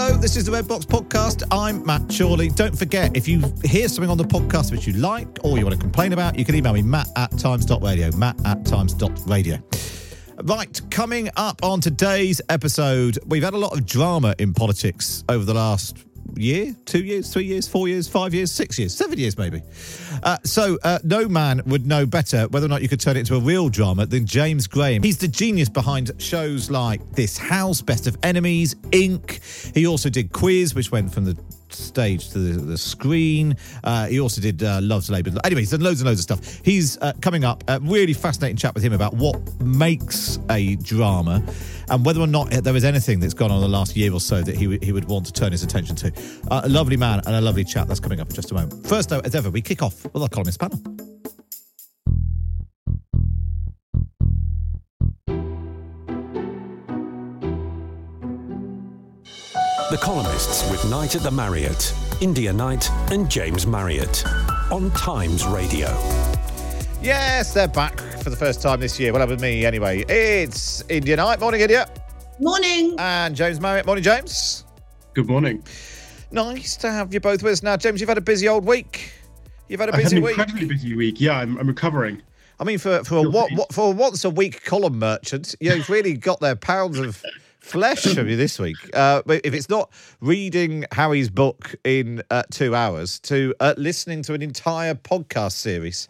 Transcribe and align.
Hello, 0.00 0.16
this 0.16 0.36
is 0.36 0.44
the 0.44 0.52
Red 0.52 0.68
Box 0.68 0.84
Podcast. 0.84 1.42
I'm 1.50 1.84
Matt 1.84 2.02
Chorley. 2.08 2.50
Don't 2.50 2.78
forget, 2.78 3.16
if 3.16 3.26
you 3.26 3.42
hear 3.64 3.88
something 3.88 4.08
on 4.08 4.16
the 4.16 4.22
podcast 4.22 4.70
which 4.70 4.86
you 4.86 4.92
like 4.92 5.26
or 5.42 5.58
you 5.58 5.64
want 5.66 5.74
to 5.74 5.80
complain 5.80 6.12
about, 6.12 6.38
you 6.38 6.44
can 6.44 6.54
email 6.54 6.72
me, 6.72 6.82
matt 6.82 7.08
at 7.16 7.36
times.radio, 7.36 8.12
matt 8.12 8.36
at 8.46 8.64
times.radio. 8.64 9.58
Right, 10.44 10.80
coming 10.92 11.30
up 11.36 11.64
on 11.64 11.80
today's 11.80 12.40
episode, 12.48 13.18
we've 13.26 13.42
had 13.42 13.54
a 13.54 13.58
lot 13.58 13.72
of 13.72 13.86
drama 13.86 14.36
in 14.38 14.54
politics 14.54 15.24
over 15.28 15.44
the 15.44 15.54
last 15.54 16.07
year, 16.36 16.74
two 16.84 17.02
years, 17.02 17.32
three 17.32 17.44
years, 17.44 17.66
four 17.68 17.88
years, 17.88 18.08
five 18.08 18.34
years, 18.34 18.50
six 18.50 18.78
years, 18.78 18.94
seven 18.94 19.18
years, 19.18 19.36
maybe. 19.38 19.62
Uh, 20.22 20.38
so, 20.44 20.78
uh, 20.84 20.98
no 21.04 21.28
man 21.28 21.62
would 21.66 21.86
know 21.86 22.06
better 22.06 22.46
whether 22.48 22.66
or 22.66 22.68
not 22.68 22.82
you 22.82 22.88
could 22.88 23.00
turn 23.00 23.16
it 23.16 23.20
into 23.20 23.36
a 23.36 23.40
real 23.40 23.68
drama 23.68 24.06
than 24.06 24.26
James 24.26 24.66
Graham. 24.66 25.02
He's 25.02 25.18
the 25.18 25.28
genius 25.28 25.68
behind 25.68 26.10
shows 26.18 26.70
like 26.70 27.00
This 27.12 27.38
House, 27.38 27.82
Best 27.82 28.06
of 28.06 28.16
Enemies, 28.22 28.74
Inc. 28.90 29.74
He 29.74 29.86
also 29.86 30.10
did 30.10 30.32
Quiz, 30.32 30.74
which 30.74 30.90
went 30.90 31.12
from 31.12 31.24
the 31.24 31.36
stage 31.72 32.30
to 32.30 32.38
the, 32.38 32.60
the 32.60 32.78
screen. 32.78 33.56
Uh, 33.84 34.06
he 34.06 34.20
also 34.20 34.40
did 34.40 34.62
uh, 34.62 34.80
Love's 34.82 35.10
Labour. 35.10 35.32
Anyway, 35.44 35.62
he's 35.62 35.70
done 35.70 35.80
loads 35.80 36.00
and 36.00 36.08
loads 36.08 36.20
of 36.20 36.24
stuff. 36.24 36.60
He's 36.64 36.98
uh, 36.98 37.12
coming 37.20 37.44
up. 37.44 37.64
A 37.68 37.80
really 37.80 38.12
fascinating 38.12 38.56
chat 38.56 38.74
with 38.74 38.82
him 38.82 38.92
about 38.92 39.14
what 39.14 39.38
makes 39.60 40.38
a 40.50 40.76
drama 40.76 41.42
and 41.90 42.04
whether 42.04 42.20
or 42.20 42.26
not 42.26 42.50
there 42.50 42.76
is 42.76 42.84
anything 42.84 43.20
that's 43.20 43.34
gone 43.34 43.50
on 43.50 43.60
the 43.60 43.68
last 43.68 43.96
year 43.96 44.12
or 44.12 44.20
so 44.20 44.42
that 44.42 44.56
he, 44.56 44.64
w- 44.64 44.80
he 44.82 44.92
would 44.92 45.06
want 45.06 45.26
to 45.26 45.32
turn 45.32 45.52
his 45.52 45.62
attention 45.62 45.96
to. 45.96 46.12
Uh, 46.50 46.62
a 46.64 46.68
lovely 46.68 46.96
man 46.96 47.20
and 47.26 47.34
a 47.34 47.40
lovely 47.40 47.64
chat 47.64 47.88
that's 47.88 48.00
coming 48.00 48.20
up 48.20 48.28
in 48.28 48.34
just 48.34 48.50
a 48.50 48.54
moment. 48.54 48.86
First, 48.86 49.08
though, 49.08 49.20
as 49.20 49.34
ever, 49.34 49.50
we 49.50 49.62
kick 49.62 49.82
off 49.82 50.04
with 50.04 50.22
our 50.22 50.28
columnist 50.28 50.60
panel. 50.60 51.17
The 59.90 59.96
columnists 59.96 60.70
with 60.70 60.84
Night 60.90 61.14
at 61.14 61.22
the 61.22 61.30
Marriott, 61.30 61.94
India 62.20 62.52
Knight, 62.52 62.90
and 63.10 63.30
James 63.30 63.66
Marriott 63.66 64.22
on 64.70 64.90
Times 64.90 65.46
Radio. 65.46 65.86
Yes, 67.00 67.54
they're 67.54 67.68
back 67.68 67.98
for 68.22 68.28
the 68.28 68.36
first 68.36 68.60
time 68.60 68.80
this 68.80 69.00
year. 69.00 69.14
Well, 69.14 69.26
with 69.26 69.40
me 69.40 69.64
anyway. 69.64 70.00
It's 70.08 70.84
India 70.90 71.16
Knight. 71.16 71.40
Morning, 71.40 71.62
India. 71.62 71.88
Morning. 72.38 72.96
And 72.98 73.34
James 73.34 73.60
Marriott. 73.60 73.86
Morning, 73.86 74.04
James. 74.04 74.64
Good 75.14 75.26
morning. 75.26 75.64
Nice 76.30 76.76
to 76.76 76.90
have 76.90 77.14
you 77.14 77.20
both 77.20 77.42
with 77.42 77.54
us 77.54 77.62
now. 77.62 77.78
James, 77.78 78.00
you've 78.00 78.08
had 78.10 78.18
a 78.18 78.22
busy 78.22 78.46
old 78.46 78.66
week. 78.66 79.12
You've 79.68 79.80
had 79.80 79.88
a 79.88 79.94
I 79.94 79.96
had 79.96 80.04
busy 80.04 80.16
an 80.18 80.22
week. 80.22 80.38
incredibly 80.38 80.66
busy 80.66 80.96
week. 80.96 81.18
Yeah, 81.18 81.38
I'm, 81.38 81.56
I'm 81.56 81.66
recovering. 81.66 82.20
I 82.60 82.64
mean, 82.64 82.78
for 82.78 83.02
for 83.04 83.24
a 83.24 83.30
what, 83.30 83.50
what 83.52 83.72
for 83.72 83.92
a 83.92 83.94
once 83.94 84.24
a 84.24 84.30
week 84.30 84.64
column 84.64 84.98
merchant, 84.98 85.54
you've 85.60 85.88
really 85.88 86.14
got 86.14 86.40
their 86.40 86.56
pounds 86.56 86.98
of 86.98 87.22
flesh 87.68 88.14
from 88.14 88.28
you 88.28 88.36
this 88.36 88.58
week. 88.58 88.76
Uh, 88.94 89.22
if 89.28 89.52
it's 89.52 89.68
not 89.68 89.92
reading 90.20 90.86
Harry's 90.92 91.28
book 91.28 91.74
in 91.84 92.22
uh, 92.30 92.42
two 92.50 92.74
hours, 92.74 93.20
to 93.20 93.54
uh, 93.60 93.74
listening 93.76 94.22
to 94.22 94.32
an 94.32 94.40
entire 94.40 94.94
podcast 94.94 95.52
series 95.52 96.08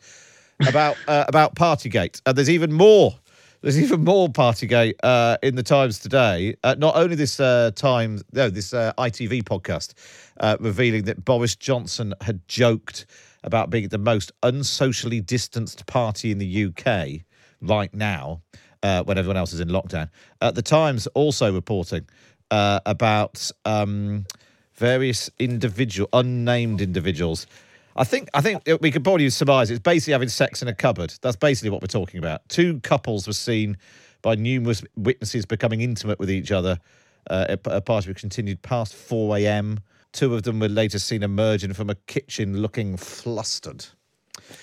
about 0.68 0.96
uh, 1.08 1.24
about 1.26 1.56
Partygate, 1.56 2.22
and 2.26 2.36
there's 2.36 2.50
even 2.50 2.72
more. 2.72 3.14
There's 3.60 3.80
even 3.80 4.04
more 4.04 4.28
Partygate 4.28 4.94
uh, 5.02 5.36
in 5.42 5.56
the 5.56 5.64
Times 5.64 5.98
today. 5.98 6.54
Uh, 6.62 6.76
not 6.78 6.94
only 6.94 7.16
this 7.16 7.40
uh, 7.40 7.72
Times, 7.74 8.22
no, 8.32 8.48
this 8.50 8.72
uh, 8.72 8.92
ITV 8.96 9.42
podcast 9.42 9.94
uh, 10.38 10.56
revealing 10.60 11.02
that 11.04 11.24
Boris 11.24 11.56
Johnson 11.56 12.14
had 12.20 12.46
joked 12.46 13.06
about 13.42 13.68
being 13.68 13.88
the 13.88 13.98
most 13.98 14.30
unsocially 14.44 15.20
distanced 15.20 15.86
party 15.86 16.30
in 16.30 16.38
the 16.38 16.66
UK 16.66 17.24
right 17.60 17.92
now, 17.92 18.42
uh, 18.82 19.02
when 19.04 19.18
everyone 19.18 19.36
else 19.36 19.52
is 19.52 19.60
in 19.60 19.68
lockdown. 19.68 20.10
Uh, 20.40 20.50
the 20.50 20.62
Times 20.62 21.06
also 21.08 21.52
reporting 21.52 22.06
uh, 22.50 22.80
about 22.86 23.50
um, 23.64 24.24
various 24.74 25.30
individual, 25.38 26.08
unnamed 26.12 26.80
individuals. 26.80 27.46
I 27.96 28.04
think 28.04 28.28
I 28.32 28.40
think 28.40 28.62
we 28.80 28.92
could 28.92 29.02
probably 29.02 29.28
surmise 29.30 29.70
it's 29.70 29.80
basically 29.80 30.12
having 30.12 30.28
sex 30.28 30.62
in 30.62 30.68
a 30.68 30.74
cupboard. 30.74 31.14
That's 31.20 31.36
basically 31.36 31.70
what 31.70 31.82
we're 31.82 31.88
talking 31.88 32.18
about. 32.18 32.48
Two 32.48 32.78
couples 32.80 33.26
were 33.26 33.32
seen 33.32 33.76
by 34.22 34.36
numerous 34.36 34.84
witnesses 34.96 35.46
becoming 35.46 35.80
intimate 35.80 36.18
with 36.18 36.30
each 36.30 36.52
other. 36.52 36.78
Uh, 37.28 37.56
a 37.66 37.80
party 37.82 38.08
which 38.08 38.20
continued 38.20 38.62
past 38.62 38.94
4 38.94 39.36
a.m. 39.38 39.80
Two 40.12 40.34
of 40.34 40.44
them 40.44 40.60
were 40.60 40.68
later 40.68 40.98
seen 40.98 41.22
emerging 41.22 41.74
from 41.74 41.90
a 41.90 41.94
kitchen 41.94 42.62
looking 42.62 42.96
flustered. 42.96 43.84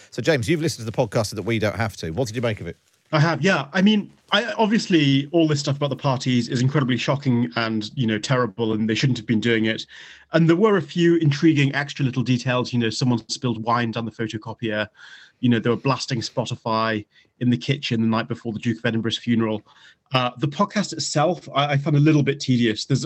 So, 0.10 0.22
James, 0.22 0.50
you've 0.50 0.62
listened 0.62 0.88
to 0.88 0.92
the 0.92 0.98
podcast 0.98 1.36
that 1.36 1.44
we 1.44 1.60
don't 1.60 1.76
have 1.76 1.96
to. 1.98 2.10
What 2.12 2.28
did 2.28 2.36
you 2.36 2.42
make 2.42 2.62
of 2.62 2.68
it? 2.68 2.78
I 3.12 3.20
have, 3.20 3.42
yeah. 3.42 3.68
I 3.74 3.82
mean, 3.82 4.12
I 4.32 4.52
obviously 4.54 5.30
all 5.32 5.48
this 5.48 5.60
stuff 5.60 5.78
about 5.78 5.92
the 5.92 5.96
parties 5.96 6.50
is 6.50 6.62
incredibly 6.62 6.98
shocking 6.98 7.52
and 7.56 7.92
you 7.96 8.08
know 8.08 8.18
terrible, 8.18 8.74
and 8.74 8.90
they 8.90 8.96
shouldn't 8.96 9.18
have 9.18 9.28
been 9.28 9.40
doing 9.40 9.66
it. 9.66 9.86
And 10.34 10.50
there 10.50 10.56
were 10.56 10.78
a 10.78 10.82
few 10.82 11.16
intriguing 11.18 11.74
extra 11.76 12.04
little 12.04 12.24
details. 12.24 12.74
You 12.74 12.80
know, 12.80 12.90
someone 12.90 13.28
spilled 13.30 13.64
wine 13.64 13.92
down 13.92 14.06
the 14.06 14.12
photocopier. 14.12 14.88
You 15.40 15.50
know, 15.50 15.60
they 15.60 15.70
were 15.70 15.76
blasting 15.76 16.22
Spotify 16.22 17.06
in 17.40 17.50
the 17.50 17.58
kitchen 17.58 18.02
the 18.02 18.08
night 18.08 18.28
before 18.28 18.54
the 18.54 18.60
Duke 18.60 18.80
of 18.80 18.86
Edinburgh's 18.86 19.18
funeral. 19.18 19.62
Uh, 20.14 20.32
the 20.38 20.48
podcast 20.48 20.94
itself, 20.94 21.48
I, 21.54 21.74
I 21.74 21.78
found 21.78 21.96
a 21.96 22.00
little 22.00 22.24
bit 22.24 22.40
tedious. 22.40 22.86
There's, 22.86 23.06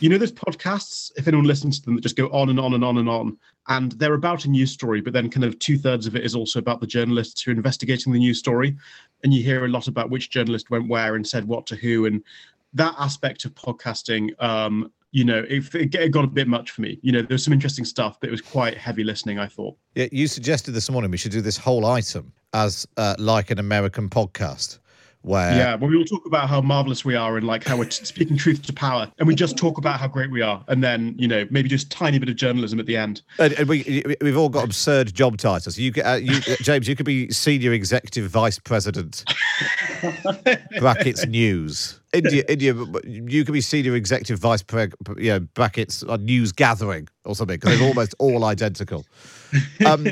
you 0.00 0.08
know, 0.08 0.18
there's 0.18 0.32
podcasts. 0.32 1.10
If 1.16 1.26
anyone 1.26 1.46
listens 1.46 1.78
to 1.80 1.86
them, 1.86 1.94
that 1.94 2.02
just 2.02 2.16
go 2.16 2.28
on 2.28 2.50
and 2.50 2.60
on 2.60 2.74
and 2.74 2.84
on 2.84 2.98
and 2.98 3.08
on, 3.08 3.38
and 3.68 3.92
they're 3.92 4.14
about 4.14 4.44
a 4.44 4.50
news 4.50 4.72
story, 4.72 5.00
but 5.00 5.12
then 5.12 5.30
kind 5.30 5.44
of 5.44 5.58
two 5.58 5.78
thirds 5.78 6.06
of 6.06 6.16
it 6.16 6.24
is 6.24 6.34
also 6.34 6.58
about 6.58 6.80
the 6.80 6.86
journalists 6.86 7.42
who 7.42 7.50
are 7.50 7.54
investigating 7.54 8.12
the 8.12 8.18
news 8.18 8.38
story, 8.38 8.76
and 9.22 9.32
you 9.32 9.42
hear 9.42 9.64
a 9.64 9.68
lot 9.68 9.88
about 9.88 10.10
which 10.10 10.30
journalist 10.30 10.70
went 10.70 10.88
where 10.88 11.16
and 11.16 11.26
said 11.26 11.46
what 11.46 11.66
to 11.66 11.76
who, 11.76 12.06
and 12.06 12.22
that 12.74 12.94
aspect 12.98 13.44
of 13.44 13.54
podcasting. 13.54 14.30
Um, 14.42 14.90
you 15.12 15.24
know, 15.24 15.44
it, 15.48 15.72
it 15.74 16.10
got 16.10 16.24
a 16.24 16.28
bit 16.28 16.48
much 16.48 16.72
for 16.72 16.80
me. 16.80 16.98
You 17.02 17.12
know, 17.12 17.20
there 17.20 17.36
was 17.36 17.44
some 17.44 17.52
interesting 17.52 17.84
stuff, 17.84 18.18
but 18.18 18.28
it 18.28 18.32
was 18.32 18.40
quite 18.40 18.76
heavy 18.76 19.04
listening. 19.04 19.38
I 19.38 19.46
thought. 19.46 19.76
Yeah, 19.94 20.08
you 20.10 20.26
suggested 20.26 20.72
this 20.72 20.90
morning 20.90 21.10
we 21.10 21.16
should 21.16 21.32
do 21.32 21.40
this 21.40 21.56
whole 21.56 21.86
item 21.86 22.32
as 22.52 22.86
uh, 22.96 23.14
like 23.18 23.50
an 23.50 23.58
American 23.58 24.08
podcast, 24.08 24.78
where 25.24 25.56
Yeah, 25.56 25.74
well, 25.76 25.90
we 25.90 25.96
all 25.96 26.04
talk 26.04 26.26
about 26.26 26.48
how 26.48 26.60
marvelous 26.60 27.04
we 27.04 27.14
are 27.14 27.36
and 27.36 27.46
like 27.46 27.64
how 27.64 27.76
we're 27.78 27.90
speaking 27.90 28.36
truth 28.36 28.62
to 28.62 28.72
power, 28.72 29.10
and 29.18 29.26
we 29.26 29.34
just 29.34 29.56
talk 29.56 29.78
about 29.78 29.98
how 29.98 30.06
great 30.06 30.30
we 30.30 30.42
are, 30.42 30.62
and 30.68 30.84
then 30.84 31.14
you 31.18 31.26
know 31.26 31.46
maybe 31.50 31.68
just 31.68 31.90
tiny 31.90 32.18
bit 32.18 32.28
of 32.28 32.36
journalism 32.36 32.78
at 32.78 32.86
the 32.86 32.96
end. 32.96 33.22
And, 33.38 33.52
and 33.54 33.68
we 33.68 34.02
we've 34.20 34.36
all 34.36 34.48
got 34.50 34.64
absurd 34.64 35.14
job 35.14 35.38
titles. 35.38 35.78
You, 35.78 35.90
get- 35.90 36.06
uh, 36.06 36.14
you 36.16 36.36
uh, 36.36 36.56
James, 36.60 36.86
you 36.88 36.94
could 36.96 37.06
be 37.06 37.30
senior 37.30 37.72
executive 37.72 38.30
vice 38.30 38.58
president, 38.58 39.24
brackets 40.78 41.26
news. 41.26 42.00
India, 42.12 42.44
India, 42.48 42.74
you 43.04 43.44
could 43.44 43.52
be 43.52 43.60
senior 43.60 43.96
executive 43.96 44.38
vice 44.38 44.62
pre, 44.62 44.88
you 45.16 45.30
know, 45.30 45.40
brackets 45.40 46.04
uh, 46.04 46.16
news 46.16 46.52
gathering 46.52 47.08
or 47.24 47.34
something 47.34 47.58
because 47.58 47.78
they're 47.78 47.88
almost 47.88 48.14
all 48.18 48.44
identical. 48.44 49.04
Um, 49.84 50.06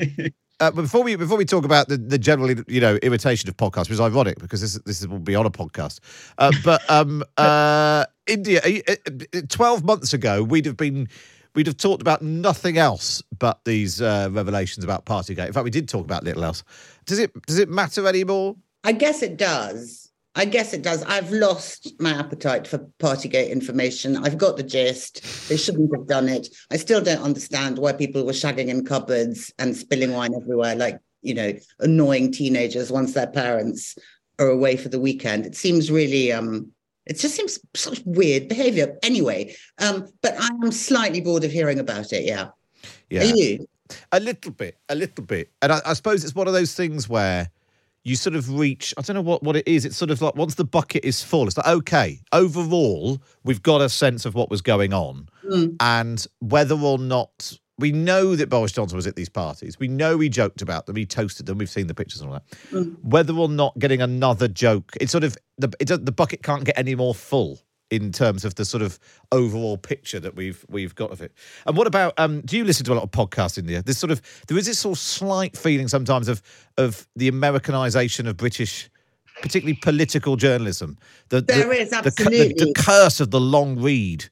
uh, 0.63 0.71
but 0.71 0.83
before 0.83 1.03
we 1.03 1.17
before 1.17 1.37
we 1.37 1.45
talk 1.45 1.65
about 1.65 1.89
the, 1.89 1.97
the 1.97 2.19
general 2.19 2.51
you 2.69 2.81
know 2.81 2.97
irritation 3.03 3.49
of 3.49 3.57
podcasts, 3.57 3.89
which 3.89 3.93
is 3.93 4.01
ironic 4.01 4.39
because 4.39 4.61
this 4.61 4.75
this 4.85 5.05
will 5.07 5.19
be 5.19 5.35
on 5.35 5.45
a 5.45 5.51
podcast. 5.51 5.99
Uh, 6.39 6.53
but 6.65 6.89
um, 6.89 7.25
uh, 7.37 8.05
India, 8.27 8.61
uh, 8.65 8.95
uh, 9.07 9.41
twelve 9.49 9.85
months 9.85 10.13
ago, 10.13 10.43
we'd 10.43 10.67
have 10.67 10.77
been 10.77 11.09
we'd 11.55 11.67
have 11.67 11.77
talked 11.77 12.01
about 12.01 12.23
nothing 12.23 12.79
else 12.79 13.23
but 13.39 13.65
these 13.65 14.01
uh, 14.01 14.29
revelations 14.31 14.85
about 14.85 15.05
Partygate. 15.05 15.49
In 15.49 15.53
fact, 15.53 15.65
we 15.65 15.71
did 15.71 15.89
talk 15.89 16.05
about 16.05 16.23
little 16.23 16.45
else. 16.45 16.63
Does 17.07 17.19
it 17.19 17.33
does 17.47 17.59
it 17.59 17.69
matter 17.69 18.07
anymore? 18.07 18.55
I 18.85 18.93
guess 18.93 19.23
it 19.23 19.37
does. 19.37 20.02
I 20.35 20.47
guess 20.47 20.73
it 20.73 20.83
does. 20.83 21.03
I've 21.03 21.31
lost 21.31 21.93
my 22.01 22.13
appetite 22.13 22.67
for 22.67 22.79
Partygate 22.99 23.51
information. 23.51 24.17
I've 24.17 24.39
got 24.39 24.57
the 24.57 24.63
gist. 24.63 25.49
They 25.49 25.59
shouldn't 25.59 25.95
have 25.95 26.07
done 26.07 26.29
it. 26.29 26.49
I 26.71 26.79
still 26.79 27.03
don't 27.03 27.23
understand 27.23 27.79
why 27.79 27.93
people 27.93 28.25
were 28.25 28.33
shagging 28.33 28.69
in 28.69 28.85
cupboards 28.87 29.53
and 29.59 29.77
spilling 29.77 30.13
wine 30.13 30.35
everywhere, 30.35 30.75
like, 30.75 30.99
you 31.21 31.35
know, 31.35 31.53
annoying 31.81 32.33
teenagers 32.33 32.91
once 32.91 33.13
their 33.13 33.27
parents 33.27 33.97
are 34.39 34.49
away 34.49 34.77
for 34.77 34.89
the 34.89 34.99
weekend. 34.99 35.45
It 35.45 35.55
seems 35.55 35.91
really 35.91 36.33
um 36.33 36.73
it 37.05 37.19
just 37.19 37.35
seems 37.35 37.59
such 37.75 38.01
weird 38.05 38.49
behavior. 38.49 38.97
Anyway, 39.03 39.55
um, 39.79 40.07
but 40.23 40.35
I 40.41 40.49
am 40.63 40.71
slightly 40.71 41.21
bored 41.21 41.45
of 41.45 41.51
hearing 41.51 41.81
about 41.81 42.13
it, 42.13 42.25
yeah. 42.25 42.49
Yeah. 43.11 43.23
Are 43.23 43.25
you? 43.25 43.67
A 44.13 44.21
little 44.21 44.53
bit, 44.53 44.79
a 44.89 44.95
little 44.95 45.25
bit. 45.25 45.51
And 45.61 45.73
I, 45.73 45.81
I 45.85 45.93
suppose 45.95 46.25
it's 46.25 46.35
one 46.35 46.47
of 46.47 46.55
those 46.55 46.75
things 46.75 47.09
where 47.09 47.51
you 48.05 48.17
sort 48.17 48.35
of 48.35 48.51
reach, 48.59 48.93
I 48.99 49.03
don't 49.03 49.15
know 49.15 49.23
what, 49.23 49.43
what 49.43 49.57
it 49.57 49.67
is. 49.67 49.85
It's 49.85 49.97
sort 49.97 50.11
of 50.11 50.21
like 50.21 50.35
once 50.35 50.55
the 50.55 50.65
bucket 50.65 51.05
is 51.05 51.23
full, 51.23 51.47
it's 51.47 51.57
like, 51.57 51.67
okay, 51.67 52.21
overall, 52.33 53.23
we've 53.45 53.63
got 53.63 53.81
a 53.81 53.89
sense 53.89 54.25
of 54.25 54.35
what 54.35 54.51
was 54.51 54.61
going 54.61 54.93
on. 54.93 55.29
Mm. 55.49 55.77
And 55.81 56.27
whether 56.41 56.75
or 56.75 56.99
not 56.99 57.59
we 57.79 57.93
know 57.93 58.37
that 58.37 58.49
Boris 58.49 58.73
Johnson 58.73 58.97
was 58.97 59.07
at 59.07 59.17
these 59.17 59.29
parties, 59.29 59.79
we 59.79 59.89
know 59.89 60.19
he 60.19 60.29
joked 60.29 60.63
about 60.63 60.87
them, 60.87 60.97
he 60.97 61.07
toasted 61.07 61.47
them, 61.47 61.59
we've 61.59 61.71
seen 61.71 61.87
the 61.87 61.95
pictures 61.95 62.21
and 62.21 62.31
all 62.31 62.35
that. 62.35 62.51
Mm. 62.71 62.97
Whether 63.03 63.35
or 63.35 63.49
not 63.49 63.79
getting 63.79 64.03
another 64.03 64.49
joke, 64.49 64.93
it's 65.01 65.13
sort 65.13 65.25
of, 65.25 65.37
the, 65.59 65.73
it, 65.79 65.87
the 65.87 66.13
bucket 66.13 66.43
can't 66.43 66.65
get 66.65 66.77
any 66.77 66.95
more 66.95 67.15
full 67.15 67.61
in 67.93 68.11
terms 68.11 68.43
of 68.47 68.55
the 68.55 68.65
sort 68.65 68.83
of 68.83 68.99
overall 69.33 69.77
picture 69.77 70.19
that 70.19 70.35
we've 70.35 70.65
we've 70.69 70.95
got 70.95 71.13
of 71.13 71.21
it. 71.21 71.31
And 71.67 71.77
what 71.77 71.87
about 71.87 72.15
um 72.19 72.41
do 72.41 72.57
you 72.57 72.65
listen 72.65 72.87
to 72.87 72.93
a 72.93 72.95
lot 72.95 73.05
of 73.05 73.11
podcasts 73.11 73.59
in 73.59 73.67
there? 73.67 73.83
There's 73.83 73.99
sort 73.99 74.11
of 74.11 74.23
there 74.49 74.57
is 74.57 74.65
this 74.65 74.79
sort 74.79 74.97
of 74.97 74.99
slight 74.99 75.57
feeling 75.59 75.89
sometimes 75.89 76.27
of 76.27 76.41
of 76.79 77.07
the 77.17 77.29
Americanization 77.29 78.27
of 78.27 78.39
British 78.39 78.91
particularly 79.43 79.79
political 79.83 80.37
journalism. 80.37 80.97
The, 81.29 81.43
There 81.43 81.69
the, 81.69 81.71
is, 81.73 81.91
the 81.91 82.01
the, 82.01 82.07
absolutely. 82.09 82.65
the 82.65 82.73
curse 82.75 83.21
of 83.21 83.31
the 83.31 83.41
long 83.41 83.79
read. 83.79 84.25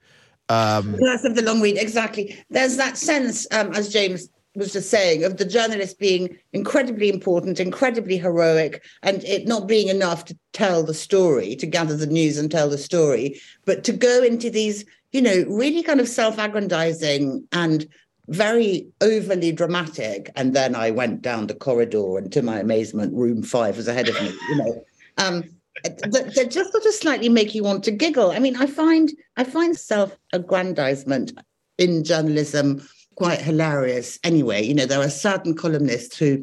Um 0.48 0.96
Curse 0.96 1.24
of 1.24 1.34
the 1.34 1.42
long 1.42 1.60
read, 1.60 1.76
exactly. 1.76 2.42
There's 2.48 2.78
that 2.78 2.96
sense, 2.96 3.46
um, 3.52 3.74
as 3.74 3.92
James 3.92 4.30
was 4.56 4.72
just 4.72 4.90
saying, 4.90 5.22
of 5.22 5.36
the 5.36 5.44
journalist 5.44 5.98
being 5.98 6.36
incredibly 6.52 7.08
important, 7.08 7.60
incredibly 7.60 8.16
heroic, 8.16 8.82
and 9.02 9.22
it 9.24 9.46
not 9.46 9.68
being 9.68 9.88
enough 9.88 10.24
to 10.24 10.36
tell 10.52 10.82
the 10.82 10.94
story, 10.94 11.54
to 11.56 11.66
gather 11.66 11.96
the 11.96 12.06
news 12.06 12.36
and 12.36 12.50
tell 12.50 12.68
the 12.68 12.78
story, 12.78 13.40
but 13.64 13.84
to 13.84 13.92
go 13.92 14.22
into 14.22 14.50
these, 14.50 14.84
you 15.12 15.22
know, 15.22 15.44
really 15.48 15.82
kind 15.82 16.00
of 16.00 16.08
self-aggrandizing 16.08 17.46
and 17.52 17.86
very 18.28 18.86
overly 19.00 19.52
dramatic. 19.52 20.30
And 20.36 20.54
then 20.54 20.74
I 20.74 20.90
went 20.90 21.22
down 21.22 21.46
the 21.46 21.54
corridor, 21.54 22.18
and 22.18 22.32
to 22.32 22.42
my 22.42 22.58
amazement, 22.58 23.14
room 23.14 23.42
five 23.42 23.76
was 23.76 23.88
ahead 23.88 24.08
of 24.08 24.20
me. 24.20 24.32
You 24.48 24.56
know, 24.56 24.84
um, 25.18 25.44
that 25.84 26.48
just 26.50 26.72
sort 26.72 26.84
of 26.84 26.94
slightly 26.94 27.28
make 27.28 27.54
you 27.54 27.62
want 27.62 27.84
to 27.84 27.90
giggle. 27.92 28.32
I 28.32 28.40
mean, 28.40 28.56
I 28.56 28.66
find 28.66 29.10
I 29.36 29.44
find 29.44 29.76
self-aggrandizement 29.76 31.32
in 31.78 32.04
journalism 32.04 32.86
quite 33.20 33.42
hilarious. 33.42 34.18
Anyway, 34.24 34.62
you 34.62 34.72
know, 34.72 34.86
there 34.86 35.02
are 35.02 35.10
certain 35.10 35.54
columnists 35.54 36.16
who 36.16 36.42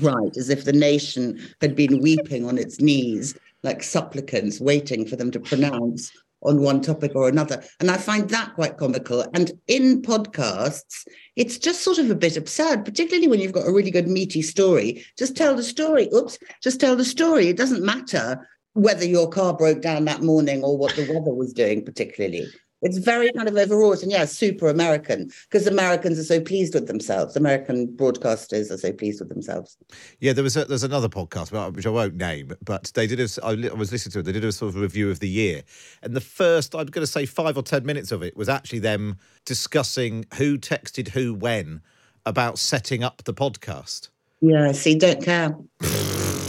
write 0.00 0.38
as 0.38 0.48
if 0.48 0.64
the 0.64 0.72
nation 0.72 1.38
had 1.60 1.76
been 1.76 2.00
weeping 2.00 2.46
on 2.46 2.56
its 2.56 2.80
knees 2.80 3.36
like 3.62 3.82
supplicants, 3.82 4.58
waiting 4.58 5.06
for 5.06 5.16
them 5.16 5.30
to 5.30 5.38
pronounce 5.38 6.10
on 6.40 6.62
one 6.62 6.80
topic 6.80 7.12
or 7.14 7.28
another. 7.28 7.62
And 7.78 7.90
I 7.90 7.98
find 7.98 8.26
that 8.30 8.54
quite 8.54 8.78
comical. 8.78 9.26
And 9.34 9.52
in 9.66 10.00
podcasts, 10.00 11.06
it's 11.36 11.58
just 11.58 11.82
sort 11.82 11.98
of 11.98 12.10
a 12.10 12.14
bit 12.14 12.38
absurd, 12.38 12.86
particularly 12.86 13.28
when 13.28 13.40
you've 13.40 13.52
got 13.52 13.68
a 13.68 13.72
really 13.72 13.90
good 13.90 14.08
meaty 14.08 14.40
story. 14.40 15.04
Just 15.18 15.36
tell 15.36 15.54
the 15.54 15.62
story. 15.62 16.08
Oops, 16.14 16.38
just 16.62 16.80
tell 16.80 16.96
the 16.96 17.04
story. 17.04 17.48
It 17.48 17.58
doesn't 17.58 17.84
matter 17.84 18.48
whether 18.72 19.04
your 19.04 19.28
car 19.28 19.52
broke 19.52 19.82
down 19.82 20.06
that 20.06 20.22
morning 20.22 20.64
or 20.64 20.78
what 20.78 20.96
the 20.96 21.02
weather 21.02 21.34
was 21.34 21.52
doing, 21.52 21.84
particularly. 21.84 22.46
It's 22.82 22.98
very 22.98 23.32
kind 23.32 23.48
of 23.48 23.56
overwrought 23.56 24.02
and 24.02 24.12
yeah, 24.12 24.24
super 24.24 24.68
American 24.68 25.30
because 25.50 25.66
Americans 25.66 26.18
are 26.18 26.24
so 26.24 26.40
pleased 26.40 26.74
with 26.74 26.86
themselves. 26.86 27.36
American 27.36 27.88
broadcasters 27.88 28.70
are 28.70 28.78
so 28.78 28.92
pleased 28.92 29.20
with 29.20 29.28
themselves. 29.28 29.76
Yeah, 30.20 30.32
there 30.32 30.44
was 30.44 30.56
a, 30.56 30.64
there's 30.64 30.84
another 30.84 31.08
podcast 31.08 31.74
which 31.74 31.86
I 31.86 31.90
won't 31.90 32.14
name, 32.14 32.52
but 32.64 32.92
they 32.94 33.06
did 33.06 33.20
a, 33.20 33.28
I 33.44 33.50
I 33.50 33.74
was 33.74 33.90
listening 33.90 34.12
to 34.12 34.18
it. 34.20 34.22
They 34.24 34.32
did 34.32 34.44
a 34.44 34.52
sort 34.52 34.74
of 34.74 34.80
review 34.80 35.10
of 35.10 35.20
the 35.20 35.28
year, 35.28 35.62
and 36.02 36.14
the 36.14 36.20
first 36.20 36.74
I'm 36.74 36.86
going 36.86 37.02
to 37.02 37.10
say 37.10 37.26
five 37.26 37.56
or 37.56 37.62
ten 37.62 37.84
minutes 37.84 38.12
of 38.12 38.22
it 38.22 38.36
was 38.36 38.48
actually 38.48 38.80
them 38.80 39.18
discussing 39.44 40.24
who 40.34 40.56
texted 40.58 41.08
who 41.08 41.34
when 41.34 41.80
about 42.26 42.58
setting 42.58 43.02
up 43.02 43.24
the 43.24 43.34
podcast. 43.34 44.10
Yeah, 44.40 44.72
see, 44.72 44.94
don't 44.94 45.22
care. 45.22 45.56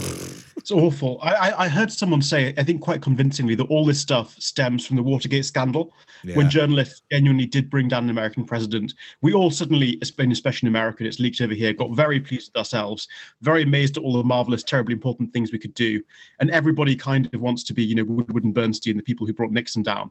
It's 0.60 0.70
awful. 0.70 1.18
I, 1.22 1.34
I, 1.34 1.64
I 1.64 1.68
heard 1.68 1.90
someone 1.90 2.20
say, 2.20 2.52
I 2.58 2.62
think 2.62 2.82
quite 2.82 3.00
convincingly, 3.00 3.54
that 3.54 3.64
all 3.64 3.86
this 3.86 3.98
stuff 3.98 4.36
stems 4.38 4.86
from 4.86 4.96
the 4.96 5.02
Watergate 5.02 5.46
scandal. 5.46 5.94
Yeah. 6.22 6.36
When 6.36 6.50
journalists 6.50 7.00
genuinely 7.10 7.46
did 7.46 7.70
bring 7.70 7.88
down 7.88 8.04
an 8.04 8.10
American 8.10 8.44
president, 8.44 8.92
we 9.22 9.32
all 9.32 9.50
suddenly, 9.50 9.98
especially 10.02 10.66
in 10.66 10.72
America, 10.72 10.98
and 10.98 11.06
it's 11.06 11.18
leaked 11.18 11.40
over 11.40 11.54
here, 11.54 11.72
got 11.72 11.92
very 11.92 12.20
pleased 12.20 12.50
with 12.52 12.58
ourselves, 12.58 13.08
very 13.40 13.62
amazed 13.62 13.96
at 13.96 14.02
all 14.02 14.12
the 14.12 14.22
marvelous, 14.22 14.62
terribly 14.62 14.92
important 14.92 15.32
things 15.32 15.50
we 15.50 15.58
could 15.58 15.72
do. 15.72 16.02
And 16.40 16.50
everybody 16.50 16.94
kind 16.94 17.30
of 17.32 17.40
wants 17.40 17.64
to 17.64 17.72
be, 17.72 17.82
you 17.82 17.94
know, 17.94 18.04
Woodward 18.04 18.44
and 18.44 18.52
Bernstein, 18.52 18.98
the 18.98 19.02
people 19.02 19.26
who 19.26 19.32
brought 19.32 19.52
Nixon 19.52 19.82
down. 19.82 20.10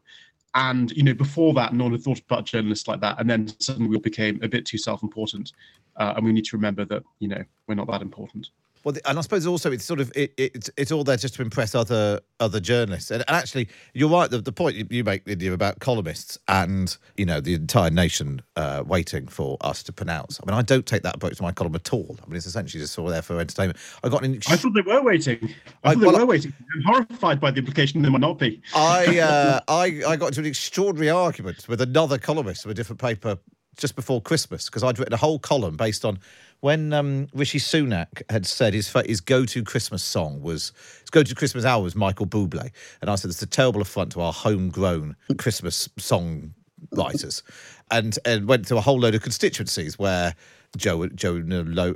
And, 0.55 0.89
you 0.91 1.03
know, 1.03 1.13
before 1.13 1.53
that, 1.53 1.75
no 1.75 1.83
one 1.83 1.93
had 1.93 2.01
thought 2.01 2.21
about 2.21 2.45
journalists 2.45 2.87
like 2.87 3.01
that. 3.01 3.19
And 3.19 3.29
then 3.29 3.53
suddenly 3.59 3.87
we 3.87 3.97
all 3.97 4.01
became 4.01 4.39
a 4.41 4.47
bit 4.47 4.65
too 4.65 4.79
self 4.79 5.03
important. 5.03 5.53
Uh, 5.95 6.13
and 6.15 6.25
we 6.25 6.33
need 6.33 6.45
to 6.45 6.57
remember 6.57 6.85
that, 6.85 7.03
you 7.19 7.27
know, 7.27 7.43
we're 7.67 7.75
not 7.75 7.87
that 7.91 8.01
important. 8.01 8.49
Well, 8.83 8.93
the- 8.93 9.07
and 9.09 9.17
I 9.17 9.21
suppose 9.21 9.45
also 9.45 9.71
it's 9.71 9.83
sort 9.85 9.99
of 9.99 10.11
it, 10.15 10.33
it, 10.37 10.51
it's 10.55 10.69
it's 10.77 10.91
all 10.91 11.03
there 11.03 11.17
just 11.17 11.35
to 11.35 11.41
impress 11.41 11.75
other 11.75 12.19
other 12.39 12.59
journalists. 12.59 13.11
And, 13.11 13.23
and 13.27 13.35
actually, 13.35 13.67
you're 13.93 14.09
right. 14.09 14.29
The, 14.29 14.39
the 14.39 14.51
point 14.51 14.75
you- 14.91 15.03
make, 15.03 15.27
Lydia, 15.27 15.53
about 15.53 15.79
columnists 15.79 16.37
and 16.47 16.95
you 17.17 17.25
know 17.25 17.39
the 17.41 17.53
entire 17.53 17.89
nation 17.89 18.41
uh, 18.55 18.83
waiting 18.85 19.27
for 19.27 19.57
us 19.61 19.83
to 19.83 19.93
pronounce. 19.93 20.39
I 20.41 20.49
mean, 20.49 20.57
I 20.57 20.61
don't 20.61 20.85
take 20.85 21.03
that 21.03 21.15
approach 21.15 21.37
to 21.37 21.43
my 21.43 21.51
column 21.51 21.75
at 21.75 21.91
all. 21.93 22.17
I 22.23 22.27
mean, 22.27 22.37
it's 22.37 22.45
essentially 22.45 22.81
just 22.81 22.93
sort 22.93 23.07
of 23.07 23.13
there 23.13 23.21
for 23.21 23.39
entertainment. 23.39 23.77
I 24.03 24.09
got 24.09 24.23
an. 24.23 24.39
I 24.47 24.55
thought 24.55 24.73
they 24.73 24.81
were 24.81 25.01
waiting. 25.03 25.39
I 25.83 25.89
I- 25.89 25.93
thought 25.93 25.99
they 25.99 26.05
well, 26.07 26.19
were 26.19 26.25
waiting. 26.25 26.53
I'm 26.75 26.81
horrified 26.93 27.39
by 27.39 27.51
the 27.51 27.59
implication 27.59 28.01
they 28.01 28.09
might 28.09 28.21
not 28.21 28.39
be. 28.39 28.61
I, 28.73 29.19
uh, 29.19 29.59
I 29.67 30.01
I 30.07 30.15
got 30.15 30.27
into 30.27 30.39
an 30.41 30.45
extraordinary 30.45 31.09
argument 31.09 31.67
with 31.67 31.81
another 31.81 32.17
columnist 32.17 32.65
of 32.65 32.71
a 32.71 32.73
different 32.73 32.99
paper 33.01 33.37
just 33.77 33.95
before 33.95 34.21
Christmas 34.21 34.65
because 34.65 34.83
I'd 34.83 34.99
written 34.99 35.13
a 35.13 35.17
whole 35.17 35.39
column 35.39 35.77
based 35.77 36.05
on 36.05 36.19
when 36.61 36.91
um, 36.91 37.27
Rishi 37.33 37.59
Sunak 37.59 38.21
had 38.29 38.45
said 38.45 38.73
his 38.73 38.91
his 39.05 39.21
go 39.21 39.45
to 39.45 39.63
Christmas 39.63 40.03
song 40.03 40.41
was 40.41 40.73
his 41.01 41.09
go 41.09 41.23
to 41.23 41.35
Christmas 41.35 41.65
hour 41.65 41.81
was 41.81 41.95
Michael 41.95 42.27
Bublé, 42.27 42.71
and 43.01 43.09
I 43.09 43.15
said 43.15 43.31
it's 43.31 43.41
a 43.41 43.47
terrible 43.47 43.81
affront 43.81 44.11
to 44.13 44.21
our 44.21 44.33
homegrown 44.33 45.15
Christmas 45.37 45.87
song 45.97 46.53
writers, 46.91 47.43
and 47.91 48.17
and 48.25 48.47
went 48.47 48.67
to 48.67 48.77
a 48.77 48.81
whole 48.81 48.99
load 48.99 49.15
of 49.15 49.21
constituencies 49.21 49.97
where. 49.97 50.35
Joe 50.77 51.07
Joe 51.07 51.41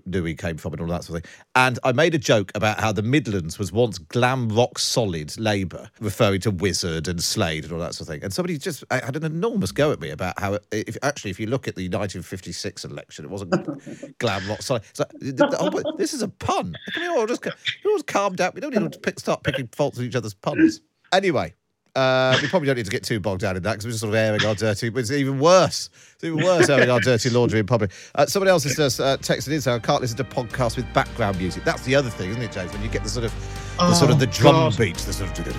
Louis 0.05 0.35
came 0.35 0.57
from 0.57 0.73
and 0.73 0.81
all 0.81 0.87
that 0.87 1.03
sort 1.03 1.19
of 1.19 1.23
thing. 1.23 1.31
And 1.55 1.79
I 1.83 1.91
made 1.91 2.15
a 2.15 2.17
joke 2.17 2.51
about 2.55 2.79
how 2.79 2.91
the 2.91 3.01
Midlands 3.01 3.59
was 3.59 3.71
once 3.71 3.97
glam 3.97 4.49
rock 4.49 4.79
solid 4.79 5.37
Labour, 5.39 5.89
referring 5.99 6.41
to 6.41 6.51
Wizzard 6.51 7.07
and 7.07 7.23
Slade 7.23 7.63
and 7.63 7.73
all 7.73 7.79
that 7.79 7.93
sort 7.93 8.07
of 8.09 8.13
thing. 8.13 8.23
And 8.23 8.33
somebody 8.33 8.57
just 8.57 8.83
uh, 8.89 9.01
had 9.03 9.15
an 9.15 9.23
enormous 9.23 9.71
go 9.71 9.91
at 9.91 9.99
me 9.99 10.09
about 10.09 10.39
how, 10.39 10.53
it, 10.53 10.63
if 10.71 10.97
actually, 11.03 11.31
if 11.31 11.39
you 11.39 11.47
look 11.47 11.67
at 11.67 11.75
the 11.75 11.83
1956 11.83 12.85
election, 12.85 13.25
it 13.25 13.31
wasn't 13.31 13.53
glam 14.19 14.47
rock 14.47 14.61
solid. 14.61 14.83
It's 14.89 14.99
like, 14.99 15.11
oh, 15.59 15.69
but 15.69 15.97
this 15.97 16.13
is 16.13 16.21
a 16.21 16.27
pun. 16.27 16.75
Can 16.93 17.01
we 17.01 17.07
all 17.19 17.27
just, 17.27 17.45
we 17.45 17.51
all 17.91 17.97
just 17.97 18.07
calm 18.07 18.35
down? 18.35 18.51
We 18.55 18.61
don't 18.61 18.75
need 18.75 18.91
to 18.91 18.99
pick, 18.99 19.19
start 19.19 19.43
picking 19.43 19.67
faults 19.67 19.97
with 19.97 20.07
each 20.07 20.15
other's 20.15 20.33
puns. 20.33 20.81
Anyway. 21.11 21.53
Uh, 21.95 22.35
we 22.41 22.47
probably 22.47 22.65
don't 22.65 22.75
need 22.75 22.85
to 22.85 22.91
get 22.91 23.03
too 23.03 23.19
bogged 23.19 23.41
down 23.41 23.55
in 23.55 23.61
that 23.61 23.73
because 23.73 23.85
we're 23.85 23.91
just 23.91 24.01
sort 24.01 24.09
of 24.09 24.15
airing 24.15 24.43
our 24.45 24.55
dirty. 24.55 24.89
But 24.89 25.01
it's 25.01 25.11
even 25.11 25.37
worse. 25.39 25.91
It's 26.15 26.23
even 26.23 26.43
worse 26.43 26.67
airing 26.67 26.89
our 26.89 26.99
dirty 26.99 27.29
laundry 27.29 27.59
in 27.59 27.67
public. 27.67 27.91
Uh, 28.15 28.25
somebody 28.25 28.49
else 28.49 28.63
has 28.63 28.75
just 28.75 28.99
uh, 28.99 29.17
texted 29.17 29.51
in 29.53 29.61
saying, 29.61 29.77
"I 29.77 29.79
can't 29.79 30.01
listen 30.01 30.17
to 30.17 30.23
podcasts 30.23 30.75
with 30.75 30.91
background 30.91 31.37
music." 31.37 31.63
That's 31.63 31.83
the 31.83 31.93
other 31.93 32.09
thing, 32.09 32.31
isn't 32.31 32.41
it, 32.41 32.51
James? 32.51 32.71
When 32.73 32.81
you 32.81 32.89
get 32.89 33.03
the 33.03 33.09
sort 33.09 33.25
of 33.25 33.31
the 33.77 33.93
sort 33.93 34.09
of 34.09 34.17
Oh, 34.17 34.19
the 34.19 34.25
drum 34.27 34.55
God. 34.55 34.77
beats, 34.77 35.05
the 35.05 35.13
sort 35.13 35.37
of 35.37 35.45
the 35.45 35.51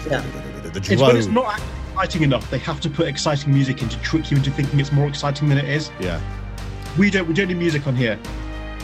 It's 0.92 1.00
when 1.00 1.16
it's 1.16 1.26
not 1.28 1.60
exciting 1.92 2.22
enough. 2.22 2.50
They 2.50 2.58
have 2.58 2.80
to 2.80 2.90
put 2.90 3.06
exciting 3.06 3.54
music 3.54 3.82
in 3.82 3.88
to 3.90 3.98
trick 4.00 4.32
you 4.32 4.36
into 4.36 4.50
thinking 4.50 4.80
it's 4.80 4.90
more 4.90 5.06
exciting 5.06 5.48
than 5.48 5.58
it 5.58 5.66
is. 5.68 5.92
Yeah, 6.00 6.20
We 6.98 7.10
don't. 7.10 7.28
We 7.28 7.34
don't 7.34 7.46
need 7.46 7.58
music 7.58 7.86
on 7.86 7.94
here. 7.94 8.18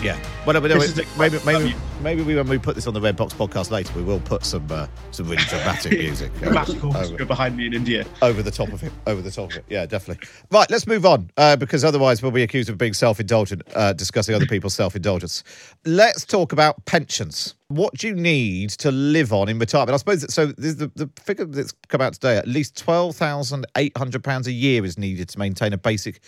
Yeah. 0.02 0.18
Well, 0.46 0.54
no, 0.54 0.60
but 0.60 0.70
no, 0.70 0.78
This 0.80 0.96
maybe, 1.18 1.38
maybe, 1.44 1.74
maybe 2.02 2.22
we, 2.22 2.34
when 2.34 2.48
we 2.48 2.58
put 2.58 2.74
this 2.74 2.86
on 2.86 2.94
the 2.94 3.00
Red 3.00 3.16
Box 3.16 3.34
podcast 3.34 3.70
later, 3.70 3.92
we 3.94 4.02
will 4.02 4.20
put 4.20 4.44
some 4.44 4.66
uh, 4.70 4.86
some 5.10 5.28
really 5.28 5.42
dramatic 5.44 5.92
music. 5.98 6.34
Dramatic 6.38 6.76
over- 6.82 6.88
orchestra 6.96 7.26
behind 7.26 7.56
me 7.56 7.66
in 7.66 7.74
India. 7.74 8.06
over 8.22 8.42
the 8.42 8.50
top 8.50 8.72
of 8.72 8.82
it. 8.82 8.92
Over 9.06 9.20
the 9.22 9.30
top 9.30 9.50
of 9.50 9.56
it. 9.58 9.64
Yeah, 9.68 9.86
definitely. 9.86 10.26
Right, 10.50 10.70
let's 10.70 10.86
move 10.86 11.04
on 11.04 11.30
uh, 11.36 11.56
because 11.56 11.84
otherwise 11.84 12.22
we'll 12.22 12.32
be 12.32 12.42
accused 12.42 12.70
of 12.70 12.78
being 12.78 12.94
self-indulgent, 12.94 13.62
uh, 13.74 13.92
discussing 13.92 14.34
other 14.34 14.46
people's 14.46 14.74
self-indulgence. 14.74 15.44
Let's 15.84 16.24
talk 16.24 16.52
about 16.52 16.84
pensions. 16.86 17.54
What 17.68 17.94
do 17.94 18.08
you 18.08 18.14
need 18.14 18.70
to 18.70 18.90
live 18.90 19.32
on 19.32 19.48
in 19.48 19.58
retirement? 19.58 19.92
I 19.92 19.96
suppose 19.98 20.22
that, 20.22 20.32
so. 20.32 20.46
The 20.46 20.90
the 20.94 21.10
figure 21.22 21.44
that's 21.44 21.72
come 21.88 22.00
out 22.00 22.14
today. 22.14 22.36
At 22.36 22.48
least 22.48 22.76
twelve 22.76 23.16
thousand 23.16 23.66
eight 23.76 23.96
hundred 23.96 24.24
pounds 24.24 24.46
a 24.46 24.52
year 24.52 24.84
is 24.84 24.98
needed 24.98 25.28
to 25.30 25.38
maintain 25.38 25.72
a 25.72 25.78
basic 25.78 26.20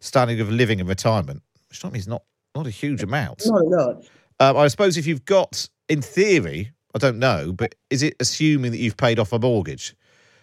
standard 0.00 0.38
of 0.40 0.50
living 0.50 0.78
in 0.80 0.86
retirement, 0.86 1.42
which 1.68 1.82
is 1.96 2.06
not 2.06 2.22
not 2.54 2.66
a 2.66 2.70
huge 2.70 3.02
amount. 3.02 3.42
Not 3.46 3.60
a 3.60 3.64
lot. 3.64 4.04
Um, 4.40 4.56
I 4.56 4.68
suppose 4.68 4.96
if 4.96 5.06
you've 5.06 5.24
got, 5.24 5.68
in 5.88 6.02
theory, 6.02 6.72
I 6.94 6.98
don't 6.98 7.18
know, 7.18 7.52
but 7.52 7.74
is 7.90 8.02
it 8.02 8.14
assuming 8.20 8.70
that 8.72 8.78
you've 8.78 8.96
paid 8.96 9.18
off 9.18 9.32
a 9.32 9.38
mortgage, 9.38 9.94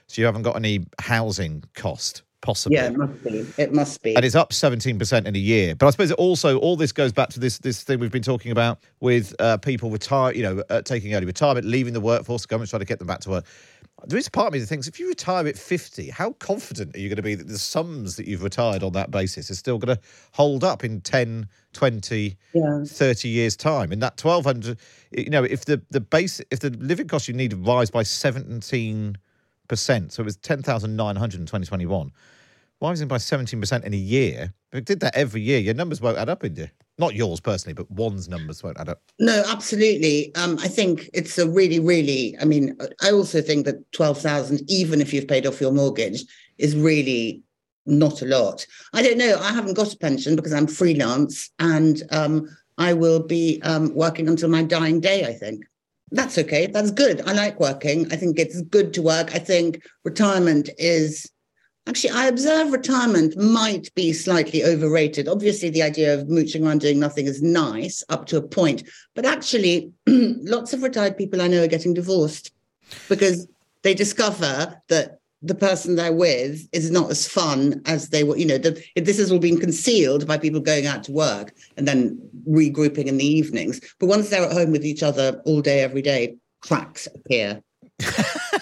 so 0.08 0.22
you 0.22 0.26
haven't 0.26 0.44
got 0.44 0.56
any 0.56 0.86
housing 1.00 1.64
cost? 1.76 2.24
Possibly. 2.42 2.78
Yeah, 2.78 2.88
it 2.88 2.98
must 2.98 3.24
be. 3.24 3.46
It 3.60 3.72
must 3.72 4.02
be. 4.02 4.16
and 4.16 4.26
it's 4.26 4.34
up 4.34 4.50
17% 4.50 5.28
in 5.28 5.36
a 5.36 5.38
year. 5.38 5.76
But 5.76 5.86
I 5.86 5.90
suppose 5.92 6.10
it 6.10 6.18
also 6.18 6.58
all 6.58 6.76
this 6.76 6.92
goes 6.92 7.12
back 7.12 7.30
to 7.30 7.40
this 7.40 7.60
this 7.60 7.84
thing 7.84 8.00
we've 8.00 8.12
been 8.12 8.24
talking 8.24 8.52
about 8.52 8.80
with 9.00 9.36
uh, 9.40 9.58
people 9.58 9.92
retire, 9.92 10.34
you 10.34 10.42
know, 10.42 10.64
uh, 10.72 10.82
taking 10.82 11.14
early 11.14 11.28
retirement, 11.28 11.68
leaving 11.68 11.94
the 11.94 12.02
workforce, 12.02 12.48
government's 12.48 12.72
trying 12.72 12.80
to 12.80 12.86
get 12.88 12.98
them 12.98 13.08
back 13.08 13.20
to 13.22 13.30
work. 13.30 13.46
There 14.06 14.18
is 14.18 14.28
a 14.28 14.32
part 14.32 14.48
of 14.48 14.54
me 14.54 14.60
that 14.60 14.66
thinks 14.66 14.88
if 14.88 15.00
you 15.00 15.08
retire 15.08 15.48
at 15.48 15.58
50, 15.58 16.10
how 16.10 16.32
confident 16.34 16.96
are 16.96 17.00
you 17.00 17.08
going 17.08 17.18
to 17.18 17.22
be 17.22 17.36
that 17.36 17.48
the 17.48 17.60
sums 17.60 18.16
that 18.16 18.28
you've 18.28 18.44
retired 18.44 18.84
on 18.84 18.94
that 18.94 19.12
basis 19.12 19.52
are 19.52 19.56
still 19.56 19.78
going 19.78 19.96
to 19.96 20.02
hold 20.34 20.64
up 20.64 20.84
in 20.84 21.02
10, 21.02 21.48
20, 21.74 22.38
Yeah. 22.54 22.84
30 22.86 23.28
years 23.30 23.56
time? 23.56 23.92
In 23.92 24.00
that 24.00 24.24
1200, 24.24 24.80
you 25.12 25.30
know, 25.30 25.44
if 25.44 25.66
the, 25.66 25.82
the 25.92 26.02
base, 26.02 26.42
if 26.50 26.60
the 26.60 26.72
living 26.72 27.08
cost 27.08 27.28
you 27.28 27.34
need 27.34 27.54
rise 27.54 27.92
by 27.92 28.04
17%, 28.04 29.16
so 29.70 30.22
it 30.22 30.26
was 30.26 30.38
10,900 30.38 31.40
in 31.40 31.46
2021 31.46 32.12
rising 32.82 33.08
by 33.08 33.18
17% 33.18 33.84
in 33.84 33.94
a 33.94 33.98
year. 33.98 34.54
If 34.72 34.80
it 34.80 34.86
did 34.86 35.00
that 35.02 35.16
every 35.16 35.42
year, 35.42 35.60
your 35.60 35.76
numbers 35.76 36.02
won't 36.02 36.18
add 36.18 36.30
up, 36.30 36.44
India. 36.44 36.72
Not 37.02 37.16
yours 37.16 37.40
personally, 37.40 37.74
but 37.74 37.90
one's 37.90 38.30
numbers 38.30 38.62
won't 38.62 38.80
add 38.80 38.88
up. 38.88 39.02
No, 39.20 39.44
absolutely. 39.48 40.34
Um, 40.36 40.60
I 40.62 40.68
think 40.68 41.10
it's 41.16 41.40
a 41.40 41.50
really, 41.50 41.80
really. 41.80 42.38
I 42.40 42.46
mean, 42.46 42.78
I 43.02 43.10
also 43.10 43.42
think 43.42 43.66
that 43.66 43.92
twelve 43.92 44.20
thousand, 44.20 44.62
even 44.70 45.02
if 45.02 45.12
you've 45.12 45.28
paid 45.28 45.48
off 45.48 45.60
your 45.60 45.72
mortgage, 45.72 46.24
is 46.60 46.76
really 46.76 47.42
not 47.88 48.22
a 48.22 48.26
lot. 48.26 48.68
I 48.94 49.02
don't 49.02 49.18
know. 49.18 49.40
I 49.42 49.52
haven't 49.52 49.74
got 49.74 49.92
a 49.92 49.98
pension 49.98 50.36
because 50.36 50.54
I'm 50.54 50.68
freelance, 50.68 51.50
and 51.58 52.04
um, 52.12 52.48
I 52.78 52.94
will 52.94 53.24
be 53.24 53.60
um, 53.64 53.96
working 53.96 54.28
until 54.28 54.50
my 54.50 54.62
dying 54.62 55.00
day. 55.00 55.26
I 55.26 55.34
think 55.34 55.66
that's 56.12 56.38
okay. 56.38 56.68
That's 56.68 56.92
good. 56.92 57.28
I 57.28 57.34
like 57.34 57.60
working. 57.60 58.14
I 58.14 58.16
think 58.16 58.38
it's 58.38 58.62
good 58.62 58.94
to 58.94 59.02
work. 59.02 59.34
I 59.34 59.40
think 59.40 59.82
retirement 60.04 60.70
is 60.78 61.28
Actually, 61.88 62.12
I 62.12 62.28
observe 62.28 62.72
retirement 62.72 63.36
might 63.38 63.94
be 63.96 64.14
slightly 64.14 64.64
overrated. 64.64 65.28
Obviously, 65.28 65.70
the 65.70 65.82
idea 65.82 66.14
of 66.14 66.30
mooching 66.30 66.66
around 66.66 66.82
doing 66.82 67.00
nothing 67.00 67.26
is 67.26 67.42
nice 67.42 68.04
up 68.10 68.28
to 68.28 68.38
a 68.38 68.42
point. 68.42 68.84
But 69.16 69.26
actually, 69.26 69.92
lots 70.08 70.74
of 70.74 70.84
retired 70.84 71.18
people 71.18 71.42
I 71.42 71.48
know 71.48 71.64
are 71.64 71.68
getting 71.68 71.96
divorced 71.96 72.54
because 73.10 73.48
they 73.82 73.96
discover 73.96 74.80
that 74.90 75.20
the 75.42 75.56
person 75.56 75.96
they're 75.96 76.14
with 76.14 76.68
is 76.72 76.92
not 76.92 77.10
as 77.10 77.28
fun 77.28 77.82
as 77.86 78.10
they 78.10 78.24
were. 78.24 78.38
You 78.38 78.46
know, 78.46 78.58
this 78.60 79.18
has 79.18 79.32
all 79.32 79.40
been 79.40 79.60
concealed 79.60 80.28
by 80.28 80.38
people 80.38 80.60
going 80.60 80.86
out 80.86 81.04
to 81.06 81.12
work 81.12 81.52
and 81.78 81.88
then 81.88 82.22
regrouping 82.48 83.06
in 83.06 83.18
the 83.18 83.26
evenings. 83.26 83.82
But 84.00 84.06
once 84.06 84.30
they're 84.30 84.46
at 84.46 84.52
home 84.52 84.72
with 84.72 84.86
each 84.86 85.02
other 85.02 85.42
all 85.46 85.62
day, 85.62 85.82
every 85.82 86.04
day, 86.04 86.38
cracks 86.62 87.08
appear. 87.08 87.64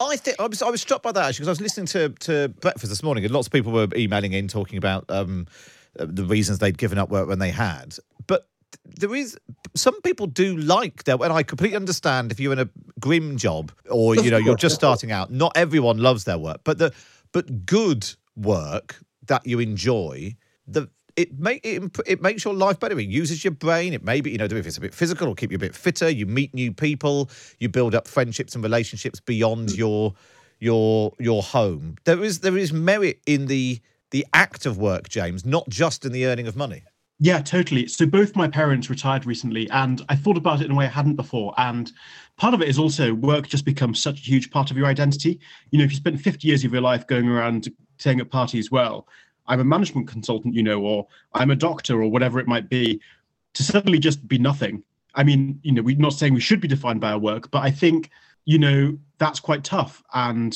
I 0.00 0.16
think 0.16 0.38
I 0.38 0.46
was 0.46 0.62
I 0.62 0.70
was 0.70 0.80
struck 0.80 1.02
by 1.02 1.12
that 1.12 1.28
actually 1.28 1.44
because 1.44 1.48
I 1.48 1.50
was 1.50 1.60
listening 1.60 1.86
to 1.86 2.08
to 2.20 2.48
breakfast 2.60 2.90
this 2.90 3.02
morning 3.02 3.24
and 3.24 3.32
lots 3.32 3.48
of 3.48 3.52
people 3.52 3.72
were 3.72 3.88
emailing 3.96 4.32
in 4.32 4.48
talking 4.48 4.78
about 4.78 5.04
um, 5.08 5.46
uh, 5.98 6.06
the 6.08 6.24
reasons 6.24 6.58
they'd 6.58 6.78
given 6.78 6.98
up 6.98 7.10
work 7.10 7.28
when 7.28 7.38
they 7.38 7.50
had. 7.50 7.96
But 8.26 8.48
there 8.84 9.14
is 9.14 9.36
some 9.74 10.00
people 10.02 10.26
do 10.26 10.56
like 10.56 11.04
that, 11.04 11.20
and 11.20 11.32
I 11.32 11.42
completely 11.42 11.76
understand 11.76 12.32
if 12.32 12.40
you're 12.40 12.52
in 12.52 12.58
a 12.58 12.68
grim 13.00 13.36
job 13.36 13.72
or 13.90 14.14
you 14.14 14.30
know 14.30 14.38
you're 14.38 14.56
just 14.56 14.74
starting 14.82 15.10
out. 15.10 15.30
Not 15.30 15.56
everyone 15.56 15.98
loves 15.98 16.24
their 16.24 16.38
work, 16.38 16.60
but 16.64 16.78
the 16.78 16.92
but 17.32 17.66
good 17.66 18.08
work 18.36 19.00
that 19.26 19.46
you 19.46 19.58
enjoy 19.58 20.36
the. 20.66 20.88
It 21.18 21.36
make 21.36 21.66
it, 21.66 21.82
imp- 21.82 21.98
it 22.06 22.22
makes 22.22 22.44
your 22.44 22.54
life 22.54 22.78
better. 22.78 22.96
It 22.96 23.08
uses 23.08 23.42
your 23.42 23.50
brain. 23.50 23.92
It 23.92 24.04
maybe 24.04 24.30
you 24.30 24.38
know 24.38 24.44
if 24.44 24.52
it's 24.52 24.76
a 24.76 24.80
bit 24.80 24.94
physical, 24.94 25.24
it'll 25.24 25.34
keep 25.34 25.50
you 25.50 25.56
a 25.56 25.58
bit 25.58 25.74
fitter. 25.74 26.08
You 26.08 26.26
meet 26.26 26.54
new 26.54 26.72
people. 26.72 27.28
You 27.58 27.68
build 27.68 27.96
up 27.96 28.06
friendships 28.06 28.54
and 28.54 28.62
relationships 28.62 29.18
beyond 29.18 29.70
mm. 29.70 29.76
your 29.76 30.14
your 30.60 31.12
your 31.18 31.42
home. 31.42 31.96
There 32.04 32.22
is 32.22 32.38
there 32.38 32.56
is 32.56 32.72
merit 32.72 33.20
in 33.26 33.46
the 33.46 33.80
the 34.10 34.24
act 34.32 34.64
of 34.64 34.78
work, 34.78 35.08
James, 35.08 35.44
not 35.44 35.68
just 35.68 36.04
in 36.04 36.12
the 36.12 36.24
earning 36.26 36.46
of 36.46 36.54
money. 36.54 36.84
Yeah, 37.20 37.40
totally. 37.40 37.88
So 37.88 38.06
both 38.06 38.36
my 38.36 38.46
parents 38.46 38.88
retired 38.88 39.26
recently, 39.26 39.68
and 39.70 40.04
I 40.08 40.14
thought 40.14 40.36
about 40.36 40.60
it 40.60 40.66
in 40.66 40.70
a 40.70 40.74
way 40.76 40.84
I 40.84 40.88
hadn't 40.88 41.16
before. 41.16 41.52
And 41.58 41.90
part 42.36 42.54
of 42.54 42.62
it 42.62 42.68
is 42.68 42.78
also 42.78 43.12
work 43.12 43.48
just 43.48 43.64
becomes 43.64 44.00
such 44.00 44.20
a 44.20 44.22
huge 44.22 44.52
part 44.52 44.70
of 44.70 44.76
your 44.76 44.86
identity. 44.86 45.40
You 45.72 45.78
know, 45.78 45.84
if 45.84 45.90
you 45.90 45.96
spend 45.96 46.22
50 46.22 46.46
years 46.46 46.62
of 46.62 46.72
your 46.72 46.80
life 46.80 47.08
going 47.08 47.28
around 47.28 47.68
saying 47.98 48.20
at 48.20 48.30
parties, 48.30 48.70
well, 48.70 49.08
I'm 49.48 49.60
a 49.60 49.64
management 49.64 50.06
consultant, 50.08 50.54
you 50.54 50.62
know, 50.62 50.80
or 50.80 51.08
I'm 51.34 51.50
a 51.50 51.56
doctor, 51.56 52.00
or 52.02 52.10
whatever 52.10 52.38
it 52.38 52.46
might 52.46 52.68
be, 52.68 53.00
to 53.54 53.62
suddenly 53.62 53.98
just 53.98 54.28
be 54.28 54.38
nothing. 54.38 54.82
I 55.14 55.24
mean, 55.24 55.58
you 55.62 55.72
know, 55.72 55.82
we're 55.82 55.96
not 55.96 56.12
saying 56.12 56.34
we 56.34 56.40
should 56.40 56.60
be 56.60 56.68
defined 56.68 57.00
by 57.00 57.12
our 57.12 57.18
work, 57.18 57.50
but 57.50 57.62
I 57.62 57.70
think, 57.70 58.10
you 58.44 58.58
know, 58.58 58.96
that's 59.18 59.40
quite 59.40 59.64
tough. 59.64 60.02
And 60.14 60.54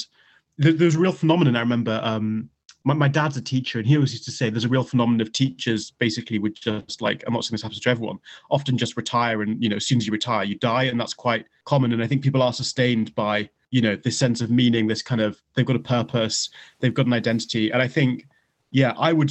there, 0.58 0.72
there's 0.72 0.94
a 0.94 1.00
real 1.00 1.12
phenomenon. 1.12 1.56
I 1.56 1.60
remember 1.60 1.98
um, 2.04 2.48
my, 2.84 2.94
my 2.94 3.08
dad's 3.08 3.36
a 3.36 3.42
teacher, 3.42 3.78
and 3.78 3.88
he 3.88 3.96
always 3.96 4.12
used 4.12 4.26
to 4.26 4.30
say 4.30 4.50
there's 4.50 4.66
a 4.66 4.68
real 4.68 4.84
phenomenon 4.84 5.20
of 5.20 5.32
teachers 5.32 5.90
basically 5.90 6.38
would 6.38 6.54
just 6.54 7.00
like, 7.00 7.24
I'm 7.26 7.32
not 7.32 7.44
saying 7.44 7.54
this 7.54 7.62
happens 7.62 7.80
to 7.80 7.90
everyone, 7.90 8.18
often 8.50 8.76
just 8.76 8.96
retire. 8.96 9.42
And, 9.42 9.60
you 9.62 9.68
know, 9.68 9.76
as 9.76 9.86
soon 9.86 9.98
as 9.98 10.06
you 10.06 10.12
retire, 10.12 10.44
you 10.44 10.56
die. 10.58 10.84
And 10.84 11.00
that's 11.00 11.14
quite 11.14 11.46
common. 11.64 11.92
And 11.92 12.02
I 12.02 12.06
think 12.06 12.22
people 12.22 12.42
are 12.42 12.52
sustained 12.52 13.14
by, 13.14 13.48
you 13.70 13.80
know, 13.80 13.96
this 13.96 14.18
sense 14.18 14.42
of 14.42 14.50
meaning, 14.50 14.86
this 14.86 15.02
kind 15.02 15.22
of, 15.22 15.42
they've 15.54 15.66
got 15.66 15.76
a 15.76 15.80
purpose, 15.80 16.50
they've 16.80 16.94
got 16.94 17.06
an 17.06 17.14
identity. 17.14 17.70
And 17.70 17.80
I 17.80 17.88
think, 17.88 18.26
yeah, 18.72 18.94
I 18.98 19.12
would, 19.12 19.30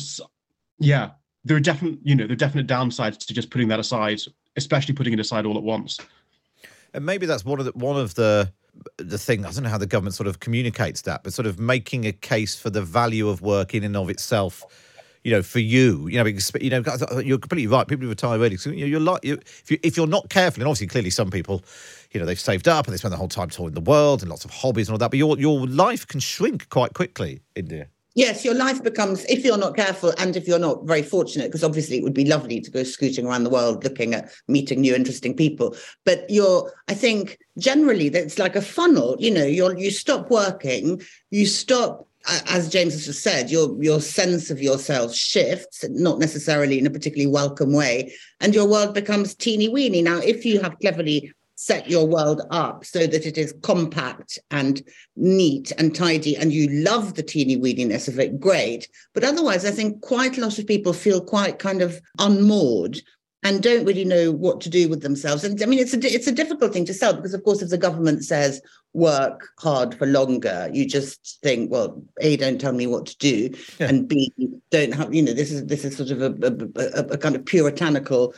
yeah, 0.79 1.09
there 1.43 1.57
are 1.57 1.61
definite, 1.61 1.99
you 2.03 2.15
know, 2.15 2.25
there 2.25 2.33
are 2.33 2.37
definite 2.37 2.67
downsides 2.67 3.17
to 3.25 3.33
just 3.33 3.49
putting 3.49 3.67
that 3.67 3.79
aside, 3.79 4.21
especially 4.55 4.93
putting 4.93 5.13
it 5.13 5.19
aside 5.19 5.45
all 5.45 5.57
at 5.57 5.63
once. 5.63 5.99
And 6.93 7.05
maybe 7.05 7.25
that's 7.25 7.43
one 7.43 7.59
of 7.59 7.65
the 7.65 7.71
one 7.71 7.97
of 7.97 8.15
the 8.15 8.51
the 8.97 9.17
thing. 9.17 9.45
I 9.45 9.51
don't 9.51 9.63
know 9.63 9.69
how 9.69 9.77
the 9.77 9.87
government 9.87 10.15
sort 10.15 10.27
of 10.27 10.39
communicates 10.39 11.01
that, 11.03 11.23
but 11.23 11.33
sort 11.33 11.45
of 11.45 11.59
making 11.59 12.05
a 12.05 12.11
case 12.11 12.59
for 12.59 12.69
the 12.69 12.81
value 12.81 13.29
of 13.29 13.41
work 13.41 13.73
in 13.73 13.83
and 13.83 13.97
of 13.97 14.09
itself. 14.09 14.63
You 15.23 15.31
know, 15.31 15.43
for 15.43 15.59
you, 15.59 16.07
you 16.07 16.17
know, 16.17 16.25
you 16.25 16.69
know, 16.71 16.83
you're 17.19 17.37
completely 17.37 17.67
right. 17.67 17.87
People 17.87 18.07
retire 18.07 18.39
early, 18.39 18.57
so, 18.57 18.71
you're 18.71 18.99
like, 18.99 19.23
you, 19.23 19.35
if 19.35 19.69
you 19.69 19.77
if 19.83 19.95
you're 19.95 20.07
not 20.07 20.29
careful, 20.29 20.61
and 20.61 20.67
obviously, 20.67 20.87
clearly, 20.87 21.11
some 21.11 21.29
people, 21.29 21.63
you 22.11 22.19
know, 22.19 22.25
they've 22.25 22.39
saved 22.39 22.67
up 22.67 22.87
and 22.87 22.93
they 22.93 22.97
spend 22.97 23.13
the 23.13 23.17
whole 23.17 23.27
time 23.27 23.49
touring 23.49 23.75
the 23.75 23.81
world 23.81 24.23
and 24.23 24.29
lots 24.29 24.45
of 24.45 24.51
hobbies 24.51 24.87
and 24.87 24.93
all 24.93 24.97
that. 24.97 25.11
But 25.11 25.19
your 25.19 25.37
your 25.37 25.67
life 25.67 26.07
can 26.07 26.19
shrink 26.19 26.69
quite 26.69 26.93
quickly, 26.93 27.41
India. 27.55 27.87
Yes, 28.13 28.43
your 28.43 28.55
life 28.55 28.83
becomes, 28.83 29.23
if 29.25 29.45
you're 29.45 29.57
not 29.57 29.75
careful 29.75 30.13
and 30.17 30.35
if 30.35 30.45
you're 30.45 30.59
not 30.59 30.85
very 30.85 31.01
fortunate, 31.01 31.45
because 31.45 31.63
obviously 31.63 31.97
it 31.97 32.03
would 32.03 32.13
be 32.13 32.25
lovely 32.25 32.59
to 32.59 32.69
go 32.69 32.83
scooting 32.83 33.25
around 33.25 33.45
the 33.45 33.49
world 33.49 33.85
looking 33.85 34.13
at 34.13 34.31
meeting 34.49 34.81
new 34.81 34.93
interesting 34.93 35.33
people. 35.33 35.75
But 36.03 36.29
you're, 36.29 36.71
I 36.89 36.93
think 36.93 37.39
generally 37.57 38.09
that's 38.09 38.37
like 38.37 38.57
a 38.57 38.61
funnel, 38.61 39.15
you 39.17 39.31
know, 39.31 39.45
you're, 39.45 39.77
you 39.77 39.91
stop 39.91 40.29
working, 40.29 41.01
you 41.29 41.45
stop, 41.45 42.05
as 42.49 42.69
James 42.69 42.93
has 42.93 43.05
just 43.05 43.23
said, 43.23 43.49
your, 43.49 43.81
your 43.81 44.01
sense 44.01 44.51
of 44.51 44.61
yourself 44.61 45.15
shifts, 45.15 45.85
not 45.89 46.19
necessarily 46.19 46.79
in 46.79 46.85
a 46.85 46.91
particularly 46.91 47.31
welcome 47.31 47.71
way, 47.71 48.13
and 48.41 48.53
your 48.53 48.67
world 48.67 48.93
becomes 48.93 49.33
teeny 49.33 49.69
weeny. 49.69 50.01
Now, 50.01 50.17
if 50.17 50.45
you 50.45 50.61
have 50.61 50.77
cleverly 50.79 51.31
set 51.55 51.89
your 51.89 52.07
world 52.07 52.41
up 52.49 52.83
so 52.85 53.05
that 53.05 53.25
it 53.25 53.37
is 53.37 53.53
compact 53.61 54.39
and 54.49 54.81
neat 55.15 55.71
and 55.77 55.95
tidy 55.95 56.35
and 56.35 56.51
you 56.51 56.67
love 56.69 57.13
the 57.13 57.23
teeny 57.23 57.57
weeniness 57.57 58.07
of 58.07 58.19
it, 58.19 58.39
great. 58.39 58.87
But 59.13 59.23
otherwise, 59.23 59.65
I 59.65 59.71
think 59.71 60.01
quite 60.01 60.37
a 60.37 60.41
lot 60.41 60.57
of 60.57 60.65
people 60.67 60.93
feel 60.93 61.21
quite 61.21 61.59
kind 61.59 61.81
of 61.81 62.01
unmoored 62.19 62.99
and 63.43 63.63
don't 63.63 63.85
really 63.85 64.05
know 64.05 64.31
what 64.31 64.61
to 64.61 64.69
do 64.69 64.87
with 64.87 65.01
themselves. 65.01 65.43
And 65.43 65.61
I 65.63 65.65
mean, 65.65 65.79
it's 65.79 65.93
a 65.93 65.97
it's 65.97 66.27
a 66.27 66.31
difficult 66.31 66.73
thing 66.73 66.85
to 66.85 66.93
sell 66.93 67.13
because, 67.15 67.33
of 67.33 67.43
course, 67.43 67.61
if 67.61 67.69
the 67.69 67.77
government 67.77 68.23
says 68.23 68.61
work 68.93 69.49
hard 69.57 69.95
for 69.95 70.05
longer, 70.05 70.69
you 70.71 70.85
just 70.85 71.39
think, 71.41 71.71
well, 71.71 72.03
a 72.19 72.37
don't 72.37 72.61
tell 72.61 72.73
me 72.73 72.85
what 72.87 73.05
to 73.07 73.17
do, 73.17 73.49
Yeah. 73.79 73.87
and 73.89 74.07
b 74.07 74.31
don't 74.69 74.93
have 74.93 75.13
you 75.13 75.23
know 75.23 75.33
this 75.33 75.51
is 75.51 75.65
this 75.65 75.83
is 75.85 75.97
sort 75.97 76.11
of 76.11 76.21
a, 76.21 76.31
a, 76.45 76.99
a, 76.99 77.13
a 77.13 77.17
kind 77.17 77.35
of 77.35 77.45
puritanical 77.45 78.35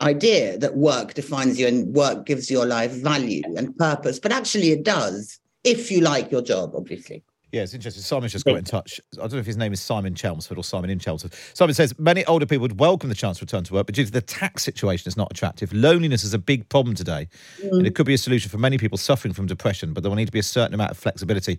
idea 0.00 0.58
that 0.58 0.76
work 0.76 1.14
defines 1.14 1.58
you 1.58 1.66
and 1.66 1.94
work 1.94 2.26
gives 2.26 2.50
your 2.50 2.66
life 2.66 2.92
value 2.92 3.42
and 3.56 3.76
purpose. 3.76 4.18
But 4.18 4.32
actually, 4.32 4.70
it 4.70 4.84
does 4.84 5.38
if 5.64 5.90
you 5.90 6.00
like 6.00 6.30
your 6.30 6.42
job, 6.42 6.72
obviously. 6.74 7.22
Yeah, 7.52 7.62
it's 7.62 7.74
interesting. 7.74 8.02
Simon's 8.02 8.30
just 8.30 8.44
got 8.44 8.56
in 8.56 8.64
touch. 8.64 9.00
I 9.14 9.22
don't 9.22 9.32
know 9.32 9.38
if 9.38 9.46
his 9.46 9.56
name 9.56 9.72
is 9.72 9.80
Simon 9.80 10.14
Chelmsford 10.14 10.56
or 10.56 10.62
Simon 10.62 10.88
in 10.88 11.00
Chelmsford. 11.00 11.34
Simon 11.52 11.74
says 11.74 11.98
many 11.98 12.24
older 12.26 12.46
people 12.46 12.62
would 12.62 12.78
welcome 12.78 13.08
the 13.08 13.14
chance 13.14 13.38
to 13.38 13.44
return 13.44 13.64
to 13.64 13.74
work, 13.74 13.86
but 13.86 13.94
due 13.96 14.04
to 14.04 14.10
the 14.10 14.20
tax 14.20 14.62
situation, 14.62 15.08
it's 15.08 15.16
not 15.16 15.32
attractive. 15.32 15.72
Loneliness 15.72 16.22
is 16.22 16.32
a 16.32 16.38
big 16.38 16.68
problem 16.68 16.94
today, 16.94 17.28
and 17.60 17.82
mm. 17.82 17.86
it 17.86 17.96
could 17.96 18.06
be 18.06 18.14
a 18.14 18.18
solution 18.18 18.50
for 18.50 18.58
many 18.58 18.78
people 18.78 18.96
suffering 18.96 19.34
from 19.34 19.46
depression. 19.46 19.92
But 19.92 20.04
there 20.04 20.10
will 20.10 20.16
need 20.16 20.26
to 20.26 20.32
be 20.32 20.38
a 20.38 20.44
certain 20.44 20.74
amount 20.74 20.92
of 20.92 20.98
flexibility. 20.98 21.58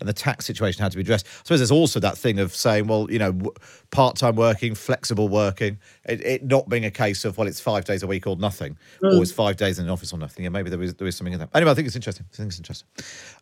And 0.00 0.08
the 0.08 0.12
tax 0.12 0.46
situation 0.46 0.82
had 0.82 0.92
to 0.92 0.96
be 0.96 1.02
addressed. 1.02 1.26
I 1.26 1.42
suppose 1.44 1.58
there's 1.58 1.70
also 1.70 2.00
that 2.00 2.16
thing 2.16 2.38
of 2.38 2.54
saying, 2.54 2.86
well, 2.86 3.10
you 3.10 3.18
know, 3.18 3.52
part-time 3.90 4.36
working, 4.36 4.74
flexible 4.74 5.28
working, 5.28 5.78
it, 6.04 6.24
it 6.24 6.44
not 6.44 6.68
being 6.68 6.84
a 6.84 6.90
case 6.90 7.24
of 7.24 7.38
well, 7.38 7.48
it's 7.48 7.60
five 7.60 7.84
days 7.84 8.02
a 8.02 8.06
week 8.06 8.26
or 8.26 8.36
nothing, 8.36 8.76
or 9.02 9.22
it's 9.22 9.32
five 9.32 9.56
days 9.56 9.78
in 9.78 9.86
the 9.86 9.92
office 9.92 10.12
or 10.12 10.18
nothing. 10.18 10.44
Yeah, 10.44 10.50
maybe 10.50 10.70
there 10.70 10.82
is 10.82 10.94
there 10.94 11.06
is 11.06 11.16
something 11.16 11.32
in 11.32 11.40
that. 11.40 11.50
Anyway, 11.54 11.70
I 11.70 11.74
think 11.74 11.86
it's 11.86 11.96
interesting. 11.96 12.26
I 12.32 12.36
think 12.36 12.48
it's 12.48 12.58
interesting, 12.58 12.88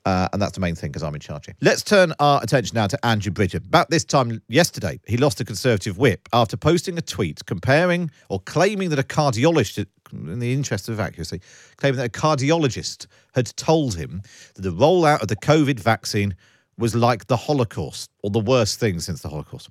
uh, 0.05 0.29
and 0.33 0.41
that's 0.41 0.53
the 0.53 0.61
main 0.61 0.75
thing 0.75 0.91
because 0.91 1.03
I'm 1.03 1.15
in 1.15 1.21
charge 1.21 1.47
here. 1.47 1.57
Let's 1.61 1.83
turn 1.83 2.15
our 2.21 2.43
attention 2.43 2.75
now 2.75 2.87
to 2.87 3.07
Andrew 3.07 3.33
Bridgen. 3.33 3.67
About 3.67 3.91
this 3.91 4.05
time 4.05 4.43
yesterday, 4.49 5.01
he 5.07 5.17
lost 5.17 5.41
a 5.41 5.45
Conservative 5.45 5.99
whip 5.99 6.29
after 6.33 6.57
posting 6.57 6.99
a 6.99 7.03
tweet 7.03 7.45
comparing 7.47 8.11
or 8.29 8.41
claiming 8.41 8.91
that 8.91 8.99
a 8.99 9.03
cardiologist 9.03 9.87
in 10.13 10.39
the 10.39 10.53
interest 10.53 10.89
of 10.89 11.01
accuracy, 11.01 11.41
claiming 11.77 11.99
that 11.99 12.07
a 12.07 12.21
cardiologist 12.21 13.07
had 13.35 13.47
told 13.57 13.97
him 13.97 14.23
that 14.55 14.63
the 14.63 14.71
rollout 14.71 15.23
of 15.23 15.29
the 15.29 15.37
COVID 15.37 15.81
vaccine 15.81 16.35
was 16.79 16.95
like 16.95 17.27
the 17.27 17.37
Holocaust 17.37 18.11
or 18.23 18.31
the 18.31 18.41
worst 18.41 18.79
thing 18.79 19.01
since 19.01 19.23
the 19.23 19.29
Holocaust. 19.29 19.71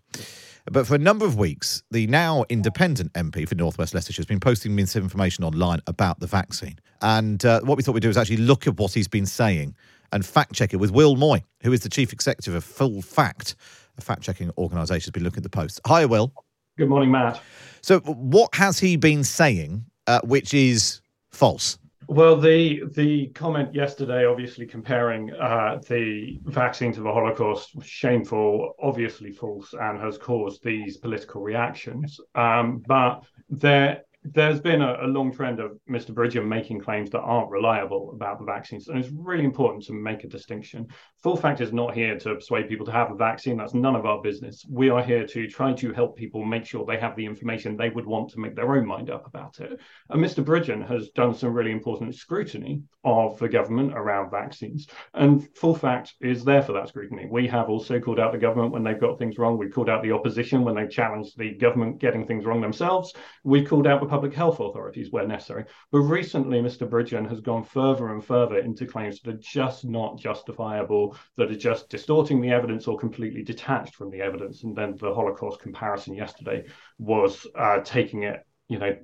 But 0.71 0.87
for 0.87 0.95
a 0.95 0.99
number 0.99 1.25
of 1.25 1.37
weeks, 1.37 1.83
the 1.91 2.07
now 2.07 2.43
independent 2.49 3.13
MP 3.13 3.47
for 3.47 3.53
Northwest 3.53 3.93
Leicestershire 3.93 4.21
has 4.21 4.25
been 4.25 4.39
posting 4.39 4.75
misinformation 4.75 5.43
online 5.43 5.79
about 5.85 6.19
the 6.19 6.27
vaccine. 6.27 6.79
And 7.01 7.45
uh, 7.45 7.61
what 7.61 7.77
we 7.77 7.83
thought 7.83 7.93
we'd 7.93 8.01
do 8.01 8.09
is 8.09 8.17
actually 8.17 8.37
look 8.37 8.65
at 8.65 8.77
what 8.77 8.93
he's 8.93 9.07
been 9.07 9.27
saying 9.27 9.75
and 10.11 10.25
fact 10.25 10.53
check 10.53 10.73
it 10.73 10.77
with 10.77 10.91
Will 10.91 11.15
Moy, 11.15 11.43
who 11.61 11.71
is 11.71 11.81
the 11.81 11.89
chief 11.89 12.11
executive 12.11 12.55
of 12.55 12.63
Full 12.63 13.01
Fact, 13.03 13.55
a 13.97 14.01
fact 14.01 14.23
checking 14.23 14.49
organisation, 14.57 15.07
has 15.07 15.11
been 15.11 15.23
looking 15.23 15.37
at 15.37 15.43
the 15.43 15.49
post. 15.49 15.81
Hi, 15.85 16.05
Will. 16.05 16.33
Good 16.77 16.89
morning, 16.89 17.11
Matt. 17.11 17.41
So, 17.81 17.99
what 17.99 18.55
has 18.55 18.79
he 18.79 18.95
been 18.95 19.23
saying 19.23 19.85
uh, 20.07 20.21
which 20.23 20.53
is 20.53 21.01
false? 21.31 21.77
Well, 22.07 22.37
the 22.37 22.83
the 22.93 23.27
comment 23.29 23.73
yesterday, 23.73 24.25
obviously 24.25 24.67
comparing 24.67 25.33
uh, 25.33 25.79
the 25.87 26.39
vaccine 26.43 26.93
to 26.93 27.01
the 27.01 27.11
Holocaust, 27.11 27.75
was 27.75 27.87
shameful, 27.87 28.75
obviously 28.79 29.31
false, 29.31 29.73
and 29.73 29.99
has 29.99 30.17
caused 30.17 30.63
these 30.63 30.97
political 30.97 31.41
reactions. 31.41 32.19
Um, 32.35 32.83
but 32.87 33.23
there 33.49 34.03
there's 34.33 34.59
been 34.59 34.81
a, 34.81 34.97
a, 35.01 35.07
long 35.07 35.31
trend 35.31 35.59
of 35.59 35.77
Mr. 35.89 36.11
Bridgen 36.11 36.47
making 36.47 36.81
claims 36.81 37.09
that 37.11 37.21
aren't 37.21 37.51
reliable 37.51 38.11
about 38.13 38.39
the 38.39 38.45
vaccines. 38.45 38.87
And 38.87 38.97
it's 38.97 39.09
really 39.13 39.43
important 39.43 39.83
to 39.85 39.93
make 39.93 40.23
a 40.23 40.27
distinction. 40.27 40.87
Full 41.21 41.35
Fact 41.35 41.61
is 41.61 41.73
not 41.73 41.93
here 41.93 42.17
to 42.19 42.35
persuade 42.35 42.67
people 42.67 42.85
to 42.85 42.91
have 42.91 43.11
a 43.11 43.15
vaccine. 43.15 43.57
That's 43.57 43.73
none 43.73 43.95
of 43.95 44.05
our 44.05 44.21
business. 44.21 44.65
We 44.69 44.89
are 44.89 45.03
here 45.03 45.27
to 45.27 45.47
try 45.47 45.73
to 45.73 45.93
help 45.93 46.15
people 46.15 46.43
make 46.43 46.65
sure 46.65 46.85
they 46.85 46.99
have 46.99 47.15
the 47.15 47.25
information 47.25 47.77
they 47.77 47.89
would 47.89 48.05
want 48.05 48.29
to 48.31 48.39
make 48.39 48.55
their 48.55 48.75
own 48.75 48.85
mind 48.85 49.09
up 49.09 49.27
about 49.27 49.59
it. 49.59 49.79
And 50.09 50.23
Mr. 50.23 50.43
Bridgen 50.43 50.87
has 50.87 51.09
done 51.09 51.33
some 51.33 51.53
really 51.53 51.71
important 51.71 52.15
scrutiny 52.15 52.83
of 53.03 53.37
the 53.37 53.49
government 53.49 53.93
around 53.95 54.31
vaccines. 54.31 54.87
And 55.13 55.47
Full 55.57 55.75
Fact 55.75 56.15
is 56.21 56.43
there 56.43 56.63
for 56.63 56.73
that 56.73 56.87
scrutiny. 56.87 57.27
We 57.29 57.47
have 57.47 57.69
also 57.69 57.99
called 57.99 58.19
out 58.19 58.31
the 58.31 58.37
government 58.37 58.71
when 58.71 58.83
they've 58.83 58.99
got 58.99 59.19
things 59.19 59.37
wrong. 59.37 59.57
We've 59.57 59.73
called 59.73 59.89
out 59.89 60.01
the 60.01 60.11
opposition 60.11 60.63
when 60.63 60.75
they've 60.75 60.89
challenged 60.89 61.37
the 61.37 61.53
government 61.53 61.99
getting 61.99 62.25
things 62.25 62.45
wrong 62.45 62.61
themselves. 62.61 63.13
We've 63.43 63.67
called 63.67 63.87
out 63.87 64.01
the 64.01 64.07
public 64.15 64.33
health 64.33 64.61
authorities 64.61 65.11
where 65.11 65.27
necessary. 65.27 65.65
But 65.91 65.99
recently, 65.99 66.61
Mr. 66.61 66.87
Bridgen 66.89 67.27
has 67.27 67.41
gone 67.41 67.65
further 67.65 68.13
and 68.13 68.23
further 68.23 68.59
into 68.59 68.85
claims 68.85 69.19
that 69.19 69.35
are 69.35 69.37
just 69.39 69.83
not 69.83 70.17
justifiable, 70.17 71.17
that 71.35 71.51
are 71.51 71.57
just 71.57 71.89
distorting 71.89 72.39
the 72.39 72.51
evidence 72.51 72.87
or 72.87 72.97
completely 72.97 73.43
detached 73.43 73.93
from 73.93 74.11
the 74.11 74.21
evidence. 74.21 74.63
And 74.63 74.73
then 74.73 74.95
the 74.95 75.13
Holocaust 75.13 75.59
comparison 75.59 76.13
yesterday 76.13 76.63
was 76.97 77.45
uh, 77.55 77.81
taking 77.83 78.23
it 78.23 78.39
you 78.67 78.79
know 78.79 78.97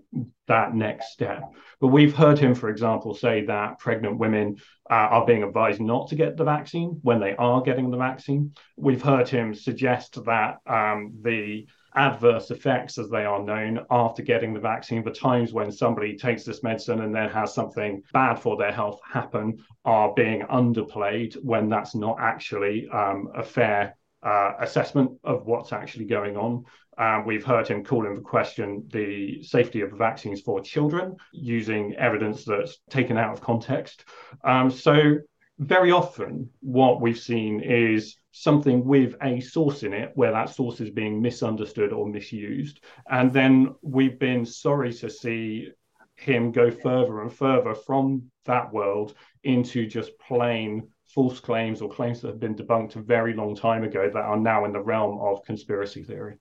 that 0.47 0.73
next 0.73 1.13
step 1.13 1.43
but 1.79 1.89
we've 1.89 2.15
heard 2.15 2.39
him 2.39 2.55
for 2.55 2.69
example 2.69 3.13
say 3.13 3.45
that 3.45 3.77
pregnant 3.77 4.17
women 4.17 4.55
uh, 4.89 5.07
are 5.15 5.25
being 5.27 5.43
advised 5.43 5.79
not 5.79 6.07
to 6.07 6.15
get 6.15 6.35
the 6.35 6.43
vaccine 6.43 6.97
when 7.03 7.19
they 7.19 7.35
are 7.35 7.61
getting 7.61 7.91
the 7.91 7.97
vaccine 7.97 8.53
we've 8.75 9.03
heard 9.03 9.29
him 9.29 9.53
suggest 9.53 10.17
that 10.25 10.57
um, 10.65 11.13
the 11.21 11.67
adverse 11.95 12.51
effects, 12.51 12.97
as 12.97 13.09
they 13.09 13.25
are 13.25 13.43
known, 13.43 13.85
after 13.89 14.21
getting 14.21 14.53
the 14.53 14.59
vaccine. 14.59 15.03
The 15.03 15.11
times 15.11 15.53
when 15.53 15.71
somebody 15.71 16.17
takes 16.17 16.43
this 16.43 16.63
medicine 16.63 17.01
and 17.01 17.13
then 17.13 17.29
has 17.29 17.53
something 17.53 18.01
bad 18.13 18.35
for 18.35 18.57
their 18.57 18.71
health 18.71 18.99
happen 19.03 19.63
are 19.85 20.13
being 20.13 20.41
underplayed 20.43 21.35
when 21.43 21.69
that's 21.69 21.95
not 21.95 22.17
actually 22.19 22.87
um, 22.89 23.29
a 23.35 23.43
fair 23.43 23.95
uh, 24.23 24.53
assessment 24.59 25.11
of 25.23 25.45
what's 25.45 25.73
actually 25.73 26.05
going 26.05 26.37
on. 26.37 26.63
Uh, 26.97 27.23
we've 27.25 27.45
heard 27.45 27.67
him 27.67 27.83
call 27.83 28.05
into 28.05 28.21
question 28.21 28.87
the 28.91 29.41
safety 29.43 29.81
of 29.81 29.91
vaccines 29.91 30.41
for 30.41 30.61
children 30.61 31.15
using 31.31 31.95
evidence 31.95 32.45
that's 32.45 32.79
taken 32.89 33.17
out 33.17 33.33
of 33.33 33.41
context. 33.41 34.05
Um, 34.43 34.69
so, 34.69 35.15
very 35.57 35.91
often, 35.91 36.49
what 36.59 37.01
we've 37.01 37.19
seen 37.19 37.61
is 37.61 38.17
something 38.31 38.85
with 38.85 39.15
a 39.21 39.39
source 39.39 39.83
in 39.83 39.93
it 39.93 40.11
where 40.15 40.31
that 40.31 40.49
source 40.49 40.79
is 40.79 40.89
being 40.89 41.21
misunderstood 41.21 41.91
or 41.91 42.07
misused. 42.07 42.79
And 43.09 43.31
then 43.31 43.75
we've 43.81 44.17
been 44.17 44.45
sorry 44.45 44.93
to 44.93 45.09
see 45.09 45.69
him 46.15 46.51
go 46.51 46.71
further 46.71 47.21
and 47.21 47.33
further 47.33 47.75
from 47.75 48.23
that 48.45 48.71
world 48.71 49.15
into 49.43 49.87
just 49.87 50.17
plain 50.19 50.87
false 51.07 51.39
claims 51.39 51.81
or 51.81 51.89
claims 51.89 52.21
that 52.21 52.29
have 52.29 52.39
been 52.39 52.55
debunked 52.55 52.95
a 52.95 53.01
very 53.01 53.33
long 53.33 53.55
time 53.55 53.83
ago 53.83 54.09
that 54.13 54.23
are 54.23 54.37
now 54.37 54.63
in 54.65 54.71
the 54.71 54.79
realm 54.79 55.19
of 55.19 55.43
conspiracy 55.43 56.03
theory. 56.03 56.37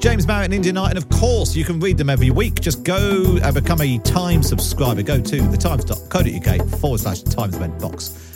James 0.00 0.26
Marriott 0.26 0.46
and 0.46 0.54
India 0.54 0.72
Knight, 0.72 0.90
and 0.90 0.98
of 0.98 1.08
course, 1.08 1.56
you 1.56 1.64
can 1.64 1.80
read 1.80 1.96
them 1.96 2.10
every 2.10 2.30
week. 2.30 2.60
Just 2.60 2.84
go 2.84 3.38
and 3.42 3.54
become 3.54 3.80
a 3.80 3.98
Times 3.98 4.48
subscriber. 4.48 5.02
Go 5.02 5.20
to 5.20 5.36
thetimes.co.uk 5.36 6.68
forward 6.80 7.00
slash 7.00 7.22
Times 7.22 7.56
event 7.56 7.78
box 7.80 8.35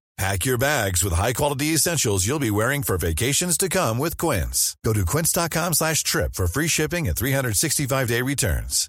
Pack 0.21 0.45
your 0.45 0.59
bags 0.59 1.03
with 1.03 1.13
high-quality 1.13 1.73
essentials 1.73 2.27
you'll 2.27 2.37
be 2.37 2.51
wearing 2.51 2.83
for 2.83 2.95
vacations 2.95 3.57
to 3.57 3.67
come 3.67 3.97
with 3.97 4.19
Quince. 4.19 4.77
Go 4.85 4.93
to 4.93 5.03
quince.com 5.03 5.73
slash 5.73 6.03
trip 6.03 6.35
for 6.35 6.45
free 6.45 6.67
shipping 6.67 7.07
and 7.07 7.17
365-day 7.17 8.21
returns. 8.21 8.87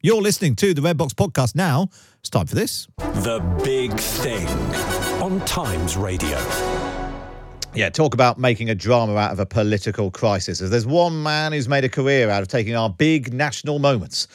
You're 0.00 0.22
listening 0.22 0.54
to 0.54 0.72
the 0.72 0.82
Red 0.82 0.96
Box 0.96 1.12
Podcast 1.12 1.56
now. 1.56 1.88
It's 2.20 2.30
time 2.30 2.46
for 2.46 2.54
this. 2.54 2.86
The 2.98 3.40
Big 3.64 3.92
Thing 3.98 4.46
on 5.20 5.40
Times 5.46 5.96
Radio. 5.96 6.38
Yeah, 7.74 7.88
talk 7.88 8.12
about 8.12 8.38
making 8.38 8.68
a 8.68 8.74
drama 8.74 9.16
out 9.16 9.32
of 9.32 9.38
a 9.38 9.46
political 9.46 10.10
crisis. 10.10 10.60
As 10.60 10.68
there's 10.68 10.84
one 10.84 11.22
man 11.22 11.52
who's 11.52 11.70
made 11.70 11.84
a 11.84 11.88
career 11.88 12.28
out 12.28 12.42
of 12.42 12.48
taking 12.48 12.76
our 12.76 12.90
big 12.90 13.32
national 13.32 13.78
moments 13.78 14.28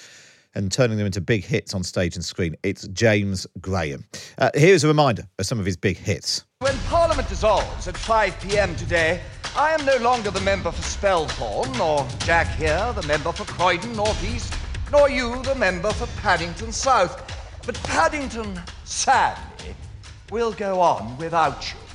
and 0.56 0.72
turning 0.72 0.98
them 0.98 1.06
into 1.06 1.22
big 1.22 1.46
hits 1.46 1.76
on 1.76 1.84
stage 1.84 2.16
and 2.16 2.26
screen. 2.26 2.56
It's 2.64 2.88
James 2.88 3.46
Graham. 3.62 4.06
Uh, 4.40 4.50
here's 4.56 4.84
a 4.84 4.88
reminder 4.88 5.28
of 5.38 5.46
some 5.46 5.60
of 5.60 5.68
his 5.68 5.78
big 5.78 5.98
hits. 5.98 6.46
When 6.62 6.76
Parliament 6.88 7.30
dissolves 7.30 7.88
at 7.88 7.96
5 7.96 8.40
pm 8.40 8.76
today, 8.76 9.22
I 9.56 9.70
am 9.70 9.86
no 9.86 9.98
longer 9.98 10.32
the 10.32 10.42
member 10.42 10.72
for 10.72 10.82
Spelthorne, 10.82 11.78
nor 11.78 12.08
Jack 12.26 12.48
here, 12.56 12.92
the 12.96 13.06
member 13.06 13.32
for 13.32 13.46
Croydon 13.46 13.96
North 13.96 14.24
East, 14.24 14.52
nor 14.92 15.12
you, 15.12 15.44
the 15.44 15.54
member 15.54 15.92
for 15.92 16.08
Paddington 16.22 16.72
South. 16.72 17.32
But 17.68 17.76
Paddington, 17.84 18.60
sadly, 18.84 19.76
will 20.32 20.54
go 20.54 20.82
on 20.82 21.16
without 21.20 21.72
you. 21.72 21.87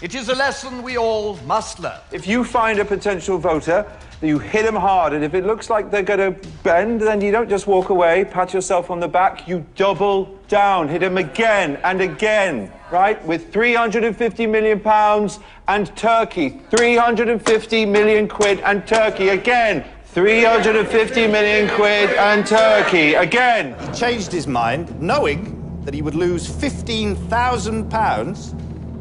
It 0.00 0.14
is 0.14 0.28
a 0.28 0.34
lesson 0.36 0.84
we 0.84 0.96
all 0.96 1.36
must 1.38 1.80
learn. 1.80 1.98
If 2.12 2.28
you 2.28 2.44
find 2.44 2.78
a 2.78 2.84
potential 2.84 3.36
voter, 3.36 3.84
you 4.22 4.38
hit 4.38 4.64
them 4.64 4.76
hard, 4.76 5.12
and 5.12 5.24
if 5.24 5.34
it 5.34 5.44
looks 5.44 5.70
like 5.70 5.90
they're 5.90 6.04
going 6.04 6.34
to 6.34 6.48
bend, 6.62 7.00
then 7.00 7.20
you 7.20 7.32
don't 7.32 7.48
just 7.48 7.66
walk 7.66 7.88
away, 7.88 8.24
pat 8.24 8.54
yourself 8.54 8.92
on 8.92 9.00
the 9.00 9.08
back, 9.08 9.48
you 9.48 9.66
double 9.74 10.38
down, 10.46 10.86
hit 10.86 11.00
them 11.00 11.18
again 11.18 11.80
and 11.82 12.00
again, 12.00 12.72
right? 12.92 13.24
With 13.26 13.52
350 13.52 14.46
million 14.46 14.78
pounds 14.78 15.40
and 15.66 15.94
Turkey, 15.96 16.60
350 16.70 17.84
million 17.84 18.28
quid 18.28 18.60
and 18.60 18.86
Turkey 18.86 19.30
again. 19.30 19.84
350 20.04 21.26
million 21.26 21.68
quid 21.74 22.10
and 22.10 22.46
Turkey 22.46 23.14
again. 23.14 23.74
He 23.80 23.98
changed 23.98 24.30
his 24.30 24.46
mind, 24.46 25.02
knowing 25.02 25.82
that 25.84 25.92
he 25.92 26.02
would 26.02 26.14
lose 26.14 26.46
15,000 26.46 27.90
pounds 27.90 28.54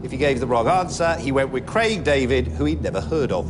if 0.04 0.12
he 0.12 0.18
gave 0.18 0.40
the 0.40 0.48
wrong 0.48 0.68
answer, 0.68 1.16
he 1.16 1.32
went 1.32 1.50
with 1.52 1.66
Craig 1.66 2.04
David, 2.04 2.48
who 2.48 2.66
he'd 2.66 2.82
never 2.82 3.02
heard 3.02 3.32
of. 3.32 3.50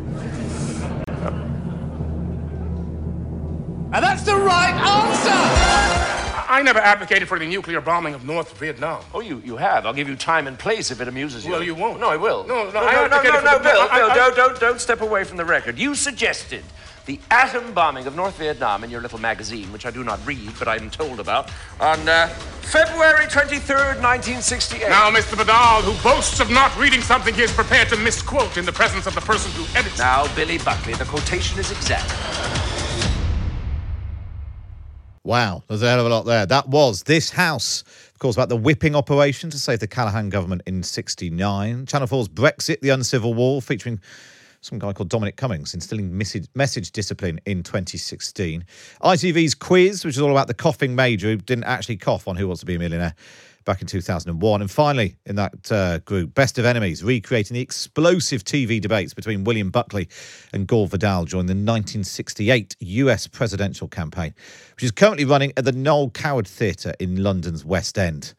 And 3.94 4.04
that's 4.04 4.24
the 4.24 4.36
right 4.36 4.74
answer! 4.74 6.44
I 6.50 6.62
never 6.62 6.80
advocated 6.80 7.28
for 7.28 7.38
the 7.40 7.46
nuclear 7.46 7.82
bombing 7.82 8.14
of 8.14 8.26
North 8.26 8.58
Vietnam. 8.58 9.04
Oh, 9.14 9.20
you, 9.20 9.42
you 9.46 9.58
have. 9.58 9.86
I'll 9.86 9.94
give 9.94 10.08
you 10.08 10.16
time 10.16 10.48
and 10.48 10.58
place 10.58 10.92
if 10.92 11.02
it 11.02 11.08
amuses 11.08 11.46
you. 11.46 11.52
Well, 11.52 11.64
you 11.64 11.76
won't. 11.76 12.00
No, 12.00 12.10
I 12.10 12.16
will. 12.18 12.46
No, 12.48 12.66
no, 12.66 12.72
no, 12.72 12.80
I 12.80 12.94
no, 12.94 13.08
no, 13.08 13.16
advocated 13.18 13.44
no, 13.44 13.52
no, 13.58 13.60
Bill, 13.60 13.82
I- 13.92 13.98
Bill, 14.00 14.12
I- 14.12 14.16
don't, 14.16 14.36
don't, 14.36 14.60
don't 14.60 14.82
step 14.82 15.02
away 15.02 15.24
from 15.24 15.38
the 15.38 15.46
record. 15.46 15.78
You 15.78 15.94
suggested 15.96 16.64
the 17.08 17.20
atom 17.32 17.74
bombing 17.74 18.06
of 18.06 18.16
North 18.16 18.38
Vietnam 18.38 18.84
in 18.84 18.90
your 18.90 19.02
little 19.02 19.18
magazine, 19.18 19.72
which 19.72 19.86
I 19.86 19.92
do 19.92 20.04
not 20.04 20.20
read, 20.28 20.52
but 20.60 20.68
I'm 20.68 20.90
told 20.90 21.22
about, 21.22 21.50
on 21.80 22.08
uh, 22.08 22.28
February 22.62 23.26
23rd, 23.28 24.04
1968. 24.04 24.90
Now, 24.90 25.10
Mr. 25.10 25.38
Vidal, 25.38 25.82
who 25.82 26.04
boasts 26.04 26.42
of 26.42 26.52
not 26.52 26.78
reading 26.78 27.02
something 27.02 27.34
he 27.34 27.44
is 27.44 27.52
prepared 27.52 27.88
to 27.90 27.96
misquote 27.96 28.58
in 28.58 28.66
the 28.66 28.74
presence 28.74 29.08
of 29.08 29.16
the 29.16 29.22
person 29.22 29.50
who 29.54 29.66
edits. 29.78 29.98
Now, 29.98 30.28
Billy 30.36 30.58
Buckley, 30.58 30.96
the 30.96 31.06
quotation 31.06 31.58
is 31.60 31.72
exact. 31.72 32.14
Wow, 35.24 35.64
there's 35.68 35.82
a 35.82 35.90
hell 35.90 36.02
of 36.02 36.06
a 36.06 36.10
lot 36.10 36.26
there. 36.26 36.46
That 36.46 36.68
was 36.68 37.04
This 37.04 37.30
House, 37.30 37.84
of 38.14 38.20
course, 38.20 38.36
about 38.36 38.50
the 38.50 38.58
whipping 38.58 38.96
operation 38.96 39.50
to 39.50 39.60
save 39.60 39.80
the 39.80 39.88
Callaghan 39.88 40.30
government 40.30 40.62
in 40.66 40.84
69. 40.84 41.86
Channel 41.86 42.08
4's 42.08 42.28
Brexit, 42.28 42.82
the 42.82 42.90
Uncivil 42.90 43.34
War, 43.34 43.62
featuring 43.62 44.02
some 44.68 44.80
guy 44.80 44.92
called 44.92 45.10
Dominic 45.10 45.38
Cummings 45.38 45.74
instilling 45.74 46.16
message, 46.16 46.92
discipline 46.92 47.40
in 47.46 47.64
2016. 47.64 48.66
ITV's 49.02 49.56
Quiz, 49.56 50.04
which 50.04 50.16
is 50.16 50.22
all 50.22 50.32
about 50.32 50.48
the 50.48 50.54
coughing 50.54 50.94
major 50.94 51.28
who 51.28 51.38
didn't 51.38 51.64
actually 51.64 51.98
cough 51.98 52.28
on 52.28 52.36
Who 52.36 52.48
Wants 52.48 52.60
to 52.60 52.66
Be 52.66 52.76
a 52.76 52.80
Millionaire 52.80 53.16
back 53.64 53.82
in 53.82 53.88
2001. 53.88 54.62
And 54.62 54.70
finally, 54.70 55.16
in 55.26 55.38
that 55.38 55.72
uh, 55.72 56.00
group, 56.00 56.34
Best 56.34 56.58
of 56.58 56.66
Enemies, 56.66 57.04
recreating 57.04 57.56
the 57.56 57.62
explosive 57.62 58.44
TV 58.44 58.82
debates 58.82 59.14
between 59.14 59.46
William 59.46 59.72
Buckley 59.72 60.10
and 60.54 60.68
Gore 60.68 60.88
Vidal 60.88 61.26
during 61.26 61.48
the 61.48 61.52
1968 61.52 62.76
US 62.80 63.28
presidential 63.28 63.88
campaign, 63.88 64.34
which 64.76 64.84
is 64.84 64.92
currently 64.92 65.26
running 65.26 65.54
at 65.56 65.64
the 65.66 65.72
Noel 65.72 66.10
Coward 66.10 66.48
Theatre 66.48 66.94
in 67.00 67.24
London's 67.24 67.64
West 67.64 67.98
End. 67.98 68.34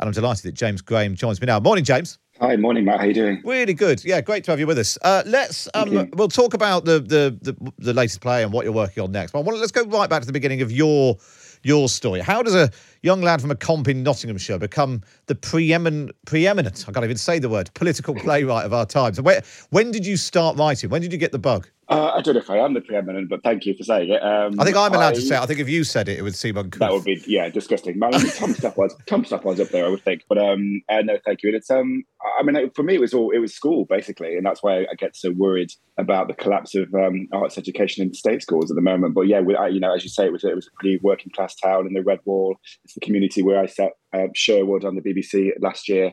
And 0.00 0.06
I'm 0.06 0.12
delighted 0.12 0.44
that 0.44 0.54
James 0.54 0.82
Graham 0.82 1.16
joins 1.16 1.40
me 1.40 1.46
now. 1.46 1.58
Morning, 1.58 1.84
James. 1.84 2.18
Hi, 2.40 2.54
morning, 2.54 2.84
Matt. 2.84 3.00
How 3.00 3.06
you 3.06 3.14
doing? 3.14 3.42
Really 3.44 3.74
good. 3.74 4.04
Yeah, 4.04 4.20
great 4.20 4.44
to 4.44 4.52
have 4.52 4.60
you 4.60 4.66
with 4.68 4.78
us. 4.78 4.96
Uh, 5.02 5.24
let's 5.26 5.68
um, 5.74 6.08
we'll 6.14 6.28
talk 6.28 6.54
about 6.54 6.84
the, 6.84 7.00
the 7.00 7.36
the 7.42 7.72
the 7.78 7.92
latest 7.92 8.20
play 8.20 8.44
and 8.44 8.52
what 8.52 8.64
you're 8.64 8.72
working 8.72 9.02
on 9.02 9.10
next. 9.10 9.32
But 9.32 9.40
I 9.40 9.42
want 9.42 9.56
to, 9.56 9.60
let's 9.60 9.72
go 9.72 9.84
right 9.84 10.08
back 10.08 10.20
to 10.20 10.26
the 10.26 10.32
beginning 10.32 10.62
of 10.62 10.70
your 10.70 11.16
your 11.64 11.88
story. 11.88 12.20
How 12.20 12.42
does 12.42 12.54
a 12.54 12.70
young 13.02 13.22
lad 13.22 13.40
from 13.40 13.50
a 13.50 13.56
comp 13.56 13.88
in 13.88 14.04
Nottinghamshire 14.04 14.60
become 14.60 15.02
the 15.26 15.34
preeminent 15.34 16.12
preeminent? 16.26 16.84
I 16.88 16.92
can't 16.92 17.04
even 17.04 17.16
say 17.16 17.40
the 17.40 17.48
word 17.48 17.74
political 17.74 18.14
playwright 18.14 18.64
of 18.64 18.72
our 18.72 18.86
times. 18.86 19.16
So 19.16 19.24
when 19.70 19.90
did 19.90 20.06
you 20.06 20.16
start 20.16 20.56
writing? 20.56 20.90
When 20.90 21.02
did 21.02 21.12
you 21.12 21.18
get 21.18 21.32
the 21.32 21.40
bug? 21.40 21.68
Uh, 21.90 22.12
I 22.14 22.20
don't 22.20 22.34
know 22.34 22.40
if 22.40 22.50
I 22.50 22.58
am 22.58 22.74
the 22.74 22.82
preeminent, 22.82 23.30
but 23.30 23.42
thank 23.42 23.64
you 23.64 23.74
for 23.74 23.82
saying 23.82 24.10
it. 24.10 24.22
Um, 24.22 24.60
I 24.60 24.64
think 24.64 24.76
I'm 24.76 24.92
allowed 24.92 25.12
I- 25.12 25.14
to 25.14 25.20
say. 25.22 25.36
It. 25.36 25.40
I 25.40 25.46
think 25.46 25.58
if 25.58 25.70
you 25.70 25.84
said 25.84 26.08
it, 26.08 26.18
it 26.18 26.22
would 26.22 26.34
seem 26.34 26.58
uncouth. 26.58 26.80
That 26.80 26.92
would 26.92 27.04
be 27.04 27.22
yeah, 27.26 27.48
disgusting. 27.48 27.98
Man, 27.98 28.12
Tom 28.12 28.20
Stepwad's 28.54 28.94
Tom 29.06 29.24
Stoppard's 29.24 29.58
up 29.58 29.68
there, 29.68 29.86
I 29.86 29.88
would 29.88 30.02
think. 30.02 30.22
But 30.28 30.36
um, 30.36 30.82
uh, 30.90 31.00
no, 31.02 31.18
thank 31.24 31.42
you. 31.42 31.48
And 31.48 31.56
it's 31.56 31.70
um, 31.70 32.04
I 32.38 32.42
mean, 32.42 32.70
for 32.74 32.82
me, 32.82 32.96
it 32.96 33.00
was 33.00 33.14
all 33.14 33.30
it 33.30 33.38
was 33.38 33.54
school 33.54 33.86
basically, 33.86 34.36
and 34.36 34.44
that's 34.44 34.62
why 34.62 34.80
I 34.80 34.94
get 34.98 35.16
so 35.16 35.30
worried 35.30 35.70
about 35.96 36.28
the 36.28 36.34
collapse 36.34 36.74
of 36.74 36.92
um, 36.94 37.26
arts 37.32 37.56
education 37.56 38.02
in 38.02 38.10
the 38.10 38.14
state 38.14 38.42
schools 38.42 38.70
at 38.70 38.74
the 38.74 38.82
moment. 38.82 39.14
But 39.14 39.22
yeah, 39.22 39.40
we, 39.40 39.56
I, 39.56 39.68
you 39.68 39.80
know, 39.80 39.94
as 39.94 40.04
you 40.04 40.10
say, 40.10 40.26
it 40.26 40.32
was 40.32 40.44
it 40.44 40.54
was 40.54 40.66
a 40.66 40.78
pretty 40.78 40.98
working 41.02 41.32
class 41.34 41.54
town 41.54 41.86
in 41.86 41.94
the 41.94 42.02
Red 42.02 42.20
Wall. 42.26 42.56
It's 42.84 42.94
the 42.94 43.00
community 43.00 43.42
where 43.42 43.58
I 43.58 43.66
set 43.66 43.92
uh, 44.12 44.26
Sherwood 44.34 44.84
on 44.84 44.94
the 44.94 45.02
BBC 45.02 45.52
last 45.60 45.88
year. 45.88 46.12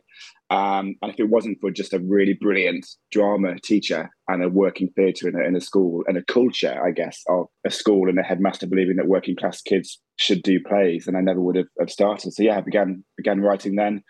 Um, 0.51 0.95
and 1.01 1.11
if 1.11 1.19
it 1.19 1.29
wasn't 1.29 1.59
for 1.59 1.71
just 1.71 1.93
a 1.93 1.99
really 1.99 2.33
brilliant 2.33 2.85
drama 3.11 3.55
teacher 3.63 4.09
and 4.27 4.43
a 4.43 4.49
working 4.49 4.89
theatre 4.95 5.27
in 5.27 5.35
a, 5.35 5.43
in 5.43 5.55
a 5.55 5.61
school 5.61 6.03
and 6.07 6.17
a 6.17 6.23
culture, 6.23 6.79
I 6.85 6.91
guess, 6.91 7.21
of 7.27 7.47
a 7.65 7.71
school 7.71 8.09
and 8.09 8.19
a 8.19 8.23
headmaster 8.23 8.67
believing 8.67 8.97
that 8.97 9.07
working 9.07 9.35
class 9.35 9.61
kids 9.61 9.99
should 10.17 10.43
do 10.43 10.59
plays, 10.59 11.05
then 11.05 11.15
I 11.15 11.21
never 11.21 11.41
would 11.41 11.55
have, 11.55 11.67
have 11.79 11.89
started. 11.89 12.33
So 12.33 12.43
yeah, 12.43 12.57
I 12.57 12.61
began 12.61 13.03
began 13.17 13.41
writing 13.41 13.75
then. 13.75 14.03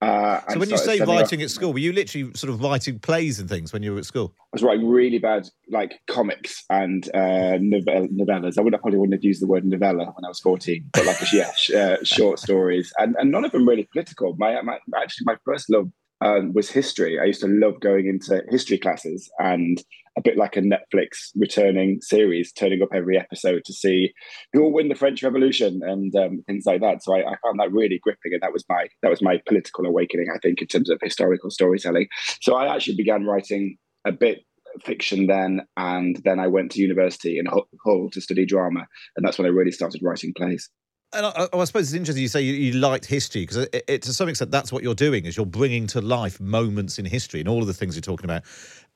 Uh, 0.00 0.40
So 0.48 0.58
when 0.58 0.70
you 0.70 0.78
say 0.78 1.00
writing 1.00 1.42
at 1.42 1.50
school, 1.50 1.72
were 1.72 1.78
you 1.78 1.92
literally 1.92 2.32
sort 2.34 2.50
of 2.52 2.62
writing 2.62 2.98
plays 2.98 3.38
and 3.38 3.48
things 3.48 3.72
when 3.72 3.82
you 3.82 3.92
were 3.92 3.98
at 3.98 4.06
school? 4.06 4.32
I 4.38 4.44
was 4.54 4.62
writing 4.62 4.88
really 4.88 5.18
bad, 5.18 5.48
like 5.68 6.00
comics 6.08 6.64
and 6.70 7.06
uh, 7.14 7.58
novell- 7.60 8.08
novellas. 8.08 8.58
I 8.58 8.62
would 8.62 8.72
probably 8.80 8.98
wouldn't 8.98 9.14
have 9.14 9.24
used 9.24 9.42
the 9.42 9.46
word 9.46 9.64
novella 9.64 10.06
when 10.06 10.24
I 10.24 10.28
was 10.28 10.40
fourteen, 10.40 10.88
but 10.92 11.04
like 11.04 11.18
yeah, 11.32 11.50
sh- 11.54 11.72
uh, 11.74 11.98
short 12.02 12.38
stories, 12.38 12.92
and 12.98 13.14
and 13.18 13.30
none 13.30 13.44
of 13.44 13.52
them 13.52 13.68
really 13.68 13.88
political. 13.92 14.34
My, 14.38 14.60
my 14.62 14.78
actually 14.96 15.26
my 15.26 15.36
first 15.44 15.68
love 15.70 15.90
um, 16.20 16.52
was 16.52 16.70
history. 16.70 17.18
I 17.18 17.24
used 17.24 17.40
to 17.40 17.48
love 17.48 17.80
going 17.80 18.06
into 18.06 18.42
history 18.50 18.78
classes, 18.78 19.30
and 19.38 19.82
a 20.18 20.22
bit 20.22 20.36
like 20.36 20.56
a 20.56 20.62
Netflix 20.62 21.30
returning 21.36 22.00
series, 22.00 22.52
turning 22.52 22.82
up 22.82 22.88
every 22.94 23.18
episode 23.18 23.62
to 23.64 23.72
see 23.72 24.12
who 24.52 24.62
will 24.62 24.72
win 24.72 24.88
the 24.88 24.94
French 24.94 25.22
Revolution 25.22 25.80
and 25.82 26.14
um, 26.16 26.42
things 26.46 26.64
like 26.66 26.80
that. 26.80 27.02
So 27.02 27.14
I, 27.14 27.20
I 27.20 27.36
found 27.42 27.58
that 27.58 27.72
really 27.72 28.00
gripping, 28.02 28.32
and 28.32 28.42
that 28.42 28.52
was 28.52 28.64
my 28.68 28.88
that 29.02 29.10
was 29.10 29.22
my 29.22 29.40
political 29.46 29.86
awakening. 29.86 30.26
I 30.34 30.38
think 30.38 30.60
in 30.60 30.68
terms 30.68 30.90
of 30.90 30.98
historical 31.02 31.50
storytelling. 31.50 32.08
So 32.40 32.56
I 32.56 32.74
actually 32.74 32.96
began 32.96 33.24
writing 33.24 33.76
a 34.06 34.12
bit 34.12 34.40
fiction 34.84 35.26
then, 35.26 35.62
and 35.76 36.20
then 36.24 36.38
I 36.38 36.46
went 36.46 36.72
to 36.72 36.80
university 36.80 37.38
in 37.38 37.46
Hull 37.46 37.68
Hull 37.84 38.10
to 38.12 38.20
study 38.20 38.44
drama, 38.46 38.86
and 39.16 39.26
that's 39.26 39.38
when 39.38 39.46
I 39.46 39.50
really 39.50 39.72
started 39.72 40.00
writing 40.02 40.32
plays. 40.36 40.68
And 41.12 41.26
I, 41.26 41.48
I 41.52 41.64
suppose 41.64 41.88
it's 41.88 41.92
interesting 41.92 42.22
you 42.22 42.28
say 42.28 42.42
you, 42.42 42.54
you 42.54 42.72
liked 42.74 43.04
history 43.04 43.42
because 43.42 43.56
it, 43.56 43.84
it, 43.88 44.02
to 44.02 44.14
some 44.14 44.28
extent 44.28 44.52
that's 44.52 44.72
what 44.72 44.84
you're 44.84 44.94
doing 44.94 45.26
is 45.26 45.36
you're 45.36 45.44
bringing 45.44 45.88
to 45.88 46.00
life 46.00 46.40
moments 46.40 47.00
in 47.00 47.04
history 47.04 47.40
and 47.40 47.48
all 47.48 47.60
of 47.60 47.66
the 47.66 47.74
things 47.74 47.96
you're 47.96 48.00
talking 48.00 48.26
about. 48.26 48.42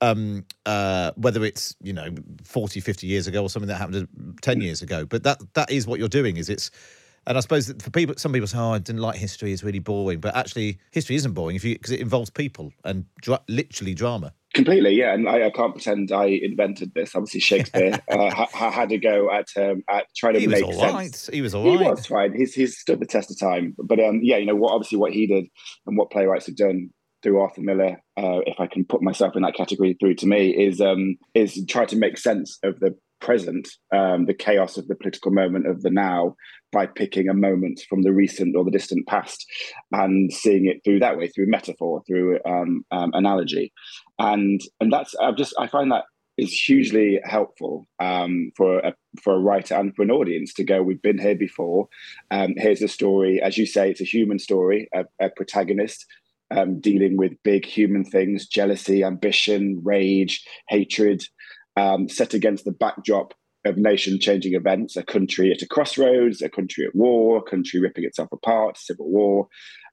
Um, 0.00 0.44
uh, 0.64 1.12
whether 1.16 1.44
it's 1.44 1.74
you 1.82 1.92
know 1.92 2.14
40, 2.44 2.80
50 2.80 3.06
years 3.06 3.26
ago 3.26 3.42
or 3.42 3.50
something 3.50 3.68
that 3.68 3.76
happened 3.76 4.08
10 4.42 4.60
years 4.60 4.80
ago, 4.80 5.04
but 5.04 5.24
that 5.24 5.40
that 5.54 5.70
is 5.72 5.86
what 5.86 5.98
you're 5.98 6.08
doing. 6.08 6.36
Is 6.36 6.48
it's 6.48 6.70
and 7.26 7.36
I 7.36 7.40
suppose 7.40 7.66
that 7.66 7.82
for 7.82 7.90
people, 7.90 8.14
some 8.18 8.32
people 8.32 8.46
say, 8.46 8.58
"Oh, 8.58 8.72
I 8.72 8.78
didn't 8.78 9.00
like 9.00 9.16
history; 9.16 9.52
it's 9.52 9.62
really 9.62 9.78
boring." 9.78 10.20
But 10.20 10.36
actually, 10.36 10.78
history 10.90 11.16
isn't 11.16 11.32
boring 11.32 11.56
if 11.56 11.64
you 11.64 11.74
because 11.74 11.92
it 11.92 12.00
involves 12.00 12.30
people 12.30 12.72
and 12.84 13.04
dra- 13.20 13.42
literally 13.48 13.94
drama. 13.94 14.32
Completely, 14.54 14.94
yeah, 14.94 15.12
and 15.14 15.28
I, 15.28 15.46
I 15.46 15.50
can't 15.50 15.74
pretend 15.74 16.12
I 16.12 16.26
invented 16.26 16.92
this. 16.94 17.14
Obviously, 17.14 17.40
Shakespeare 17.40 17.98
uh, 18.10 18.30
ha- 18.30 18.48
ha- 18.52 18.70
had 18.70 18.92
a 18.92 18.98
go 18.98 19.30
at 19.30 19.48
um, 19.56 19.82
at 19.90 20.06
trying 20.16 20.34
to 20.34 20.40
He 20.40 20.46
was 20.46 20.60
make 20.60 20.64
all 20.64 20.78
sense. 20.78 20.92
right. 20.92 21.34
He 21.34 21.42
was 21.42 21.54
all 21.54 21.64
he 21.64 21.76
right. 21.84 21.90
was 21.90 22.06
fine. 22.06 22.34
He's 22.34 22.54
he's 22.54 22.78
stood 22.78 23.00
the 23.00 23.06
test 23.06 23.30
of 23.30 23.38
time. 23.38 23.74
But 23.78 23.98
um, 24.00 24.20
yeah, 24.22 24.36
you 24.36 24.46
know 24.46 24.54
what? 24.56 24.72
Obviously, 24.72 24.98
what 24.98 25.12
he 25.12 25.26
did 25.26 25.46
and 25.86 25.96
what 25.96 26.10
playwrights 26.10 26.46
have 26.46 26.56
done 26.56 26.90
through 27.22 27.40
Arthur 27.40 27.62
Miller, 27.62 28.02
uh, 28.18 28.40
if 28.46 28.60
I 28.60 28.66
can 28.66 28.84
put 28.84 29.02
myself 29.02 29.34
in 29.34 29.42
that 29.42 29.56
category, 29.56 29.96
through 29.98 30.14
to 30.16 30.26
me 30.26 30.50
is 30.50 30.80
um, 30.80 31.16
is 31.34 31.64
try 31.68 31.86
to 31.86 31.96
make 31.96 32.18
sense 32.18 32.58
of 32.62 32.78
the 32.80 32.94
present, 33.24 33.68
um, 33.92 34.26
the 34.26 34.34
chaos 34.34 34.76
of 34.76 34.86
the 34.86 34.94
political 34.94 35.32
moment 35.32 35.66
of 35.66 35.82
the 35.82 35.90
now, 35.90 36.36
by 36.70 36.86
picking 36.86 37.28
a 37.28 37.34
moment 37.34 37.80
from 37.88 38.02
the 38.02 38.12
recent 38.12 38.54
or 38.54 38.64
the 38.64 38.70
distant 38.70 39.06
past 39.06 39.46
and 39.92 40.30
seeing 40.32 40.66
it 40.66 40.80
through 40.84 41.00
that 41.00 41.16
way, 41.16 41.28
through 41.28 41.46
metaphor, 41.48 42.02
through 42.06 42.38
um, 42.46 42.84
um, 42.90 43.10
analogy, 43.14 43.72
and 44.18 44.60
and 44.80 44.92
that's 44.92 45.14
I've 45.16 45.36
just 45.36 45.54
I 45.58 45.66
find 45.68 45.90
that 45.90 46.04
is 46.36 46.52
hugely 46.52 47.20
helpful 47.24 47.86
um, 47.98 48.52
for 48.56 48.80
a 48.80 48.92
for 49.22 49.34
a 49.34 49.40
writer 49.40 49.74
and 49.74 49.94
for 49.96 50.02
an 50.02 50.10
audience 50.10 50.52
to 50.54 50.64
go. 50.64 50.82
We've 50.82 51.00
been 51.00 51.18
here 51.18 51.36
before. 51.36 51.88
Um, 52.30 52.54
here's 52.56 52.82
a 52.82 52.88
story, 52.88 53.40
as 53.40 53.56
you 53.56 53.66
say, 53.66 53.90
it's 53.90 54.02
a 54.02 54.04
human 54.04 54.38
story, 54.38 54.88
a, 54.94 55.04
a 55.18 55.30
protagonist 55.30 56.04
um, 56.50 56.80
dealing 56.80 57.16
with 57.16 57.42
big 57.42 57.64
human 57.64 58.04
things: 58.04 58.46
jealousy, 58.46 59.02
ambition, 59.02 59.80
rage, 59.82 60.44
hatred, 60.68 61.24
um, 61.76 62.08
set 62.08 62.34
against 62.34 62.64
the 62.64 62.72
backdrop 62.72 63.34
of 63.64 63.76
nation-changing 63.76 64.54
events. 64.54 64.96
A 64.96 65.02
country 65.02 65.50
at 65.50 65.62
a 65.62 65.66
crossroads, 65.66 66.42
a 66.42 66.48
country 66.48 66.84
at 66.86 66.94
war, 66.94 67.38
a 67.38 67.50
country 67.50 67.80
ripping 67.80 68.04
itself 68.04 68.28
apart, 68.32 68.76
civil 68.76 69.10
war. 69.10 69.48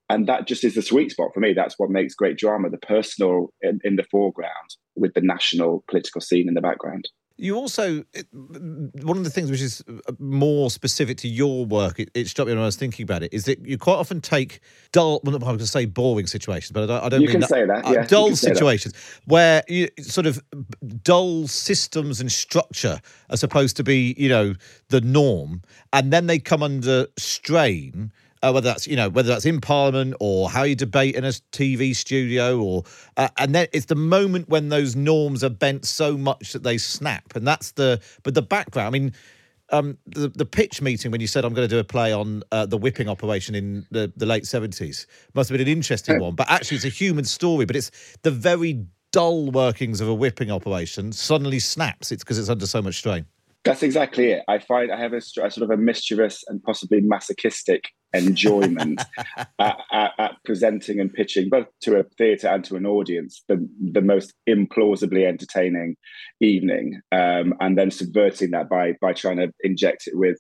And 0.10 0.28
that 0.28 0.46
just 0.46 0.66
is 0.66 0.76
the 0.76 0.82
sweet 0.82 1.12
spot 1.12 1.30
for 1.34 1.40
me. 1.40 1.54
That's 1.54 1.76
what 1.78 1.90
makes 1.90 2.16
great 2.16 2.38
drama: 2.38 2.70
the 2.70 2.78
personal 2.78 3.54
in, 3.62 3.80
in 3.84 3.96
the 3.96 4.04
foreground, 4.12 4.76
with 4.96 5.14
the 5.14 5.22
national 5.22 5.86
political 5.90 6.20
scene 6.20 6.50
in 6.50 6.54
the 6.54 6.62
background. 6.62 7.08
You 7.42 7.56
also 7.56 8.04
it- 8.14 8.28
one 8.32 9.18
of 9.18 9.24
the 9.24 9.32
things 9.32 9.50
which 9.50 9.62
is 9.62 9.84
uh, 9.90 10.12
more 10.20 10.70
specific 10.70 11.18
to 11.18 11.28
your 11.28 11.66
work. 11.66 12.00
It, 12.00 12.12
it 12.14 12.28
struck 12.28 12.48
me 12.48 12.54
when 12.54 12.62
I 12.62 12.66
was 12.66 12.76
thinking 12.76 13.04
about 13.04 13.24
it 13.24 13.34
is 13.34 13.46
that 13.46 13.66
you 13.66 13.80
quite 13.80 13.96
often 13.96 14.22
take 14.22 14.60
dull. 14.92 15.20
Well, 15.24 15.34
I'm 15.36 15.42
going 15.42 15.58
to 15.58 15.66
say 15.68 15.86
boring 15.86 16.28
situations, 16.28 16.72
but 16.72 16.84
I 16.84 16.86
don't. 16.86 17.04
I 17.04 17.10
don't 17.10 17.22
You 17.22 17.28
mean 17.30 17.40
can 17.40 17.50
say 17.50 17.66
that, 17.66 17.84
uh, 17.86 17.92
yeah, 17.94 18.04
dull 18.06 18.36
say 18.36 18.50
that. 18.50 18.56
situations 18.58 18.94
where 19.26 19.64
you 19.68 19.90
sort 20.02 20.28
of 20.28 20.40
dull 21.04 21.48
systems 21.48 22.22
and 22.22 22.32
structure 22.32 23.02
are 23.32 23.38
supposed 23.38 23.76
to 23.78 23.84
be, 23.84 24.14
you 24.20 24.30
know, 24.30 24.54
the 24.90 25.02
norm, 25.02 25.64
and 25.94 26.14
then 26.14 26.28
they 26.28 26.38
come 26.38 26.62
under 26.62 27.08
strain. 27.18 28.12
Uh, 28.44 28.52
whether 28.52 28.70
that's 28.70 28.88
you 28.88 28.96
know 28.96 29.08
whether 29.10 29.28
that's 29.28 29.46
in 29.46 29.62
Parliament 29.62 30.16
or 30.20 30.50
how 30.50 30.64
you 30.64 30.76
debate 30.76 31.16
in 31.16 31.24
a 31.24 31.28
TV 31.28 31.96
studio, 31.96 32.60
or 32.60 32.84
uh, 33.18 33.30
and 33.38 33.54
then 33.54 33.68
it's 33.72 33.86
the 33.86 33.96
moment 33.96 34.50
when 34.50 34.70
those 34.70 34.96
norms 34.96 35.44
are 35.44 35.50
bent 35.50 35.86
so 35.86 36.18
much 36.18 36.54
that 36.54 36.64
they 36.64 36.78
snap, 36.78 37.36
and 37.36 37.48
that's 37.48 37.74
the 37.74 38.02
but 38.24 38.34
the 38.34 38.42
background. 38.42 38.88
I 38.88 39.00
mean, 39.00 39.14
um, 39.70 39.98
the 40.08 40.30
the 40.30 40.46
pitch 40.46 40.82
meeting 40.82 41.12
when 41.12 41.22
you 41.22 41.28
said 41.28 41.46
I'm 41.46 41.54
going 41.54 41.68
to 41.68 41.74
do 41.74 41.80
a 41.80 41.84
play 41.84 42.12
on 42.12 42.42
uh, 42.52 42.66
the 42.66 42.78
whipping 42.78 43.08
operation 43.08 43.54
in 43.54 43.86
the, 43.92 44.12
the 44.16 44.26
late 44.26 44.48
seventies 44.48 45.06
must 45.36 45.50
have 45.50 45.58
been 45.58 45.68
an 45.68 45.72
interesting 45.72 46.20
one, 46.20 46.36
but 46.36 46.50
actually 46.50 46.78
it's 46.78 46.86
a 46.86 46.90
human 46.90 47.26
story, 47.26 47.66
but 47.66 47.76
it's 47.76 47.92
the 48.24 48.32
very 48.32 48.86
dull 49.12 49.52
workings 49.52 50.02
of 50.02 50.08
a 50.08 50.14
whipping 50.14 50.50
operation 50.50 51.12
suddenly 51.12 51.60
snaps. 51.60 52.12
It's 52.12 52.24
because 52.24 52.40
it's 52.40 52.50
under 52.50 52.66
so 52.66 52.82
much 52.82 52.96
strain. 52.96 53.26
That's 53.64 53.84
exactly 53.84 54.32
it. 54.32 54.44
I 54.48 54.58
find 54.58 54.92
I 54.92 55.00
have 55.00 55.14
a, 55.14 55.18
a 55.18 55.22
sort 55.22 55.58
of 55.58 55.70
a 55.70 55.78
mischievous 55.78 56.44
and 56.48 56.64
possibly 56.64 57.02
masochistic 57.02 57.90
enjoyment 58.14 59.02
at, 59.60 59.78
at, 59.92 60.12
at, 60.18 60.32
presenting 60.46 61.00
and 61.00 61.14
pitching 61.14 61.50
both 61.50 61.68
to 61.82 62.00
a 62.00 62.04
theatre 62.18 62.48
and 62.48 62.64
to 62.66 62.76
an 62.76 62.86
audience 62.86 63.44
the, 63.48 63.68
the 63.94 64.02
most 64.02 64.34
implausibly 64.48 65.26
entertaining 65.26 65.96
evening. 66.42 67.00
Um, 67.12 67.54
and 67.60 67.78
then 67.78 67.92
subverting 67.92 68.52
that 68.52 68.70
by 68.70 68.94
by 69.02 69.14
trying 69.14 69.38
to 69.38 69.52
inject 69.62 70.08
it 70.08 70.18
with 70.18 70.40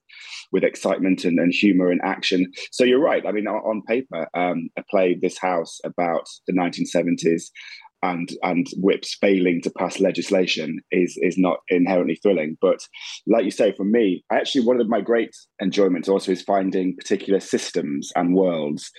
with 0.51 0.63
excitement 0.63 1.23
and, 1.23 1.39
and 1.39 1.53
humor 1.53 1.89
and 1.89 2.01
action. 2.03 2.51
So 2.71 2.83
you're 2.83 3.01
right. 3.01 3.25
I 3.25 3.31
mean 3.31 3.47
on, 3.47 3.55
on 3.57 3.81
paper 3.87 4.27
um, 4.33 4.69
a 4.77 4.83
play 4.89 5.17
this 5.19 5.37
house 5.37 5.79
about 5.83 6.27
the 6.47 6.53
1970s 6.53 7.49
and 8.03 8.29
and 8.43 8.67
whips 8.77 9.15
failing 9.21 9.61
to 9.61 9.71
pass 9.71 9.99
legislation 9.99 10.79
is 10.91 11.17
is 11.21 11.37
not 11.37 11.59
inherently 11.69 12.19
thrilling. 12.21 12.57
But 12.61 12.79
like 13.27 13.45
you 13.45 13.51
say, 13.51 13.73
for 13.73 13.85
me, 13.85 14.23
actually 14.31 14.65
one 14.65 14.79
of 14.79 14.89
my 14.89 15.01
great 15.01 15.35
enjoyments 15.61 16.09
also 16.09 16.31
is 16.31 16.41
finding 16.41 16.95
particular 16.95 17.39
systems 17.39 18.11
and 18.15 18.35
worlds, 18.35 18.91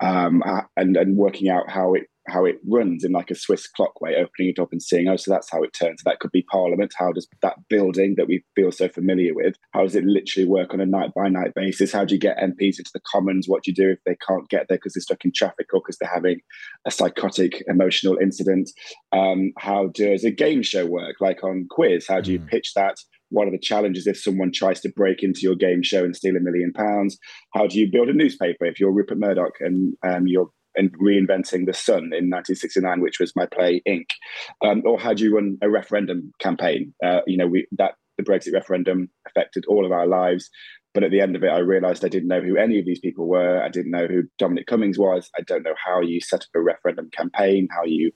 um, 0.00 0.42
and 0.76 0.96
and 0.96 1.16
working 1.16 1.48
out 1.48 1.70
how 1.70 1.94
it 1.94 2.04
how 2.28 2.44
it 2.44 2.56
runs 2.66 3.04
in 3.04 3.12
like 3.12 3.30
a 3.30 3.34
Swiss 3.34 3.68
clockway, 3.78 4.16
opening 4.16 4.52
it 4.56 4.58
up 4.58 4.68
and 4.72 4.82
seeing, 4.82 5.08
oh, 5.08 5.16
so 5.16 5.30
that's 5.30 5.50
how 5.50 5.62
it 5.62 5.72
turns. 5.72 6.02
That 6.04 6.20
could 6.20 6.32
be 6.32 6.42
Parliament. 6.42 6.92
How 6.96 7.12
does 7.12 7.26
that 7.42 7.56
building 7.68 8.14
that 8.16 8.28
we 8.28 8.44
feel 8.54 8.72
so 8.72 8.88
familiar 8.88 9.34
with, 9.34 9.56
how 9.72 9.82
does 9.82 9.94
it 9.94 10.04
literally 10.04 10.48
work 10.48 10.72
on 10.72 10.80
a 10.80 10.86
night 10.86 11.10
by 11.14 11.28
night 11.28 11.54
basis? 11.54 11.92
How 11.92 12.04
do 12.04 12.14
you 12.14 12.20
get 12.20 12.38
MPs 12.38 12.78
into 12.78 12.90
the 12.92 13.00
Commons? 13.10 13.46
What 13.48 13.62
do 13.62 13.70
you 13.70 13.74
do 13.74 13.90
if 13.90 13.98
they 14.04 14.16
can't 14.26 14.48
get 14.48 14.66
there 14.68 14.78
because 14.78 14.94
they're 14.94 15.02
stuck 15.02 15.24
in 15.24 15.32
traffic 15.34 15.66
or 15.72 15.80
because 15.80 15.98
they're 15.98 16.12
having 16.12 16.40
a 16.86 16.90
psychotic 16.90 17.62
emotional 17.68 18.18
incident? 18.20 18.70
Um, 19.12 19.52
how 19.58 19.88
does 19.88 20.24
a 20.24 20.30
game 20.30 20.62
show 20.62 20.86
work, 20.86 21.16
like 21.20 21.42
on 21.42 21.66
Quiz? 21.70 22.06
How 22.08 22.20
do 22.20 22.32
you 22.32 22.40
mm. 22.40 22.48
pitch 22.48 22.72
that? 22.74 22.98
what 23.30 23.46
are 23.46 23.50
the 23.50 23.58
challenges 23.58 24.06
if 24.06 24.18
someone 24.18 24.50
tries 24.52 24.80
to 24.80 24.92
break 24.94 25.22
into 25.22 25.40
your 25.42 25.54
game 25.54 25.82
show 25.82 26.04
and 26.04 26.16
steal 26.16 26.36
a 26.36 26.40
million 26.40 26.72
pounds? 26.72 27.18
How 27.54 27.66
do 27.66 27.78
you 27.78 27.90
build 27.90 28.08
a 28.08 28.14
newspaper 28.14 28.64
if 28.64 28.80
you're 28.80 28.92
Rupert 28.92 29.18
Murdoch 29.18 29.54
and 29.60 29.94
um, 30.06 30.26
you're 30.26 30.50
and 30.78 30.96
reinventing 30.98 31.66
the 31.66 31.74
sun 31.74 32.04
in 32.04 32.30
1969, 32.30 33.00
which 33.00 33.20
was 33.20 33.36
my 33.36 33.46
play 33.46 33.82
Ink, 33.84 34.08
um, 34.64 34.82
or 34.86 34.98
how 34.98 35.12
do 35.12 35.24
you 35.24 35.34
run 35.34 35.58
a 35.62 35.68
referendum 35.68 36.32
campaign? 36.38 36.94
Uh, 37.04 37.20
you 37.26 37.36
know, 37.36 37.46
we, 37.46 37.66
that 37.72 37.94
the 38.16 38.24
Brexit 38.24 38.52
referendum 38.52 39.10
affected 39.26 39.64
all 39.66 39.84
of 39.84 39.92
our 39.92 40.06
lives. 40.06 40.50
But 40.94 41.04
at 41.04 41.10
the 41.10 41.20
end 41.20 41.36
of 41.36 41.44
it, 41.44 41.48
I 41.48 41.58
realised 41.58 42.04
I 42.04 42.08
didn't 42.08 42.28
know 42.28 42.40
who 42.40 42.56
any 42.56 42.78
of 42.78 42.86
these 42.86 42.98
people 42.98 43.28
were. 43.28 43.62
I 43.62 43.68
didn't 43.68 43.92
know 43.92 44.06
who 44.06 44.22
Dominic 44.38 44.66
Cummings 44.66 44.98
was. 44.98 45.30
I 45.38 45.42
don't 45.42 45.62
know 45.62 45.74
how 45.84 46.00
you 46.00 46.20
set 46.20 46.40
up 46.40 46.48
a 46.54 46.60
referendum 46.60 47.10
campaign, 47.10 47.68
how 47.70 47.84
you 47.84 48.10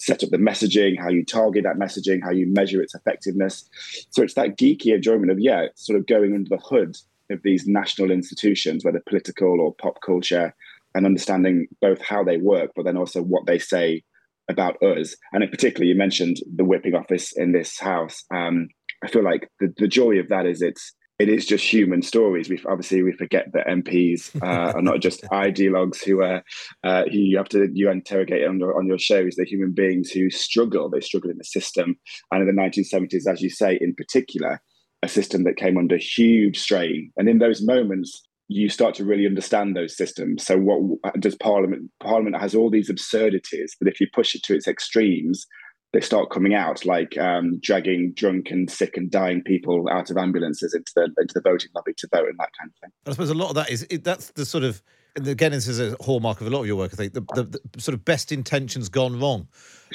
set 0.00 0.24
up 0.24 0.30
the 0.30 0.38
messaging, 0.38 0.98
how 0.98 1.10
you 1.10 1.24
target 1.24 1.64
that 1.64 1.76
messaging, 1.76 2.20
how 2.24 2.30
you 2.30 2.52
measure 2.52 2.82
its 2.82 2.94
effectiveness. 2.94 3.68
So 4.10 4.22
it's 4.22 4.34
that 4.34 4.56
geeky 4.56 4.94
enjoyment 4.94 5.30
of, 5.30 5.38
yeah, 5.38 5.66
sort 5.76 5.98
of 5.98 6.06
going 6.06 6.34
under 6.34 6.48
the 6.48 6.62
hood 6.62 6.96
of 7.30 7.40
these 7.44 7.66
national 7.66 8.10
institutions, 8.10 8.84
whether 8.84 9.02
political 9.06 9.60
or 9.60 9.74
pop 9.74 10.00
culture, 10.04 10.54
and 10.94 11.06
understanding 11.06 11.66
both 11.80 12.00
how 12.00 12.22
they 12.24 12.36
work, 12.36 12.70
but 12.76 12.84
then 12.84 12.96
also 12.96 13.22
what 13.22 13.46
they 13.46 13.58
say 13.58 14.02
about 14.48 14.80
us. 14.82 15.16
And 15.32 15.42
in 15.42 15.50
particular, 15.50 15.86
you 15.86 15.94
mentioned 15.94 16.38
the 16.54 16.64
whipping 16.64 16.94
office 16.94 17.32
in 17.36 17.52
this 17.52 17.78
house. 17.78 18.22
Um, 18.34 18.68
I 19.02 19.08
feel 19.08 19.24
like 19.24 19.48
the, 19.60 19.72
the 19.76 19.88
joy 19.88 20.18
of 20.18 20.28
that 20.28 20.46
is 20.46 20.62
it's 20.62 20.92
it 21.20 21.28
is 21.28 21.46
just 21.46 21.64
human 21.64 22.02
stories. 22.02 22.48
We 22.48 22.60
obviously 22.68 23.02
we 23.02 23.12
forget 23.12 23.46
that 23.52 23.68
MPs 23.68 24.34
uh, 24.42 24.72
are 24.72 24.82
not 24.82 25.00
just 25.00 25.22
ideologues 25.32 26.04
who 26.04 26.22
are 26.22 26.42
uh, 26.82 27.04
who 27.04 27.18
you 27.18 27.36
have 27.36 27.48
to 27.50 27.68
you 27.72 27.90
interrogate 27.90 28.46
on 28.46 28.58
your 28.58 28.76
on 28.76 28.86
your 28.86 28.98
shows. 28.98 29.36
They're 29.36 29.44
human 29.44 29.72
beings 29.72 30.10
who 30.10 30.28
struggle. 30.30 30.90
They 30.90 31.00
struggle 31.00 31.30
in 31.30 31.38
the 31.38 31.44
system, 31.44 31.96
and 32.32 32.48
in 32.48 32.54
the 32.54 32.60
1970s, 32.60 33.30
as 33.30 33.42
you 33.42 33.50
say, 33.50 33.78
in 33.80 33.94
particular, 33.94 34.60
a 35.02 35.08
system 35.08 35.44
that 35.44 35.56
came 35.56 35.78
under 35.78 35.96
huge 35.96 36.58
strain. 36.58 37.12
And 37.16 37.28
in 37.28 37.38
those 37.38 37.64
moments, 37.64 38.26
you 38.48 38.68
start 38.68 38.94
to 38.96 39.04
really 39.04 39.26
understand 39.26 39.76
those 39.76 39.96
systems. 39.96 40.44
So, 40.44 40.58
what 40.58 41.20
does 41.20 41.34
Parliament? 41.34 41.90
Parliament 42.02 42.40
has 42.40 42.54
all 42.54 42.70
these 42.70 42.90
absurdities, 42.90 43.76
but 43.80 43.88
if 43.88 44.00
you 44.00 44.06
push 44.12 44.34
it 44.34 44.42
to 44.44 44.54
its 44.54 44.68
extremes, 44.68 45.46
they 45.94 46.00
start 46.00 46.30
coming 46.30 46.54
out, 46.54 46.84
like 46.84 47.16
um, 47.18 47.58
dragging 47.60 48.12
drunk 48.14 48.50
and 48.50 48.68
sick 48.70 48.96
and 48.96 49.10
dying 49.10 49.42
people 49.42 49.86
out 49.90 50.10
of 50.10 50.16
ambulances 50.16 50.74
into 50.74 50.92
the 50.96 51.04
into 51.20 51.34
the 51.34 51.40
voting 51.40 51.70
lobby 51.74 51.94
to 51.96 52.08
vote 52.12 52.28
and 52.28 52.38
that 52.38 52.50
kind 52.58 52.70
of 52.70 52.80
thing. 52.80 52.90
I 53.06 53.10
suppose 53.12 53.30
a 53.30 53.34
lot 53.34 53.48
of 53.48 53.54
that 53.54 53.70
is 53.70 53.86
it, 53.88 54.04
that's 54.04 54.30
the 54.32 54.44
sort 54.44 54.64
of 54.64 54.82
again, 55.16 55.52
this 55.52 55.68
is 55.68 55.80
a 55.80 55.96
hallmark 56.02 56.40
of 56.40 56.46
a 56.46 56.50
lot 56.50 56.60
of 56.60 56.66
your 56.66 56.76
work. 56.76 56.92
I 56.92 56.96
think 56.96 57.12
the, 57.12 57.20
the, 57.20 57.60
the 57.72 57.80
sort 57.80 57.94
of 57.94 58.04
best 58.04 58.32
intentions 58.32 58.88
gone 58.88 59.18
wrong. 59.18 59.48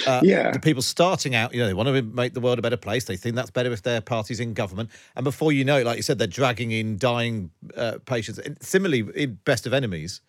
Uh, 0.07 0.21
yeah. 0.23 0.51
The 0.51 0.59
people 0.59 0.81
starting 0.81 1.35
out, 1.35 1.53
you 1.53 1.59
know, 1.59 1.67
they 1.67 1.73
want 1.73 1.87
to 1.87 2.01
make 2.01 2.33
the 2.33 2.39
world 2.39 2.59
a 2.59 2.61
better 2.61 2.77
place. 2.77 3.05
They 3.05 3.17
think 3.17 3.35
that's 3.35 3.51
better 3.51 3.71
if 3.71 3.81
their 3.81 4.01
party's 4.01 4.39
in 4.39 4.53
government. 4.53 4.89
And 5.15 5.23
before 5.23 5.51
you 5.51 5.65
know 5.65 5.77
it, 5.77 5.85
like 5.85 5.97
you 5.97 6.03
said, 6.03 6.19
they're 6.19 6.27
dragging 6.27 6.71
in 6.71 6.97
dying 6.97 7.51
uh, 7.75 7.97
patients. 8.05 8.39
And 8.39 8.61
similarly, 8.61 9.05
in 9.15 9.39
Best 9.43 9.65
of 9.65 9.73
Enemies, 9.73 10.21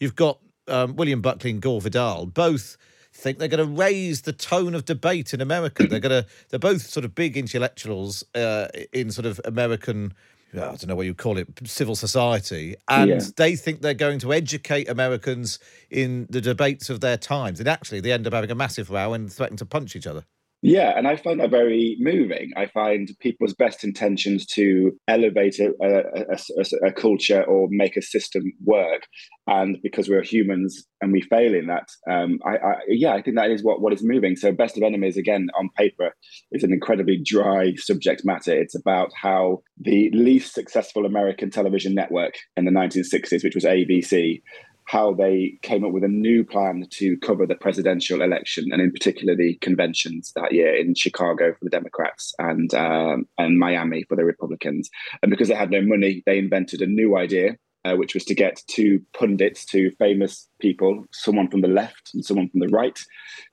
you've 0.00 0.16
got 0.16 0.38
um, 0.68 0.96
William 0.96 1.22
Buckley 1.22 1.50
and 1.50 1.62
Gore 1.62 1.80
Vidal 1.80 2.26
both 2.26 2.76
think 3.12 3.38
they're 3.38 3.48
going 3.48 3.66
to 3.66 3.82
raise 3.82 4.22
the 4.22 4.32
tone 4.32 4.74
of 4.74 4.84
debate 4.84 5.32
in 5.32 5.40
America. 5.40 5.86
They're 5.86 6.00
going 6.00 6.22
to. 6.22 6.28
They're 6.50 6.58
both 6.58 6.82
sort 6.82 7.04
of 7.04 7.14
big 7.14 7.36
intellectuals 7.36 8.24
uh, 8.34 8.68
in 8.92 9.10
sort 9.10 9.26
of 9.26 9.40
American 9.44 10.12
Uh, 10.54 10.60
I 10.60 10.64
don't 10.68 10.86
know 10.86 10.94
what 10.94 11.06
you 11.06 11.14
call 11.14 11.38
it, 11.38 11.48
civil 11.64 11.96
society, 11.96 12.76
and 12.88 13.10
yeah. 13.10 13.20
they 13.36 13.56
think 13.56 13.82
they're 13.82 13.94
going 13.94 14.18
to 14.20 14.32
educate 14.32 14.88
Americans 14.88 15.58
in 15.90 16.26
the 16.30 16.40
debates 16.40 16.88
of 16.88 17.00
their 17.00 17.16
times. 17.16 17.58
And 17.58 17.68
actually, 17.68 18.00
they 18.00 18.12
end 18.12 18.26
up 18.26 18.32
having 18.32 18.50
a 18.50 18.54
massive 18.54 18.90
row 18.90 19.12
and 19.12 19.32
threatening 19.32 19.58
to 19.58 19.66
punch 19.66 19.96
each 19.96 20.06
other. 20.06 20.24
Yeah, 20.66 20.94
and 20.98 21.06
I 21.06 21.14
find 21.14 21.38
that 21.38 21.50
very 21.52 21.96
moving. 22.00 22.50
I 22.56 22.66
find 22.66 23.08
people's 23.20 23.54
best 23.54 23.84
intentions 23.84 24.44
to 24.46 24.90
elevate 25.06 25.60
a, 25.60 25.70
a, 25.80 26.34
a, 26.34 26.88
a, 26.88 26.92
culture 26.92 27.44
or 27.44 27.68
make 27.70 27.96
a 27.96 28.02
system 28.02 28.42
work, 28.64 29.06
and 29.46 29.78
because 29.84 30.08
we're 30.08 30.24
humans 30.24 30.84
and 31.00 31.12
we 31.12 31.20
fail 31.20 31.54
in 31.54 31.68
that, 31.68 31.86
um, 32.10 32.40
I, 32.44 32.56
I, 32.56 32.74
yeah, 32.88 33.14
I 33.14 33.22
think 33.22 33.36
that 33.36 33.52
is 33.52 33.62
what 33.62 33.80
what 33.80 33.92
is 33.92 34.02
moving. 34.02 34.34
So, 34.34 34.50
Best 34.50 34.76
of 34.76 34.82
Enemies 34.82 35.16
again 35.16 35.46
on 35.56 35.70
paper 35.76 36.10
is 36.50 36.64
an 36.64 36.72
incredibly 36.72 37.22
dry 37.24 37.74
subject 37.76 38.22
matter. 38.24 38.52
It's 38.52 38.74
about 38.74 39.10
how 39.14 39.62
the 39.80 40.10
least 40.14 40.52
successful 40.52 41.06
American 41.06 41.48
television 41.48 41.94
network 41.94 42.34
in 42.56 42.64
the 42.64 42.72
1960s, 42.72 43.44
which 43.44 43.54
was 43.54 43.62
ABC, 43.62 44.42
how 44.86 45.12
they 45.12 45.58
came 45.62 45.84
up 45.84 45.92
with 45.92 46.04
a 46.04 46.08
new 46.08 46.44
plan 46.44 46.86
to 46.90 47.16
cover 47.18 47.44
the 47.44 47.56
presidential 47.56 48.22
election 48.22 48.66
and 48.70 48.80
in 48.80 48.92
particular 48.92 49.34
the 49.34 49.56
conventions 49.56 50.32
that 50.36 50.52
year 50.52 50.74
in 50.74 50.94
Chicago 50.94 51.52
for 51.52 51.64
the 51.64 51.70
Democrats 51.70 52.32
and 52.38 52.72
um, 52.74 53.26
and 53.36 53.58
Miami 53.58 54.04
for 54.08 54.16
the 54.16 54.24
Republicans. 54.24 54.88
And 55.22 55.30
because 55.30 55.48
they 55.48 55.54
had 55.54 55.70
no 55.70 55.82
money, 55.82 56.22
they 56.24 56.38
invented 56.38 56.80
a 56.82 56.86
new 56.86 57.16
idea, 57.16 57.56
uh, 57.84 57.96
which 57.96 58.14
was 58.14 58.24
to 58.26 58.34
get 58.34 58.62
two 58.68 59.02
pundits, 59.12 59.64
two 59.64 59.90
famous 59.98 60.48
people, 60.60 61.04
someone 61.12 61.50
from 61.50 61.62
the 61.62 61.68
left 61.68 62.12
and 62.14 62.24
someone 62.24 62.48
from 62.48 62.60
the 62.60 62.68
right, 62.68 62.98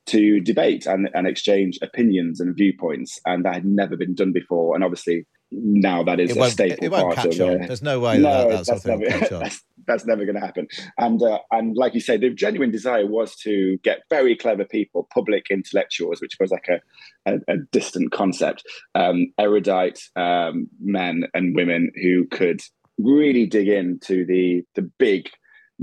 to 0.06 0.40
debate 0.40 0.86
and, 0.86 1.10
and 1.16 1.26
exchange 1.26 1.80
opinions 1.82 2.40
and 2.40 2.56
viewpoints. 2.56 3.20
And 3.26 3.44
that 3.44 3.56
had 3.56 3.66
never 3.66 3.98
been 3.98 4.14
done 4.14 4.34
before. 4.34 4.76
And 4.76 4.84
obviously 4.84 5.26
now 5.56 6.04
that 6.04 6.20
is 6.20 6.32
it 6.32 6.38
a 6.38 6.50
staple 6.50 6.86
it 6.86 6.92
won't 6.92 7.16
part 7.16 7.28
catch 7.28 7.40
of, 7.40 7.50
on. 7.50 7.64
Uh, 7.64 7.68
There's 7.68 7.82
no 7.82 8.00
way 8.00 8.18
no, 8.18 8.50
that, 8.50 8.66
that's, 8.66 8.86
never, 8.86 9.06
that's, 9.40 9.64
that's, 9.86 10.06
never 10.06 10.26
going 10.26 10.36
to 10.36 10.42
happen. 10.42 10.68
And 10.98 11.22
uh, 11.22 11.40
and 11.52 11.76
like 11.76 11.94
you 11.94 12.00
say, 12.00 12.18
the 12.18 12.30
genuine 12.30 12.72
desire 12.72 13.06
was 13.06 13.36
to 13.38 13.78
get 13.84 14.04
very 14.10 14.36
clever 14.36 14.66
people, 14.66 15.08
public 15.14 15.48
intellectuals, 15.50 16.22
which 16.22 16.38
was 16.40 16.52
like 16.52 16.68
a 16.70 17.32
a, 17.32 17.40
a 17.48 17.58
distant 17.72 18.12
concept, 18.12 18.64
um, 18.96 19.28
erudite 19.40 20.00
um, 20.16 20.68
men 20.82 21.24
and 21.34 21.56
women 21.56 21.92
who 22.02 22.26
could 22.28 22.62
really 22.98 23.46
dig 23.46 23.68
into 23.68 24.26
the 24.26 24.64
the 24.76 24.90
big 24.98 25.30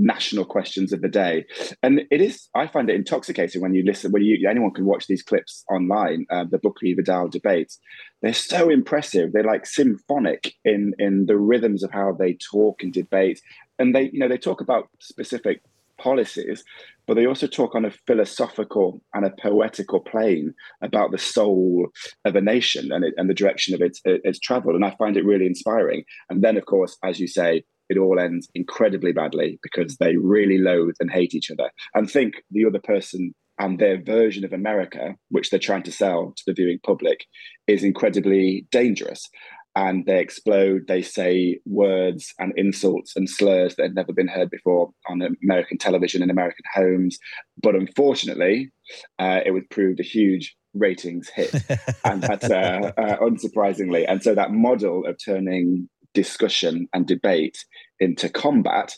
national 0.01 0.45
questions 0.45 0.91
of 0.91 1.01
the 1.01 1.07
day. 1.07 1.45
And 1.83 2.01
it 2.09 2.21
is, 2.21 2.49
I 2.55 2.67
find 2.67 2.89
it 2.89 2.95
intoxicating 2.95 3.61
when 3.61 3.75
you 3.75 3.83
listen, 3.85 4.11
when 4.11 4.23
you, 4.23 4.49
anyone 4.49 4.73
can 4.73 4.85
watch 4.85 5.07
these 5.07 5.23
clips 5.23 5.63
online, 5.69 6.25
uh, 6.29 6.45
the 6.49 6.57
Buckley 6.57 6.93
Vidal 6.93 7.29
debates. 7.29 7.79
They're 8.21 8.33
so 8.33 8.69
impressive. 8.69 9.31
They're 9.31 9.43
like 9.43 9.65
symphonic 9.65 10.55
in, 10.65 10.93
in 10.99 11.27
the 11.27 11.37
rhythms 11.37 11.83
of 11.83 11.91
how 11.91 12.13
they 12.13 12.33
talk 12.33 12.83
and 12.83 12.91
debate. 12.91 13.41
And 13.79 13.95
they, 13.95 14.09
you 14.11 14.19
know, 14.19 14.27
they 14.27 14.37
talk 14.37 14.61
about 14.61 14.89
specific 14.99 15.61
policies, 15.97 16.63
but 17.05 17.13
they 17.13 17.27
also 17.27 17.45
talk 17.45 17.75
on 17.75 17.85
a 17.85 17.91
philosophical 18.07 19.01
and 19.13 19.23
a 19.23 19.33
poetical 19.39 19.99
plane 19.99 20.53
about 20.81 21.11
the 21.11 21.17
soul 21.17 21.87
of 22.25 22.35
a 22.35 22.41
nation 22.41 22.91
and, 22.91 23.05
it, 23.05 23.13
and 23.17 23.29
the 23.29 23.35
direction 23.35 23.75
of 23.75 23.81
its, 23.81 24.01
its 24.05 24.39
travel. 24.39 24.75
And 24.75 24.83
I 24.83 24.95
find 24.97 25.15
it 25.15 25.25
really 25.25 25.45
inspiring. 25.45 26.03
And 26.29 26.41
then, 26.43 26.57
of 26.57 26.65
course, 26.65 26.97
as 27.03 27.19
you 27.19 27.27
say, 27.27 27.63
it 27.91 27.97
all 27.97 28.19
ends 28.19 28.49
incredibly 28.55 29.11
badly 29.11 29.59
because 29.61 29.97
they 29.97 30.15
really 30.15 30.57
loathe 30.57 30.95
and 30.99 31.11
hate 31.11 31.35
each 31.35 31.51
other 31.51 31.69
and 31.93 32.09
think 32.09 32.35
the 32.49 32.65
other 32.65 32.79
person 32.79 33.33
and 33.59 33.77
their 33.77 34.01
version 34.01 34.43
of 34.43 34.53
America, 34.53 35.15
which 35.29 35.49
they're 35.49 35.59
trying 35.59 35.83
to 35.83 35.91
sell 35.91 36.33
to 36.35 36.43
the 36.47 36.53
viewing 36.53 36.79
public, 36.83 37.25
is 37.67 37.83
incredibly 37.83 38.65
dangerous. 38.71 39.29
And 39.75 40.05
they 40.05 40.19
explode, 40.19 40.81
they 40.87 41.01
say 41.01 41.59
words 41.65 42.33
and 42.39 42.53
insults 42.57 43.13
and 43.15 43.29
slurs 43.29 43.75
that 43.75 43.83
had 43.83 43.95
never 43.95 44.13
been 44.13 44.27
heard 44.27 44.49
before 44.49 44.91
on 45.07 45.21
American 45.43 45.77
television 45.77 46.23
in 46.23 46.29
American 46.29 46.65
homes. 46.73 47.19
But 47.61 47.75
unfortunately, 47.75 48.71
uh, 49.19 49.41
it 49.45 49.51
was 49.51 49.63
proved 49.69 49.99
a 49.99 50.03
huge 50.03 50.55
ratings 50.73 51.29
hit, 51.29 51.53
and 52.05 52.21
that's 52.21 52.49
uh, 52.49 52.91
uh, 52.97 53.17
unsurprisingly. 53.19 54.05
And 54.07 54.23
so 54.23 54.35
that 54.35 54.51
model 54.51 55.05
of 55.05 55.17
turning 55.23 55.87
discussion 56.13 56.87
and 56.93 57.07
debate 57.07 57.65
into 57.99 58.29
combat 58.29 58.95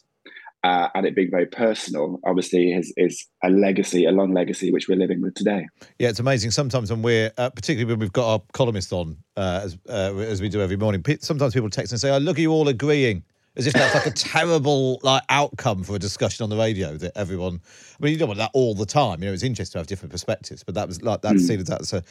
uh, 0.63 0.87
and 0.95 1.05
it 1.05 1.13
being 1.13 1.29
very 1.29 1.45
personal, 1.45 2.19
obviously, 2.25 2.71
is, 2.71 2.93
is 2.95 3.27
a 3.43 3.49
legacy, 3.49 4.05
a 4.05 4.11
long 4.11 4.33
legacy, 4.33 4.71
which 4.71 4.87
we're 4.87 4.95
living 4.95 5.21
with 5.21 5.33
today. 5.35 5.67
Yeah, 5.99 6.07
it's 6.07 6.19
amazing. 6.19 6.51
Sometimes 6.51 6.89
when 6.89 7.01
we're, 7.01 7.31
uh, 7.37 7.49
particularly 7.49 7.91
when 7.91 7.99
we've 7.99 8.13
got 8.13 8.31
our 8.31 8.41
columnists 8.53 8.93
on, 8.93 9.17
uh, 9.35 9.61
as 9.63 9.77
uh, 9.89 10.15
as 10.19 10.41
we 10.41 10.47
do 10.47 10.61
every 10.61 10.77
morning, 10.77 11.03
sometimes 11.19 11.53
people 11.53 11.69
text 11.69 11.91
and 11.91 11.99
say, 11.99 12.09
"I 12.09 12.15
oh, 12.15 12.19
look 12.19 12.37
at 12.37 12.41
you 12.41 12.51
all 12.51 12.69
agreeing." 12.69 13.23
As 13.55 13.67
if 13.67 13.73
that's 13.73 13.93
like 13.93 14.07
a 14.07 14.11
terrible 14.11 14.99
like 15.03 15.21
outcome 15.29 15.83
for 15.83 15.95
a 15.95 15.99
discussion 15.99 16.43
on 16.43 16.49
the 16.49 16.57
radio 16.57 16.97
that 16.97 17.11
everyone. 17.15 17.61
I 17.99 18.03
mean, 18.03 18.13
you 18.13 18.19
don't 18.19 18.27
want 18.27 18.39
that 18.39 18.51
all 18.53 18.73
the 18.73 18.85
time. 18.85 19.21
You 19.21 19.29
know, 19.29 19.33
it's 19.33 19.43
interesting 19.43 19.73
to 19.73 19.79
have 19.79 19.87
different 19.87 20.11
perspectives, 20.11 20.63
but 20.63 20.75
that 20.75 20.87
was 20.87 21.01
like 21.03 21.21
that. 21.21 21.35
mm. 21.35 21.39
seen 21.39 21.59
as 21.59 21.67
that. 21.67 21.85
So, 21.85 22.01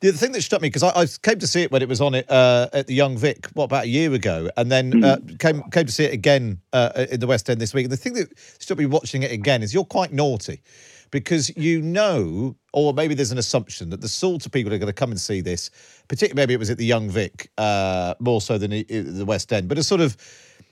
the 0.00 0.08
other 0.08 0.18
thing 0.18 0.32
that 0.32 0.42
struck 0.42 0.60
me 0.60 0.68
because 0.68 0.82
I, 0.82 0.90
I, 0.90 1.06
came 1.22 1.38
to 1.38 1.46
see 1.46 1.62
it 1.62 1.70
when 1.70 1.82
it 1.82 1.88
was 1.88 2.00
on 2.00 2.14
it 2.14 2.28
uh, 2.30 2.68
at 2.72 2.88
the 2.88 2.94
Young 2.94 3.16
Vic, 3.16 3.46
what 3.54 3.64
about 3.64 3.84
a 3.84 3.88
year 3.88 4.12
ago, 4.12 4.50
and 4.56 4.70
then 4.72 4.92
mm. 4.92 5.04
uh, 5.04 5.36
came 5.38 5.62
came 5.70 5.86
to 5.86 5.92
see 5.92 6.04
it 6.04 6.12
again 6.12 6.60
uh, 6.72 7.06
in 7.10 7.20
the 7.20 7.26
West 7.26 7.48
End 7.48 7.60
this 7.60 7.72
week. 7.72 7.84
And 7.84 7.92
the 7.92 7.96
thing 7.96 8.14
that 8.14 8.36
struck 8.38 8.78
me 8.78 8.86
watching 8.86 9.22
it 9.22 9.30
again 9.30 9.62
is 9.62 9.72
you're 9.72 9.84
quite 9.84 10.12
naughty 10.12 10.62
because 11.10 11.54
you 11.56 11.80
know, 11.80 12.56
or 12.72 12.92
maybe 12.92 13.14
there's 13.14 13.32
an 13.32 13.38
assumption 13.38 13.90
that 13.90 14.00
the 14.00 14.08
sort 14.08 14.44
of 14.46 14.52
people 14.52 14.72
are 14.72 14.78
going 14.78 14.88
to 14.88 14.92
come 14.92 15.10
and 15.10 15.20
see 15.20 15.40
this, 15.40 15.70
particularly 16.08 16.42
maybe 16.42 16.54
it 16.54 16.58
was 16.58 16.70
at 16.70 16.78
the 16.78 16.84
Young 16.84 17.08
Vic 17.08 17.50
uh, 17.58 18.14
more 18.18 18.40
so 18.40 18.58
than 18.58 18.70
the 18.70 19.24
West 19.26 19.52
End, 19.52 19.68
but 19.68 19.78
a 19.78 19.82
sort 19.82 20.00
of 20.00 20.16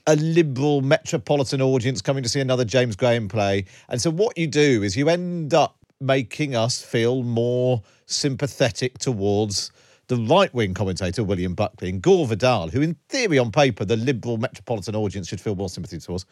a 0.07 0.15
liberal 0.15 0.81
metropolitan 0.81 1.61
audience 1.61 2.01
coming 2.01 2.23
to 2.23 2.29
see 2.29 2.39
another 2.39 2.63
James 2.63 2.95
Graham 2.95 3.27
play. 3.27 3.65
And 3.89 4.01
so 4.01 4.09
what 4.09 4.37
you 4.37 4.47
do 4.47 4.81
is 4.81 4.95
you 4.95 5.09
end 5.09 5.53
up 5.53 5.77
making 5.99 6.55
us 6.55 6.81
feel 6.81 7.23
more 7.23 7.83
sympathetic 8.05 8.97
towards 8.99 9.71
the 10.07 10.15
right 10.15 10.53
wing 10.53 10.73
commentator, 10.73 11.25
William 11.25 11.53
Buckley, 11.53 11.89
and 11.89 12.01
Gore 12.01 12.25
Vidal, 12.25 12.69
who, 12.69 12.81
in 12.81 12.95
theory, 13.09 13.37
on 13.37 13.51
paper, 13.51 13.83
the 13.83 13.97
liberal 13.97 14.37
metropolitan 14.37 14.95
audience 14.95 15.27
should 15.27 15.41
feel 15.41 15.55
more 15.55 15.67
sympathy 15.67 15.99
towards. 15.99 16.25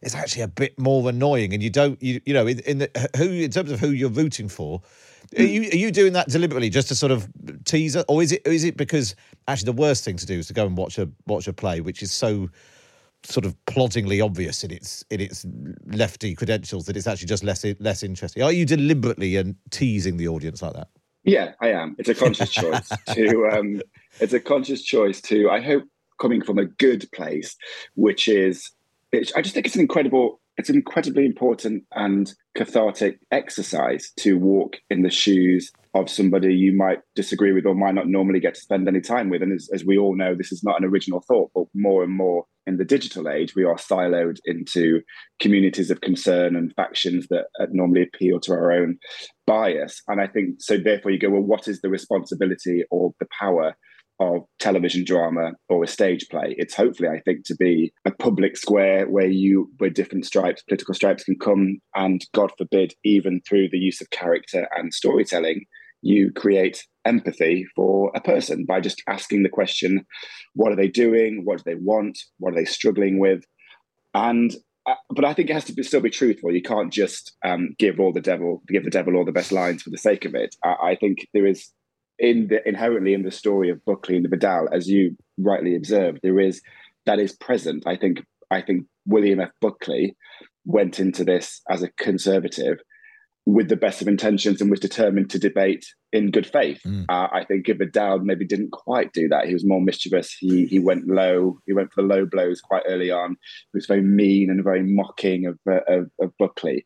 It's 0.00 0.14
actually 0.14 0.42
a 0.42 0.48
bit 0.48 0.78
more 0.78 1.06
annoying, 1.10 1.52
and 1.52 1.62
you 1.62 1.68
don't, 1.68 2.02
you, 2.02 2.22
you 2.24 2.32
know, 2.32 2.46
in, 2.46 2.60
in 2.60 2.78
the, 2.78 3.10
who 3.16 3.28
in 3.28 3.50
terms 3.50 3.70
of 3.70 3.78
who 3.78 3.90
you're 3.90 4.08
rooting 4.08 4.48
for, 4.48 4.80
are 5.36 5.42
you, 5.42 5.62
are 5.70 5.76
you 5.76 5.90
doing 5.90 6.14
that 6.14 6.28
deliberately 6.28 6.70
just 6.70 6.88
to 6.88 6.94
sort 6.94 7.12
of 7.12 7.28
tease 7.64 7.96
or 7.96 8.22
is 8.22 8.32
it 8.32 8.46
is 8.46 8.64
it 8.64 8.76
because 8.76 9.14
actually 9.48 9.66
the 9.66 9.80
worst 9.80 10.04
thing 10.04 10.16
to 10.16 10.26
do 10.26 10.38
is 10.38 10.48
to 10.48 10.52
go 10.52 10.66
and 10.66 10.76
watch 10.76 10.98
a 10.98 11.08
watch 11.26 11.46
a 11.48 11.52
play 11.52 11.80
which 11.80 12.02
is 12.02 12.12
so 12.12 12.50
sort 13.24 13.44
of 13.44 13.56
ploddingly 13.66 14.20
obvious 14.20 14.64
in 14.64 14.70
its 14.70 15.04
in 15.10 15.20
its 15.20 15.46
lefty 15.86 16.34
credentials 16.34 16.86
that 16.86 16.96
it's 16.96 17.06
actually 17.06 17.28
just 17.28 17.44
less 17.44 17.64
less 17.80 18.02
interesting. 18.02 18.42
Are 18.42 18.52
you 18.52 18.66
deliberately 18.66 19.36
and 19.36 19.56
teasing 19.70 20.16
the 20.16 20.28
audience 20.28 20.62
like 20.62 20.74
that? 20.74 20.88
Yeah, 21.24 21.52
I 21.60 21.68
am. 21.68 21.94
It's 21.98 22.08
a 22.08 22.14
conscious 22.14 22.50
choice 22.52 22.88
to. 23.14 23.48
Um, 23.52 23.80
it's 24.20 24.32
a 24.32 24.40
conscious 24.40 24.82
choice 24.82 25.20
to. 25.22 25.50
I 25.50 25.60
hope 25.60 25.84
coming 26.20 26.42
from 26.42 26.58
a 26.58 26.66
good 26.66 27.10
place, 27.12 27.56
which 27.94 28.28
is. 28.28 28.70
It's 29.12 29.32
I 29.34 29.42
just 29.42 29.54
think 29.54 29.66
it's 29.66 29.74
an 29.74 29.82
incredible. 29.82 30.40
It's 30.56 30.68
an 30.68 30.76
incredibly 30.76 31.24
important 31.24 31.84
and 31.92 32.32
cathartic 32.54 33.18
exercise 33.30 34.12
to 34.18 34.38
walk 34.38 34.76
in 34.90 35.02
the 35.02 35.10
shoes 35.10 35.70
of 35.94 36.08
somebody 36.08 36.54
you 36.54 36.74
might 36.74 37.00
disagree 37.14 37.52
with 37.52 37.66
or 37.66 37.74
might 37.74 37.94
not 37.94 38.08
normally 38.08 38.40
get 38.40 38.54
to 38.54 38.60
spend 38.60 38.88
any 38.88 39.00
time 39.00 39.28
with. 39.28 39.42
And 39.42 39.52
as, 39.52 39.68
as, 39.74 39.84
we 39.84 39.98
all 39.98 40.16
know, 40.16 40.34
this 40.34 40.52
is 40.52 40.64
not 40.64 40.80
an 40.80 40.86
original 40.86 41.22
thought, 41.26 41.50
but 41.54 41.64
more 41.74 42.02
and 42.02 42.12
more 42.12 42.46
in 42.66 42.78
the 42.78 42.84
digital 42.84 43.28
age, 43.28 43.54
we 43.54 43.64
are 43.64 43.76
siloed 43.76 44.38
into 44.44 45.00
communities 45.40 45.90
of 45.90 46.00
concern 46.00 46.56
and 46.56 46.72
factions 46.74 47.26
that 47.28 47.46
uh, 47.60 47.66
normally 47.72 48.02
appeal 48.02 48.40
to 48.40 48.52
our 48.52 48.72
own 48.72 48.96
bias. 49.46 50.00
And 50.08 50.20
I 50.20 50.26
think 50.26 50.56
so, 50.60 50.78
therefore, 50.78 51.10
you 51.10 51.18
go, 51.18 51.30
well, 51.30 51.42
what 51.42 51.68
is 51.68 51.80
the 51.80 51.90
responsibility 51.90 52.84
or 52.90 53.12
the 53.20 53.26
power? 53.38 53.74
Of 54.22 54.42
television 54.60 55.04
drama 55.04 55.52
or 55.68 55.82
a 55.82 55.88
stage 55.88 56.28
play, 56.30 56.54
it's 56.56 56.74
hopefully, 56.74 57.08
I 57.08 57.20
think, 57.24 57.44
to 57.46 57.56
be 57.56 57.92
a 58.04 58.12
public 58.12 58.56
square 58.56 59.08
where 59.08 59.26
you, 59.26 59.68
where 59.78 59.90
different 59.90 60.26
stripes, 60.26 60.62
political 60.62 60.94
stripes, 60.94 61.24
can 61.24 61.36
come 61.36 61.78
and, 61.96 62.24
God 62.32 62.52
forbid, 62.56 62.94
even 63.02 63.40
through 63.40 63.70
the 63.70 63.78
use 63.78 64.00
of 64.00 64.10
character 64.10 64.68
and 64.76 64.94
storytelling, 64.94 65.64
you 66.02 66.30
create 66.32 66.86
empathy 67.04 67.66
for 67.74 68.12
a 68.14 68.20
person 68.20 68.64
by 68.64 68.80
just 68.80 69.02
asking 69.08 69.42
the 69.42 69.48
question 69.48 70.06
what 70.54 70.70
are 70.70 70.76
they 70.76 70.88
doing? 70.88 71.42
What 71.44 71.58
do 71.58 71.64
they 71.66 71.80
want? 71.80 72.16
What 72.38 72.52
are 72.52 72.56
they 72.56 72.64
struggling 72.64 73.18
with? 73.18 73.42
And 74.14 74.54
uh, 74.84 74.94
but 75.10 75.24
i 75.24 75.32
think 75.32 75.48
it 75.48 75.52
has 75.52 75.64
to 75.64 75.72
be, 75.72 75.82
still 75.82 76.00
be 76.00 76.10
truthful. 76.10 76.52
You 76.52 76.62
can't 76.62 76.92
just 76.92 77.32
um, 77.44 77.74
give 77.78 78.00
all 78.00 78.12
the 78.12 78.20
devil 78.20 78.62
give 78.68 78.84
the 78.84 78.90
devil 78.90 79.16
all 79.16 79.24
the 79.24 79.32
best 79.32 79.52
lines 79.52 79.82
for 79.82 79.90
the 79.90 79.98
sake 79.98 80.24
of 80.24 80.34
it. 80.34 80.54
I, 80.64 80.74
I 80.90 80.96
think 80.96 81.28
there 81.34 81.46
is 81.46 81.70
in 82.22 82.46
the 82.48 82.66
inherently 82.66 83.12
in 83.12 83.24
the 83.24 83.30
story 83.30 83.68
of 83.68 83.84
buckley 83.84 84.16
and 84.16 84.24
the 84.24 84.28
vidal 84.30 84.68
as 84.72 84.88
you 84.88 85.14
rightly 85.36 85.74
observed 85.76 86.20
there 86.22 86.40
is 86.40 86.62
that 87.04 87.18
is 87.18 87.32
present 87.32 87.82
i 87.86 87.96
think 87.96 88.24
i 88.50 88.62
think 88.62 88.86
william 89.04 89.40
f 89.40 89.50
buckley 89.60 90.16
went 90.64 90.98
into 90.98 91.24
this 91.24 91.60
as 91.68 91.82
a 91.82 91.90
conservative 91.98 92.78
with 93.44 93.68
the 93.68 93.76
best 93.76 94.00
of 94.00 94.06
intentions 94.06 94.60
and 94.60 94.70
was 94.70 94.78
determined 94.78 95.28
to 95.30 95.38
debate 95.38 95.84
in 96.12 96.30
good 96.30 96.46
faith. 96.46 96.80
Mm. 96.86 97.06
Uh, 97.08 97.28
I 97.32 97.44
think 97.44 97.66
Vidal 97.66 98.20
maybe 98.20 98.46
didn't 98.46 98.70
quite 98.70 99.12
do 99.12 99.28
that. 99.28 99.46
He 99.46 99.52
was 99.52 99.66
more 99.66 99.80
mischievous. 99.80 100.36
He 100.38 100.66
he 100.66 100.78
went 100.78 101.08
low. 101.08 101.58
He 101.66 101.72
went 101.72 101.92
for 101.92 102.02
the 102.02 102.08
low 102.08 102.24
blows 102.24 102.60
quite 102.60 102.84
early 102.86 103.10
on. 103.10 103.30
He 103.30 103.76
was 103.76 103.86
very 103.86 104.02
mean 104.02 104.48
and 104.48 104.62
very 104.62 104.82
mocking 104.82 105.46
of 105.46 105.58
uh, 105.68 105.80
of, 105.88 106.10
of 106.20 106.32
Buckley. 106.38 106.84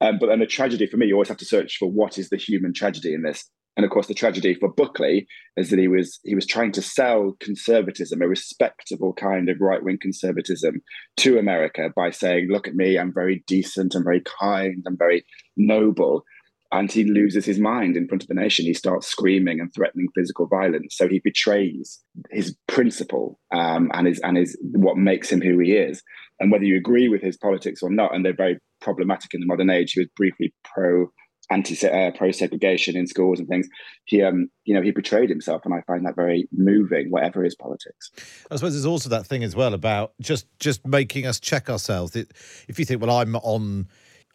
Um, 0.00 0.18
but 0.18 0.28
then 0.28 0.40
the 0.40 0.46
tragedy 0.46 0.86
for 0.86 0.96
me, 0.96 1.06
you 1.06 1.14
always 1.14 1.28
have 1.28 1.36
to 1.38 1.44
search 1.44 1.76
for 1.76 1.90
what 1.90 2.16
is 2.16 2.30
the 2.30 2.38
human 2.38 2.72
tragedy 2.72 3.12
in 3.12 3.22
this. 3.22 3.50
And 3.80 3.86
of 3.86 3.92
course, 3.92 4.08
the 4.08 4.14
tragedy 4.14 4.52
for 4.52 4.70
Buckley 4.70 5.26
is 5.56 5.70
that 5.70 5.78
he 5.78 5.88
was 5.88 6.20
he 6.22 6.34
was 6.34 6.46
trying 6.46 6.70
to 6.72 6.82
sell 6.82 7.34
conservatism, 7.40 8.20
a 8.20 8.28
respectable 8.28 9.14
kind 9.14 9.48
of 9.48 9.56
right 9.58 9.82
wing 9.82 9.96
conservatism, 9.98 10.82
to 11.16 11.38
America 11.38 11.88
by 11.96 12.10
saying, 12.10 12.48
"Look 12.50 12.68
at 12.68 12.74
me, 12.74 12.98
I'm 12.98 13.10
very 13.10 13.42
decent, 13.46 13.94
I'm 13.94 14.04
very 14.04 14.20
kind, 14.38 14.84
I'm 14.86 14.98
very 14.98 15.24
noble." 15.56 16.24
And 16.70 16.92
he 16.92 17.04
loses 17.04 17.46
his 17.46 17.58
mind 17.58 17.96
in 17.96 18.06
front 18.06 18.22
of 18.22 18.28
the 18.28 18.34
nation. 18.34 18.66
He 18.66 18.74
starts 18.74 19.06
screaming 19.06 19.60
and 19.60 19.72
threatening 19.74 20.08
physical 20.14 20.46
violence. 20.46 20.94
So 20.94 21.08
he 21.08 21.22
betrays 21.24 22.00
his 22.30 22.54
principle 22.68 23.40
um, 23.50 23.90
and 23.94 24.06
his 24.06 24.20
and 24.20 24.36
his 24.36 24.58
what 24.72 24.98
makes 24.98 25.32
him 25.32 25.40
who 25.40 25.58
he 25.58 25.72
is. 25.72 26.02
And 26.38 26.52
whether 26.52 26.64
you 26.64 26.76
agree 26.76 27.08
with 27.08 27.22
his 27.22 27.38
politics 27.38 27.82
or 27.82 27.88
not, 27.88 28.14
and 28.14 28.26
they're 28.26 28.36
very 28.36 28.58
problematic 28.82 29.32
in 29.32 29.40
the 29.40 29.46
modern 29.46 29.70
age. 29.70 29.92
He 29.92 30.00
was 30.00 30.10
briefly 30.14 30.52
pro 30.64 31.10
anti 31.50 31.86
uh, 31.86 32.12
pro 32.12 32.30
segregation 32.30 32.96
in 32.96 33.06
schools 33.06 33.38
and 33.38 33.48
things. 33.48 33.68
He, 34.04 34.22
um, 34.22 34.50
you 34.64 34.74
know, 34.74 34.82
he 34.82 34.90
betrayed 34.90 35.28
himself, 35.28 35.62
and 35.64 35.74
I 35.74 35.82
find 35.82 36.06
that 36.06 36.16
very 36.16 36.48
moving, 36.52 37.10
whatever 37.10 37.42
his 37.42 37.54
politics. 37.54 38.10
I 38.50 38.56
suppose 38.56 38.72
there's 38.72 38.86
also 38.86 39.08
that 39.10 39.26
thing 39.26 39.44
as 39.44 39.56
well 39.56 39.74
about 39.74 40.12
just 40.20 40.46
just 40.58 40.86
making 40.86 41.26
us 41.26 41.40
check 41.40 41.68
ourselves. 41.68 42.16
If 42.16 42.78
you 42.78 42.84
think, 42.84 43.00
well, 43.02 43.16
I'm 43.16 43.36
on 43.36 43.88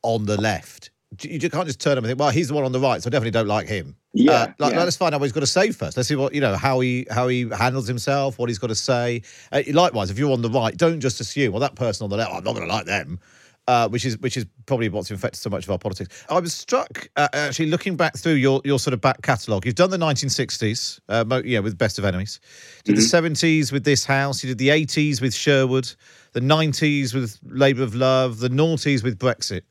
on 0.04 0.26
the 0.26 0.40
left, 0.40 0.92
you 1.22 1.50
can't 1.50 1.66
just 1.66 1.80
turn 1.80 1.94
him 1.98 2.04
and 2.04 2.08
think, 2.08 2.20
well, 2.20 2.30
he's 2.30 2.50
the 2.50 2.54
one 2.54 2.64
on 2.64 2.72
the 2.72 2.80
right, 2.80 3.02
so 3.02 3.08
I 3.08 3.12
definitely 3.12 3.32
don't 3.32 3.48
like 3.48 3.68
him. 3.68 3.96
Yeah, 4.14 4.32
uh, 4.32 4.54
like, 4.60 4.74
yeah. 4.74 4.84
let's 4.84 4.98
find 4.98 5.14
out 5.14 5.22
what 5.22 5.26
he's 5.26 5.34
got 5.34 5.42
to 5.42 5.48
say 5.48 5.72
first. 5.72 5.98
Let's 5.98 6.10
see 6.10 6.16
what 6.16 6.34
you 6.34 6.42
know 6.42 6.56
how 6.56 6.80
he 6.80 7.08
how 7.10 7.28
he 7.28 7.50
handles 7.50 7.88
himself, 7.88 8.38
what 8.38 8.50
he's 8.50 8.60
got 8.60 8.68
to 8.68 8.76
say. 8.76 9.22
Uh, 9.52 9.64
likewise, 9.74 10.10
if 10.10 10.20
you're 10.20 10.32
on 10.32 10.42
the 10.42 10.50
right, 10.50 10.76
don't 10.76 11.00
just 11.00 11.20
assume, 11.20 11.54
well, 11.54 11.62
that 11.62 11.76
person 11.76 12.04
on 12.04 12.10
the 12.10 12.18
left, 12.18 12.32
oh, 12.32 12.38
I'm 12.38 12.44
not 12.44 12.56
going 12.56 12.68
to 12.68 12.74
like 12.74 12.86
them 12.86 13.20
uh, 13.68 13.90
which 13.90 14.06
is 14.06 14.18
which 14.20 14.38
is 14.38 14.46
probably 14.66 14.90
what's 14.90 15.12
infected 15.12 15.42
so 15.42 15.50
much 15.50 15.64
of 15.64 15.72
our 15.72 15.78
politics. 15.78 16.26
I 16.30 16.40
was 16.40 16.54
struck 16.54 17.10
uh, 17.16 17.28
actually 17.34 17.68
looking 17.68 17.96
back 17.96 18.18
through 18.18 18.34
your 18.34 18.62
your 18.64 18.80
sort 18.80 18.94
of 18.94 19.02
back 19.02 19.22
catalogue. 19.22 19.66
You've 19.66 19.76
done 19.76 19.90
the 19.90 19.98
1960s, 19.98 21.00
uh, 21.10 21.42
yeah, 21.44 21.60
with 21.60 21.78
Best 21.78 21.98
of 21.98 22.06
Enemies. 22.06 22.40
Did 22.84 22.96
mm-hmm. 22.96 23.26
the 23.26 23.30
70s 23.30 23.72
with 23.72 23.84
This 23.84 24.06
House. 24.06 24.44
You 24.44 24.50
did 24.50 24.58
the 24.58 24.70
80s 24.70 25.22
with 25.22 25.34
Sherwood. 25.34 25.92
The 26.34 26.42
90s 26.42 27.14
with 27.14 27.40
Labour 27.44 27.84
of 27.84 27.96
Love. 27.96 28.40
The 28.40 28.50
noughties 28.50 29.04
with 29.04 29.18
Brexit. 29.18 29.62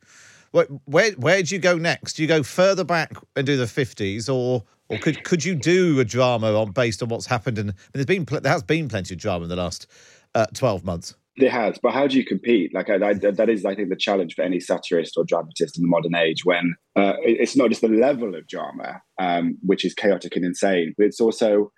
Where, 0.51 0.65
where 0.85 1.11
where 1.13 1.43
do 1.43 1.55
you 1.55 1.59
go 1.59 1.77
next? 1.77 2.13
Do 2.13 2.21
you 2.21 2.27
go 2.27 2.43
further 2.43 2.83
back 2.83 3.13
and 3.35 3.45
do 3.45 3.57
the 3.57 3.65
50s, 3.65 4.33
or 4.33 4.63
or 4.89 4.97
could 4.99 5.23
could 5.23 5.43
you 5.43 5.55
do 5.55 5.99
a 5.99 6.05
drama 6.05 6.53
on 6.53 6.71
based 6.71 7.01
on 7.01 7.09
what's 7.09 7.25
happened? 7.25 7.57
And 7.57 7.73
there's 7.93 8.05
been 8.05 8.25
there 8.25 8.51
has 8.51 8.63
been 8.63 8.87
plenty 8.87 9.15
of 9.15 9.19
drama 9.19 9.43
in 9.43 9.49
the 9.49 9.55
last 9.55 9.87
uh, 10.33 10.45
12 10.53 10.83
months. 10.83 11.15
It 11.37 11.51
has, 11.51 11.77
but 11.83 11.91
how 11.91 12.07
do 12.07 12.15
you 12.15 12.25
compete? 12.25 12.73
Like 12.73 12.89
I, 12.89 12.95
I, 12.95 13.13
that 13.13 13.49
is, 13.49 13.65
I 13.65 13.75
think, 13.75 13.89
the 13.89 13.97
challenge 13.97 14.35
for 14.35 14.41
any 14.41 14.61
satirist 14.61 15.17
or 15.17 15.25
dramatist 15.25 15.77
in 15.77 15.83
the 15.83 15.89
modern 15.89 16.15
age. 16.15 16.45
When 16.45 16.75
uh, 16.95 17.15
it's 17.19 17.57
not 17.57 17.69
just 17.69 17.81
the 17.81 17.89
level 17.89 18.35
of 18.35 18.47
drama, 18.47 19.01
um, 19.19 19.57
which 19.61 19.83
is 19.83 19.93
chaotic 19.93 20.37
and 20.37 20.45
insane, 20.45 20.93
but 20.97 21.05
it's 21.05 21.19
also 21.19 21.71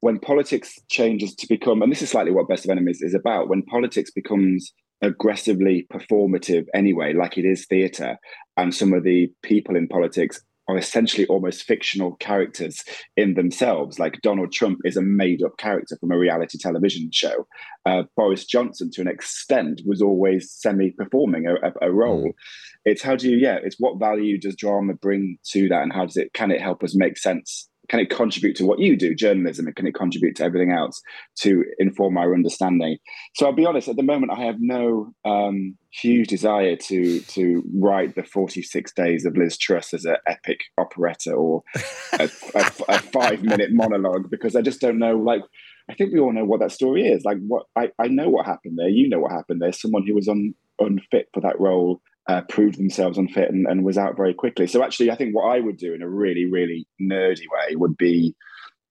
when 0.00 0.18
politics 0.18 0.76
changes 0.90 1.36
to 1.36 1.46
become, 1.48 1.82
and 1.82 1.92
this 1.92 2.02
is 2.02 2.10
slightly 2.10 2.32
what 2.32 2.48
Best 2.48 2.64
of 2.64 2.70
Enemies 2.70 3.00
is 3.00 3.14
about. 3.14 3.48
When 3.48 3.62
politics 3.62 4.10
becomes 4.10 4.72
aggressively 5.02 5.86
performative 5.92 6.64
anyway, 6.74 7.12
like 7.12 7.38
it 7.38 7.44
is 7.44 7.64
theatre, 7.66 8.16
and 8.56 8.74
some 8.74 8.92
of 8.92 9.04
the 9.04 9.28
people 9.42 9.76
in 9.76 9.86
politics 9.86 10.40
are 10.68 10.76
essentially 10.76 11.26
almost 11.26 11.64
fictional 11.64 12.16
characters 12.16 12.84
in 13.16 13.34
themselves. 13.34 13.98
Like 13.98 14.20
Donald 14.22 14.52
Trump 14.52 14.80
is 14.84 14.96
a 14.96 15.02
made 15.02 15.42
up 15.42 15.56
character 15.58 15.96
from 15.98 16.10
a 16.10 16.18
reality 16.18 16.58
television 16.58 17.10
show. 17.12 17.46
Uh, 17.84 18.02
Boris 18.16 18.44
Johnson, 18.44 18.90
to 18.92 19.00
an 19.00 19.08
extent, 19.08 19.82
was 19.86 20.02
always 20.02 20.50
semi 20.50 20.90
performing 20.90 21.46
a, 21.46 21.54
a, 21.54 21.88
a, 21.88 21.92
role. 21.92 22.24
Mm. 22.24 22.34
It's 22.84 23.02
how 23.02 23.16
do 23.16 23.30
you, 23.30 23.36
yeah, 23.36 23.58
it's 23.62 23.76
what 23.78 24.00
value 24.00 24.38
does 24.38 24.56
drama 24.56 24.94
bring 24.94 25.38
to 25.52 25.68
that 25.68 25.82
and 25.82 25.92
how 25.92 26.06
does 26.06 26.16
it, 26.16 26.32
can 26.32 26.50
it 26.50 26.60
help 26.60 26.82
us 26.82 26.96
make 26.96 27.16
sense 27.16 27.68
can 27.88 28.00
it 28.00 28.10
contribute 28.10 28.56
to 28.56 28.64
what 28.64 28.78
you 28.78 28.96
do, 28.96 29.14
journalism, 29.14 29.66
and 29.66 29.76
can 29.76 29.86
it 29.86 29.94
contribute 29.94 30.36
to 30.36 30.44
everything 30.44 30.72
else 30.72 31.00
to 31.36 31.64
inform 31.78 32.16
our 32.16 32.34
understanding? 32.34 32.98
So 33.34 33.46
I'll 33.46 33.52
be 33.52 33.66
honest, 33.66 33.88
at 33.88 33.96
the 33.96 34.02
moment, 34.02 34.32
I 34.32 34.44
have 34.44 34.56
no 34.58 35.12
um, 35.24 35.76
huge 35.90 36.28
desire 36.28 36.76
to 36.76 37.20
to 37.20 37.62
write 37.74 38.14
the 38.14 38.24
46 38.24 38.92
days 38.92 39.24
of 39.24 39.36
Liz 39.36 39.56
Truss 39.56 39.94
as 39.94 40.04
an 40.04 40.16
epic 40.26 40.58
operetta 40.78 41.32
or 41.32 41.62
a, 42.18 42.28
a, 42.54 42.70
a 42.88 42.98
five 42.98 43.42
minute 43.42 43.72
monologue 43.72 44.30
because 44.30 44.56
I 44.56 44.62
just 44.62 44.80
don't 44.80 44.98
know, 44.98 45.16
like, 45.16 45.42
I 45.88 45.94
think 45.94 46.12
we 46.12 46.20
all 46.20 46.32
know 46.32 46.44
what 46.44 46.60
that 46.60 46.72
story 46.72 47.06
is. 47.06 47.24
Like, 47.24 47.38
what 47.46 47.66
I, 47.76 47.90
I 47.98 48.08
know 48.08 48.28
what 48.28 48.46
happened 48.46 48.78
there. 48.78 48.88
You 48.88 49.08
know 49.08 49.20
what 49.20 49.32
happened 49.32 49.62
there. 49.62 49.72
Someone 49.72 50.06
who 50.06 50.14
was 50.14 50.28
un, 50.28 50.54
unfit 50.80 51.28
for 51.32 51.40
that 51.40 51.60
role 51.60 52.00
uh, 52.28 52.42
proved 52.48 52.78
themselves 52.78 53.18
unfit 53.18 53.50
and, 53.50 53.66
and 53.66 53.84
was 53.84 53.98
out 53.98 54.16
very 54.16 54.34
quickly. 54.34 54.66
So 54.66 54.82
actually, 54.82 55.10
I 55.10 55.16
think 55.16 55.34
what 55.34 55.50
I 55.50 55.60
would 55.60 55.76
do 55.76 55.94
in 55.94 56.02
a 56.02 56.08
really, 56.08 56.44
really 56.44 56.86
nerdy 57.00 57.44
way 57.50 57.76
would 57.76 57.96
be 57.96 58.34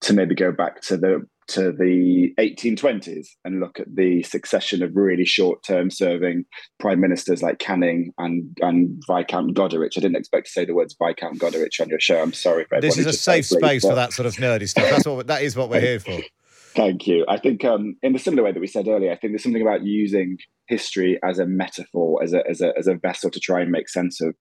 to 0.01 0.13
maybe 0.13 0.35
go 0.35 0.51
back 0.51 0.81
to 0.81 0.97
the 0.97 1.27
to 1.47 1.71
the 1.71 2.33
1820s 2.39 3.27
and 3.43 3.59
look 3.59 3.79
at 3.79 3.85
the 3.95 4.23
succession 4.23 4.81
of 4.81 4.95
really 4.95 5.25
short-term 5.25 5.91
serving 5.91 6.43
prime 6.79 6.99
ministers 6.99 7.43
like 7.43 7.59
Canning 7.59 8.11
and 8.17 8.45
and 8.61 9.01
Viscount 9.07 9.55
Goderich. 9.55 9.91
I 9.97 10.01
didn't 10.01 10.15
expect 10.15 10.47
to 10.47 10.51
say 10.51 10.65
the 10.65 10.73
words 10.73 10.95
Viscount 10.99 11.39
Goderich 11.39 11.79
on 11.79 11.89
your 11.89 11.99
show. 11.99 12.21
I'm 12.21 12.33
sorry 12.33 12.65
for 12.65 12.81
This 12.81 12.97
is 12.97 13.05
a 13.05 13.13
safe 13.13 13.45
space 13.45 13.83
for 13.83 13.95
that 13.95 14.13
sort 14.13 14.25
of 14.25 14.35
nerdy 14.35 14.67
stuff. 14.67 14.89
That's 14.89 15.05
what 15.05 15.27
that 15.27 15.43
is 15.43 15.55
what 15.55 15.69
we're 15.69 15.81
here 15.81 15.99
for. 15.99 16.17
Thank 16.75 17.07
you. 17.07 17.25
I 17.29 17.37
think, 17.37 17.63
um, 17.63 17.95
in 18.03 18.11
the 18.11 18.19
similar 18.19 18.43
way 18.43 18.51
that 18.51 18.59
we 18.59 18.67
said 18.67 18.87
earlier, 18.87 19.11
I 19.11 19.15
think 19.15 19.31
there's 19.31 19.43
something 19.43 19.61
about 19.61 19.83
using 19.83 20.37
history 20.67 21.17
as 21.23 21.39
a 21.39 21.45
metaphor, 21.45 22.21
as 22.21 22.33
a 22.33 22.45
as 22.49 22.59
a 22.59 22.77
as 22.77 22.87
a 22.87 22.95
vessel 22.95 23.31
to 23.31 23.39
try 23.39 23.61
and 23.61 23.71
make 23.71 23.87
sense 23.87 24.19
of 24.19 24.35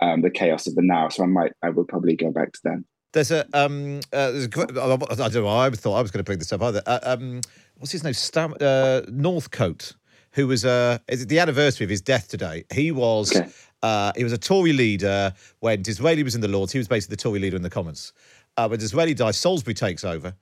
um, 0.00 0.22
the 0.22 0.30
chaos 0.30 0.66
of 0.66 0.74
the 0.76 0.82
now. 0.82 1.08
So 1.10 1.24
I 1.24 1.26
might, 1.26 1.52
I 1.62 1.70
will 1.70 1.84
probably 1.84 2.16
go 2.16 2.30
back 2.30 2.52
to 2.52 2.60
them. 2.64 2.86
There's 3.12 3.30
a, 3.30 3.46
um, 3.52 4.00
uh, 4.12 4.30
there's 4.32 4.46
a 4.46 4.60
I 4.60 5.28
don't 5.28 5.34
know. 5.34 5.48
I 5.48 5.70
thought 5.70 5.94
I 5.94 6.02
was 6.02 6.10
going 6.10 6.20
to 6.20 6.24
bring 6.24 6.38
this 6.38 6.52
up 6.52 6.62
either. 6.62 6.82
Uh, 6.86 6.98
um, 7.02 7.42
what's 7.76 7.92
his 7.92 8.02
name? 8.02 8.14
Stam- 8.14 8.56
uh, 8.60 9.02
Northcote, 9.08 9.94
who 10.32 10.46
was 10.46 10.64
uh, 10.64 10.98
is 11.08 11.22
it 11.22 11.28
the 11.28 11.38
anniversary 11.38 11.84
of 11.84 11.90
his 11.90 12.00
death 12.00 12.28
today. 12.28 12.64
He 12.72 12.92
was. 12.92 13.34
Okay. 13.36 13.48
Uh, 13.82 14.12
he 14.16 14.24
was 14.24 14.32
a 14.32 14.38
Tory 14.38 14.72
leader 14.72 15.34
when 15.60 15.82
Disraeli 15.82 16.22
was 16.22 16.34
in 16.34 16.40
the 16.40 16.48
Lords. 16.48 16.72
He 16.72 16.78
was 16.78 16.88
basically 16.88 17.16
the 17.16 17.22
Tory 17.22 17.38
leader 17.38 17.54
in 17.54 17.60
the 17.60 17.68
Commons. 17.68 18.14
Uh, 18.56 18.66
when 18.66 18.80
Disraeli 18.80 19.12
dies, 19.12 19.36
Salisbury 19.36 19.74
takes 19.74 20.04
over. 20.04 20.34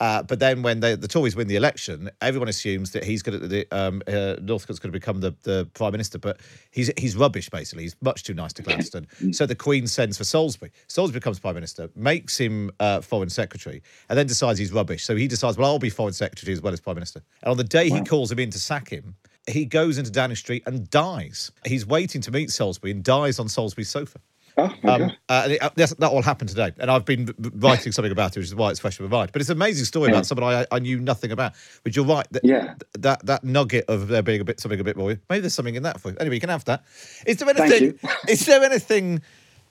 Uh, 0.00 0.22
but 0.22 0.38
then 0.38 0.62
when 0.62 0.80
they, 0.80 0.94
the 0.94 1.08
Tories 1.08 1.34
win 1.34 1.48
the 1.48 1.56
election, 1.56 2.08
everyone 2.20 2.48
assumes 2.48 2.92
that 2.92 3.04
he's 3.04 3.22
going 3.22 3.48
to 3.48 3.68
um, 3.70 4.02
uh, 4.06 4.36
Northcote's 4.40 4.78
going 4.78 4.92
to 4.92 4.98
become 4.98 5.20
the, 5.20 5.34
the 5.42 5.68
prime 5.74 5.92
minister. 5.92 6.18
But 6.18 6.40
he's 6.70 6.90
he's 6.96 7.16
rubbish 7.16 7.48
basically. 7.50 7.84
He's 7.84 7.96
much 8.00 8.22
too 8.22 8.34
nice 8.34 8.52
to 8.54 8.62
Gladstone. 8.62 9.06
so 9.32 9.46
the 9.46 9.54
Queen 9.54 9.86
sends 9.86 10.16
for 10.16 10.24
Salisbury. 10.24 10.70
Salisbury 10.86 11.20
becomes 11.20 11.40
prime 11.40 11.54
minister, 11.54 11.90
makes 11.96 12.38
him 12.38 12.70
uh, 12.78 13.00
foreign 13.00 13.30
secretary, 13.30 13.82
and 14.08 14.18
then 14.18 14.26
decides 14.26 14.58
he's 14.58 14.72
rubbish. 14.72 15.04
So 15.04 15.16
he 15.16 15.26
decides, 15.26 15.58
well, 15.58 15.72
I'll 15.72 15.78
be 15.78 15.90
foreign 15.90 16.14
secretary 16.14 16.52
as 16.52 16.62
well 16.62 16.72
as 16.72 16.80
prime 16.80 16.96
minister. 16.96 17.22
And 17.42 17.50
on 17.50 17.56
the 17.56 17.64
day 17.64 17.90
wow. 17.90 17.96
he 17.96 18.04
calls 18.04 18.30
him 18.30 18.38
in 18.38 18.50
to 18.50 18.58
sack 18.58 18.90
him, 18.90 19.16
he 19.48 19.64
goes 19.64 19.98
into 19.98 20.10
Downing 20.10 20.36
Street 20.36 20.62
and 20.66 20.88
dies. 20.90 21.50
He's 21.64 21.86
waiting 21.86 22.20
to 22.22 22.30
meet 22.30 22.50
Salisbury 22.50 22.92
and 22.92 23.02
dies 23.02 23.38
on 23.38 23.48
Salisbury's 23.48 23.88
sofa. 23.88 24.20
Oh, 24.58 24.74
um, 24.82 25.12
uh, 25.28 25.56
uh 25.60 25.68
that 25.76 26.10
all 26.10 26.22
happened 26.22 26.50
today, 26.50 26.72
and 26.78 26.90
I've 26.90 27.04
been 27.04 27.32
writing 27.54 27.92
something 27.92 28.10
about 28.10 28.36
it, 28.36 28.40
which 28.40 28.48
is 28.48 28.54
why 28.56 28.70
it's 28.70 28.80
fresh 28.80 28.98
in 28.98 29.06
my 29.06 29.16
mind. 29.16 29.30
But 29.32 29.40
it's 29.40 29.50
an 29.50 29.56
amazing 29.56 29.84
story 29.84 30.08
yeah. 30.08 30.16
about 30.16 30.26
someone 30.26 30.52
I, 30.52 30.66
I 30.74 30.80
knew 30.80 30.98
nothing 30.98 31.30
about. 31.30 31.52
But 31.84 31.94
you're 31.94 32.04
right, 32.04 32.26
that, 32.32 32.44
yeah. 32.44 32.74
that 32.98 33.24
that 33.26 33.44
nugget 33.44 33.84
of 33.86 34.08
there 34.08 34.22
being 34.22 34.40
a 34.40 34.44
bit 34.44 34.58
something 34.58 34.80
a 34.80 34.84
bit 34.84 34.96
more. 34.96 35.16
Maybe 35.30 35.40
there's 35.40 35.54
something 35.54 35.76
in 35.76 35.84
that 35.84 36.00
for 36.00 36.10
you. 36.10 36.16
Anyway, 36.18 36.34
you 36.34 36.40
can 36.40 36.50
have 36.50 36.64
that. 36.64 36.84
Is 37.24 37.36
there 37.36 37.48
anything? 37.48 37.98
is 38.28 38.46
there 38.46 38.64
anything? 38.64 39.22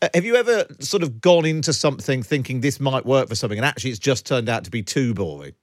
Uh, 0.02 0.08
have 0.14 0.24
you 0.24 0.38
ever 0.38 0.66
sort 0.80 1.04
of 1.04 1.20
gone 1.20 1.46
into 1.46 1.74
something 1.74 2.24
thinking 2.24 2.62
this 2.62 2.80
might 2.80 3.06
work 3.06 3.28
for 3.28 3.36
something, 3.36 3.60
and 3.60 3.66
actually 3.66 3.90
it's 3.90 4.00
just 4.00 4.26
turned 4.26 4.48
out 4.48 4.64
to 4.64 4.72
be 4.72 4.84
too 4.84 5.14
boring? 5.14 5.54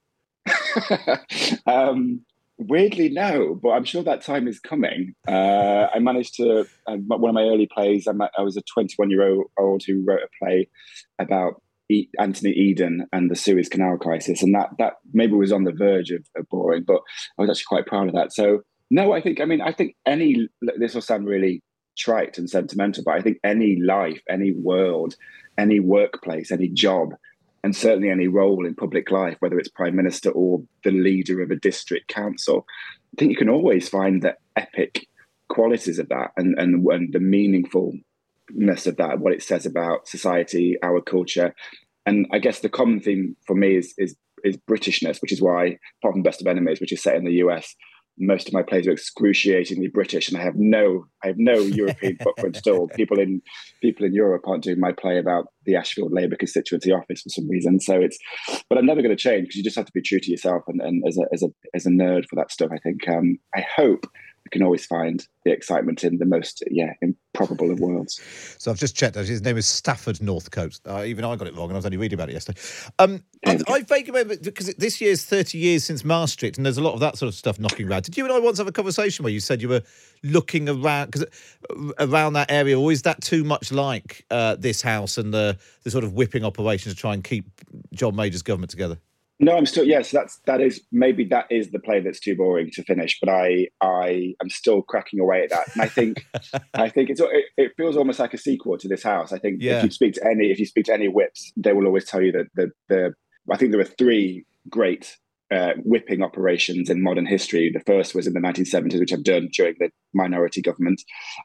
um, 1.66 2.20
Weirdly, 2.56 3.08
no, 3.08 3.58
but 3.60 3.70
I'm 3.70 3.84
sure 3.84 4.04
that 4.04 4.22
time 4.22 4.46
is 4.46 4.60
coming. 4.60 5.14
Uh, 5.26 5.88
I 5.92 5.98
managed 5.98 6.36
to, 6.36 6.66
uh, 6.86 6.96
one 7.06 7.28
of 7.28 7.34
my 7.34 7.42
early 7.42 7.68
plays, 7.72 8.06
I'm, 8.06 8.22
i 8.22 8.42
was 8.42 8.56
a 8.56 8.62
21 8.72 9.10
year 9.10 9.42
old 9.58 9.82
who 9.84 10.04
wrote 10.06 10.20
a 10.22 10.44
play 10.44 10.68
about 11.18 11.60
e- 11.90 12.08
Anthony 12.18 12.52
Eden 12.52 13.06
and 13.12 13.28
the 13.28 13.34
Suez 13.34 13.68
Canal 13.68 13.96
crisis. 13.96 14.40
And 14.40 14.54
that, 14.54 14.70
that 14.78 14.94
maybe 15.12 15.32
was 15.32 15.50
on 15.50 15.64
the 15.64 15.72
verge 15.72 16.10
of, 16.10 16.24
of 16.36 16.48
boring, 16.48 16.84
but 16.86 17.00
I 17.38 17.42
was 17.42 17.50
actually 17.50 17.64
quite 17.68 17.86
proud 17.86 18.06
of 18.06 18.14
that. 18.14 18.32
So, 18.32 18.60
no, 18.88 19.12
I 19.12 19.20
think, 19.20 19.40
I 19.40 19.46
mean, 19.46 19.60
I 19.60 19.72
think 19.72 19.96
any, 20.06 20.48
this 20.78 20.94
will 20.94 21.02
sound 21.02 21.26
really 21.26 21.60
trite 21.98 22.38
and 22.38 22.48
sentimental, 22.48 23.02
but 23.04 23.14
I 23.14 23.20
think 23.20 23.38
any 23.42 23.80
life, 23.80 24.22
any 24.28 24.52
world, 24.52 25.16
any 25.58 25.80
workplace, 25.80 26.52
any 26.52 26.68
job 26.68 27.14
and 27.64 27.74
certainly 27.74 28.10
any 28.10 28.28
role 28.28 28.66
in 28.66 28.74
public 28.74 29.10
life, 29.10 29.36
whether 29.40 29.58
it's 29.58 29.70
prime 29.70 29.96
minister 29.96 30.30
or 30.30 30.62
the 30.84 30.90
leader 30.90 31.42
of 31.42 31.50
a 31.50 31.56
district 31.56 32.08
council, 32.08 32.66
I 32.68 33.14
think 33.18 33.30
you 33.30 33.38
can 33.38 33.48
always 33.48 33.88
find 33.88 34.20
the 34.20 34.36
epic 34.54 35.08
qualities 35.48 35.98
of 35.98 36.10
that 36.10 36.32
and 36.36 36.58
and, 36.58 36.86
and 36.86 37.12
the 37.14 37.20
meaningfulness 37.20 38.86
of 38.86 38.98
that, 38.98 39.18
what 39.18 39.32
it 39.32 39.42
says 39.42 39.64
about 39.64 40.06
society, 40.06 40.76
our 40.82 41.00
culture, 41.00 41.54
and 42.04 42.26
I 42.32 42.38
guess 42.38 42.60
the 42.60 42.68
common 42.68 43.00
theme 43.00 43.34
for 43.46 43.56
me 43.56 43.76
is 43.76 43.94
is 43.96 44.14
is 44.44 44.58
Britishness, 44.68 45.22
which 45.22 45.32
is 45.32 45.40
why, 45.40 45.78
apart 46.02 46.12
from 46.12 46.22
Best 46.22 46.42
of 46.42 46.46
Enemies, 46.46 46.82
which 46.82 46.92
is 46.92 47.02
set 47.02 47.16
in 47.16 47.24
the 47.24 47.40
US, 47.44 47.74
most 48.18 48.46
of 48.48 48.54
my 48.54 48.62
plays 48.62 48.86
are 48.86 48.92
excruciatingly 48.92 49.88
British, 49.88 50.28
and 50.28 50.38
I 50.38 50.42
have 50.42 50.56
no 50.56 51.06
I 51.22 51.28
have 51.28 51.38
no 51.38 51.54
European 51.54 52.16
footprint 52.22 52.56
at 52.56 52.66
all. 52.66 52.88
People 52.88 53.18
in 53.18 53.42
people 53.82 54.06
in 54.06 54.14
Europe 54.14 54.42
aren't 54.46 54.64
doing 54.64 54.80
my 54.80 54.92
play 54.92 55.18
about 55.18 55.46
the 55.66 55.76
Ashfield 55.76 56.12
Labour 56.12 56.36
constituency 56.36 56.92
office 56.92 57.22
for 57.22 57.30
some 57.30 57.48
reason. 57.48 57.80
So 57.80 58.00
it's, 58.00 58.18
but 58.68 58.78
I'm 58.78 58.86
never 58.86 59.02
going 59.02 59.16
to 59.16 59.22
change 59.22 59.44
because 59.44 59.56
you 59.56 59.64
just 59.64 59.76
have 59.76 59.86
to 59.86 59.92
be 59.92 60.02
true 60.02 60.20
to 60.20 60.30
yourself. 60.30 60.62
And, 60.68 60.80
and 60.80 61.02
as 61.06 61.18
a 61.18 61.24
as 61.32 61.42
a 61.42 61.48
as 61.74 61.86
a 61.86 61.90
nerd 61.90 62.26
for 62.28 62.36
that 62.36 62.52
stuff, 62.52 62.70
I 62.72 62.78
think 62.78 63.08
um, 63.08 63.38
I 63.54 63.64
hope 63.76 64.06
can 64.54 64.62
always 64.62 64.86
find 64.86 65.26
the 65.44 65.50
excitement 65.50 66.04
in 66.04 66.18
the 66.18 66.24
most 66.24 66.62
yeah 66.70 66.94
improbable 67.02 67.70
of 67.70 67.80
worlds. 67.80 68.20
So 68.64 68.70
I've 68.70 68.78
just 68.78 68.96
checked. 68.96 69.18
Out 69.18 69.26
his 69.26 69.42
name 69.42 69.58
is 69.58 69.66
Stafford 69.66 70.22
Northcote. 70.22 70.80
Uh, 70.86 71.02
even 71.04 71.22
I 71.22 71.36
got 71.36 71.48
it 71.48 71.54
wrong, 71.54 71.66
and 71.66 71.72
I 71.72 71.76
was 71.76 71.84
only 71.84 71.98
reading 71.98 72.16
about 72.16 72.30
it 72.30 72.32
yesterday. 72.32 72.58
Um, 72.98 73.22
I, 73.44 73.60
I 73.68 73.82
vaguely 73.82 74.12
remember 74.12 74.36
because 74.38 74.72
this 74.76 75.02
year's 75.02 75.24
thirty 75.24 75.58
years 75.58 75.84
since 75.84 76.02
Maastricht, 76.02 76.56
and 76.56 76.64
there's 76.64 76.78
a 76.78 76.82
lot 76.82 76.94
of 76.94 77.00
that 77.00 77.18
sort 77.18 77.28
of 77.28 77.34
stuff 77.34 77.58
knocking 77.58 77.90
around. 77.90 78.04
Did 78.04 78.16
you 78.16 78.24
and 78.24 78.32
I 78.32 78.38
once 78.38 78.56
have 78.56 78.68
a 78.68 78.72
conversation 78.72 79.22
where 79.22 79.32
you 79.32 79.40
said 79.40 79.60
you 79.60 79.68
were 79.68 79.82
looking 80.22 80.68
around 80.68 81.10
because 81.10 81.26
uh, 81.68 82.06
around 82.06 82.32
that 82.34 82.50
area, 82.50 82.78
or 82.78 82.90
is 82.90 83.02
that 83.02 83.20
too 83.20 83.44
much 83.44 83.70
like 83.70 84.24
uh, 84.30 84.56
this 84.56 84.80
house 84.80 85.18
and 85.18 85.34
the 85.34 85.58
the 85.82 85.90
sort 85.90 86.04
of 86.04 86.14
whipping 86.14 86.44
operation 86.44 86.90
to 86.90 86.96
try 86.96 87.12
and 87.12 87.22
keep 87.22 87.44
John 87.92 88.16
Major's 88.16 88.42
government 88.42 88.70
together? 88.70 88.98
No, 89.40 89.56
I'm 89.56 89.66
still 89.66 89.84
yes. 89.84 90.12
That's 90.12 90.38
that 90.46 90.60
is 90.60 90.80
maybe 90.92 91.24
that 91.24 91.46
is 91.50 91.70
the 91.72 91.80
play 91.80 92.00
that's 92.00 92.20
too 92.20 92.36
boring 92.36 92.70
to 92.74 92.84
finish. 92.84 93.18
But 93.20 93.30
I 93.30 93.68
I 93.80 94.34
am 94.40 94.48
still 94.48 94.82
cracking 94.82 95.18
away 95.18 95.42
at 95.42 95.50
that, 95.50 95.72
and 95.72 95.82
I 95.82 95.88
think 95.88 96.24
I 96.74 96.88
think 96.88 97.10
it's 97.10 97.20
it, 97.20 97.44
it, 97.56 97.72
feels 97.76 97.96
almost 97.96 98.20
like 98.20 98.32
a 98.32 98.38
sequel 98.38 98.78
to 98.78 98.86
this 98.86 99.02
house. 99.02 99.32
I 99.32 99.38
think 99.38 99.60
yeah. 99.60 99.78
if 99.78 99.84
you 99.84 99.90
speak 99.90 100.14
to 100.14 100.24
any 100.24 100.52
if 100.52 100.60
you 100.60 100.66
speak 100.66 100.84
to 100.86 100.94
any 100.94 101.08
whips, 101.08 101.52
they 101.56 101.72
will 101.72 101.86
always 101.86 102.04
tell 102.04 102.22
you 102.22 102.30
that 102.32 102.46
the 102.54 102.70
the 102.88 103.14
I 103.50 103.56
think 103.56 103.72
there 103.72 103.80
are 103.80 103.84
three 103.84 104.46
great 104.70 105.16
uh, 105.54 105.74
whipping 105.84 106.22
operations 106.22 106.90
in 106.90 107.02
modern 107.02 107.26
history. 107.26 107.70
The 107.72 107.84
first 107.86 108.14
was 108.14 108.26
in 108.26 108.32
the 108.32 108.40
1970s, 108.40 108.98
which 108.98 109.12
I've 109.12 109.22
done 109.22 109.48
during 109.52 109.76
the 109.78 109.90
minority 110.12 110.60
government. 110.60 111.00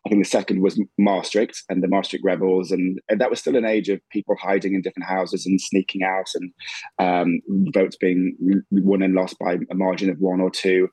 I 0.06 0.10
think 0.10 0.24
the 0.24 0.30
second 0.30 0.62
was 0.62 0.82
Maastricht 0.98 1.62
and 1.70 1.84
the 1.84 1.88
Maastricht 1.88 2.24
rebels, 2.24 2.72
and, 2.72 3.00
and 3.08 3.22
that 3.22 3.30
was 3.30 3.40
still 3.40 3.56
an 3.56 3.66
age 3.66 3.88
of 3.90 4.02
people 4.10 4.36
hiding 4.42 4.74
in 4.74 4.82
different 4.82 5.08
houses 5.08 5.46
and 5.46 5.62
sneaking 5.62 6.04
out, 6.04 6.28
and 6.34 6.52
um, 6.98 7.42
votes 7.72 7.98
being 7.98 8.36
won 8.72 9.04
and 9.04 9.14
lost 9.14 9.38
by 9.38 9.58
a 9.70 9.76
margin 9.76 10.10
of 10.10 10.18
one 10.18 10.42
or 10.42 10.50
two. 10.50 10.88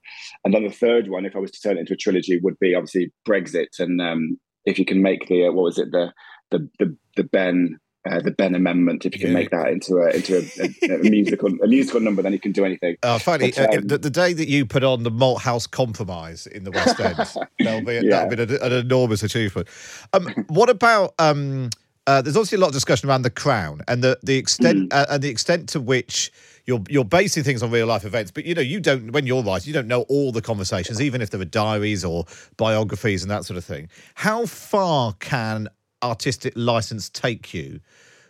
And 0.44 0.52
then 0.52 0.64
the 0.64 0.70
third 0.70 1.08
one, 1.08 1.24
if 1.24 1.34
I 1.34 1.38
was 1.38 1.52
to 1.52 1.60
turn 1.60 1.78
it 1.78 1.80
into 1.80 1.94
a 1.94 1.96
trilogy, 1.96 2.38
would 2.42 2.58
be 2.58 2.74
obviously 2.74 3.12
Brexit, 3.26 3.78
and 3.78 4.00
um, 4.00 4.38
if 4.66 4.78
you 4.78 4.84
can 4.84 5.00
make 5.00 5.26
the 5.28 5.46
uh, 5.46 5.52
what 5.52 5.62
was 5.62 5.78
it 5.78 5.90
the 5.90 6.12
the 6.50 6.68
the, 6.78 6.96
the 7.16 7.24
Benn 7.24 7.78
uh, 8.06 8.20
the 8.20 8.30
Benn 8.30 8.54
Amendment. 8.54 9.04
If 9.04 9.14
you 9.14 9.20
can 9.20 9.28
yeah. 9.30 9.34
make 9.34 9.50
that 9.50 9.68
into 9.68 9.96
a 9.98 10.10
into 10.10 10.38
a, 10.38 10.90
a, 10.90 10.94
a, 10.94 10.98
musical 11.10 11.48
a 11.62 11.66
musical 11.66 12.00
number, 12.00 12.22
then 12.22 12.32
you 12.32 12.40
can 12.40 12.52
do 12.52 12.64
anything. 12.64 12.96
Oh, 13.02 13.18
funny! 13.18 13.50
But, 13.50 13.74
uh, 13.74 13.78
um, 13.78 13.86
the, 13.86 13.98
the, 13.98 14.10
day 14.10 14.32
that 14.32 14.48
you 14.48 14.66
put 14.66 14.84
on 14.84 15.02
the 15.02 15.10
Malthouse 15.10 15.70
Compromise 15.70 16.46
in 16.46 16.64
the 16.64 16.70
West 16.70 16.98
End, 17.00 17.16
that'll 17.58 17.82
be 17.82 17.94
yeah. 17.94 18.26
that'll 18.26 18.36
be 18.36 18.42
an, 18.42 18.62
an 18.62 18.72
enormous 18.72 19.22
achievement. 19.22 19.68
Um, 20.12 20.26
what 20.48 20.70
about? 20.70 21.14
Um, 21.18 21.70
uh, 22.06 22.22
there's 22.22 22.36
obviously 22.36 22.56
a 22.56 22.60
lot 22.60 22.68
of 22.68 22.72
discussion 22.72 23.08
around 23.08 23.22
the 23.22 23.30
Crown 23.30 23.82
and 23.88 24.02
the 24.02 24.18
the 24.22 24.36
extent 24.36 24.90
mm. 24.90 24.96
uh, 24.96 25.06
and 25.10 25.22
the 25.22 25.28
extent 25.28 25.68
to 25.70 25.80
which 25.80 26.30
you're 26.66 26.82
you're 26.88 27.04
basing 27.04 27.42
things 27.42 27.62
on 27.62 27.70
real 27.70 27.86
life 27.86 28.04
events, 28.04 28.30
but 28.30 28.44
you 28.44 28.54
know 28.54 28.60
you 28.60 28.80
don't 28.80 29.12
when 29.12 29.26
you're 29.26 29.42
writing, 29.42 29.68
you 29.68 29.72
don't 29.72 29.88
know 29.88 30.02
all 30.02 30.32
the 30.32 30.42
conversations, 30.42 31.00
even 31.00 31.20
if 31.20 31.30
there 31.30 31.40
are 31.40 31.44
diaries 31.44 32.04
or 32.04 32.24
biographies 32.56 33.22
and 33.22 33.30
that 33.30 33.44
sort 33.44 33.56
of 33.56 33.64
thing. 33.64 33.88
How 34.14 34.46
far 34.46 35.14
can 35.14 35.68
artistic 36.02 36.52
license 36.56 37.08
take 37.08 37.54
you 37.54 37.80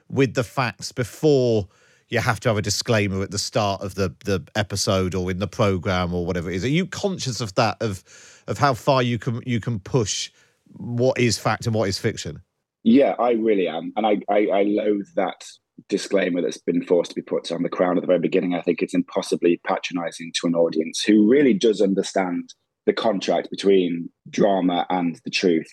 with 0.08 0.34
the 0.34 0.44
facts 0.44 0.92
before 0.92 1.68
you 2.08 2.20
have 2.20 2.38
to 2.40 2.48
have 2.48 2.56
a 2.56 2.62
disclaimer 2.62 3.22
at 3.22 3.30
the 3.30 3.38
start 3.38 3.82
of 3.82 3.94
the 3.94 4.14
the 4.24 4.42
episode 4.54 5.14
or 5.14 5.30
in 5.30 5.38
the 5.38 5.48
program 5.48 6.14
or 6.14 6.24
whatever 6.24 6.50
it 6.50 6.56
is. 6.56 6.64
Are 6.64 6.68
you 6.68 6.86
conscious 6.86 7.40
of 7.40 7.54
that 7.54 7.76
of 7.80 8.04
of 8.46 8.58
how 8.58 8.74
far 8.74 9.02
you 9.02 9.18
can 9.18 9.42
you 9.44 9.60
can 9.60 9.80
push 9.80 10.30
what 10.76 11.18
is 11.18 11.38
fact 11.38 11.66
and 11.66 11.74
what 11.74 11.88
is 11.88 11.98
fiction? 11.98 12.42
Yeah, 12.84 13.14
I 13.18 13.32
really 13.32 13.66
am, 13.66 13.92
and 13.96 14.06
I 14.06 14.18
I, 14.28 14.46
I 14.46 14.62
loathe 14.62 15.08
that 15.16 15.44
disclaimer 15.88 16.40
that's 16.40 16.58
been 16.58 16.82
forced 16.82 17.10
to 17.10 17.14
be 17.14 17.22
put 17.22 17.52
on 17.52 17.62
the 17.62 17.68
crown 17.68 17.98
at 17.98 18.00
the 18.00 18.06
very 18.06 18.18
beginning. 18.18 18.54
I 18.54 18.62
think 18.62 18.80
it's 18.80 18.94
impossibly 18.94 19.60
patronising 19.66 20.32
to 20.40 20.46
an 20.46 20.54
audience 20.54 21.02
who 21.02 21.28
really 21.28 21.52
does 21.52 21.80
understand 21.80 22.54
the 22.86 22.92
contract 22.92 23.50
between 23.50 24.08
drama 24.30 24.86
and 24.88 25.20
the 25.24 25.30
truth. 25.30 25.66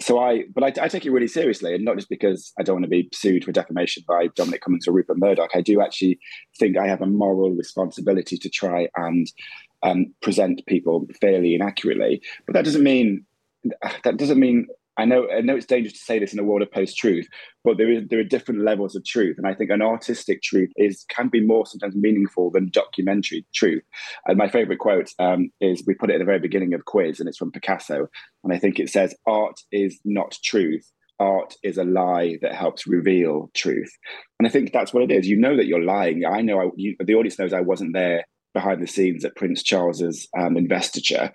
So 0.00 0.18
I, 0.18 0.44
but 0.54 0.64
I, 0.64 0.84
I, 0.84 0.88
take 0.88 1.04
it 1.04 1.10
really 1.10 1.28
seriously, 1.28 1.74
and 1.74 1.84
not 1.84 1.96
just 1.96 2.08
because 2.08 2.52
I 2.58 2.62
don't 2.62 2.76
want 2.76 2.84
to 2.84 2.90
be 2.90 3.08
sued 3.12 3.44
for 3.44 3.52
defamation 3.52 4.02
by 4.08 4.28
Dominic 4.34 4.62
Cummings 4.62 4.88
or 4.88 4.92
Rupert 4.92 5.18
Murdoch. 5.18 5.50
I 5.54 5.60
do 5.60 5.82
actually 5.82 6.18
think 6.58 6.78
I 6.78 6.86
have 6.86 7.02
a 7.02 7.06
moral 7.06 7.50
responsibility 7.50 8.38
to 8.38 8.48
try 8.48 8.88
and 8.96 9.30
um, 9.82 10.14
present 10.22 10.62
people 10.66 11.06
fairly 11.20 11.54
and 11.54 11.62
accurately. 11.62 12.22
But 12.46 12.54
that 12.54 12.64
doesn't 12.64 12.82
mean 12.82 13.26
that 14.04 14.16
doesn't 14.16 14.40
mean 14.40 14.66
I 15.00 15.06
know 15.06 15.26
I 15.30 15.40
know 15.40 15.56
it's 15.56 15.66
dangerous 15.66 15.94
to 15.94 15.98
say 15.98 16.18
this 16.18 16.34
in 16.34 16.38
a 16.38 16.44
world 16.44 16.60
of 16.60 16.70
post 16.70 16.98
truth, 16.98 17.26
but 17.64 17.78
there 17.78 17.90
is 17.90 18.04
there 18.10 18.20
are 18.20 18.24
different 18.24 18.64
levels 18.64 18.94
of 18.94 19.04
truth, 19.04 19.38
and 19.38 19.46
I 19.46 19.54
think 19.54 19.70
an 19.70 19.80
artistic 19.80 20.42
truth 20.42 20.70
is 20.76 21.06
can 21.08 21.28
be 21.28 21.40
more 21.40 21.64
sometimes 21.64 21.96
meaningful 21.96 22.50
than 22.50 22.68
documentary 22.70 23.46
truth. 23.54 23.82
And 24.26 24.36
my 24.36 24.48
favorite 24.48 24.78
quote 24.78 25.10
um, 25.18 25.50
is 25.60 25.82
we 25.86 25.94
put 25.94 26.10
it 26.10 26.14
at 26.14 26.18
the 26.18 26.26
very 26.26 26.38
beginning 26.38 26.74
of 26.74 26.84
quiz, 26.84 27.18
and 27.18 27.28
it's 27.28 27.38
from 27.38 27.50
Picasso, 27.50 28.08
and 28.44 28.52
I 28.52 28.58
think 28.58 28.78
it 28.78 28.90
says, 28.90 29.14
"Art 29.26 29.58
is 29.72 29.98
not 30.04 30.38
truth." 30.44 30.90
Art 31.18 31.54
is 31.62 31.76
a 31.76 31.84
lie 31.84 32.38
that 32.40 32.54
helps 32.54 32.86
reveal 32.86 33.50
truth, 33.54 33.92
and 34.38 34.46
I 34.46 34.50
think 34.50 34.72
that's 34.72 34.92
what 34.92 35.02
it 35.02 35.10
is. 35.10 35.28
You 35.28 35.36
know 35.36 35.56
that 35.56 35.66
you're 35.66 35.84
lying. 35.84 36.24
I 36.24 36.40
know 36.40 36.60
I, 36.60 36.68
you, 36.76 36.96
the 36.98 37.14
audience 37.14 37.38
knows 37.38 37.52
I 37.52 37.60
wasn't 37.60 37.92
there 37.92 38.24
behind 38.54 38.82
the 38.82 38.86
scenes 38.86 39.24
at 39.24 39.36
Prince 39.36 39.62
Charles's 39.62 40.28
um, 40.38 40.56
investiture, 40.56 41.30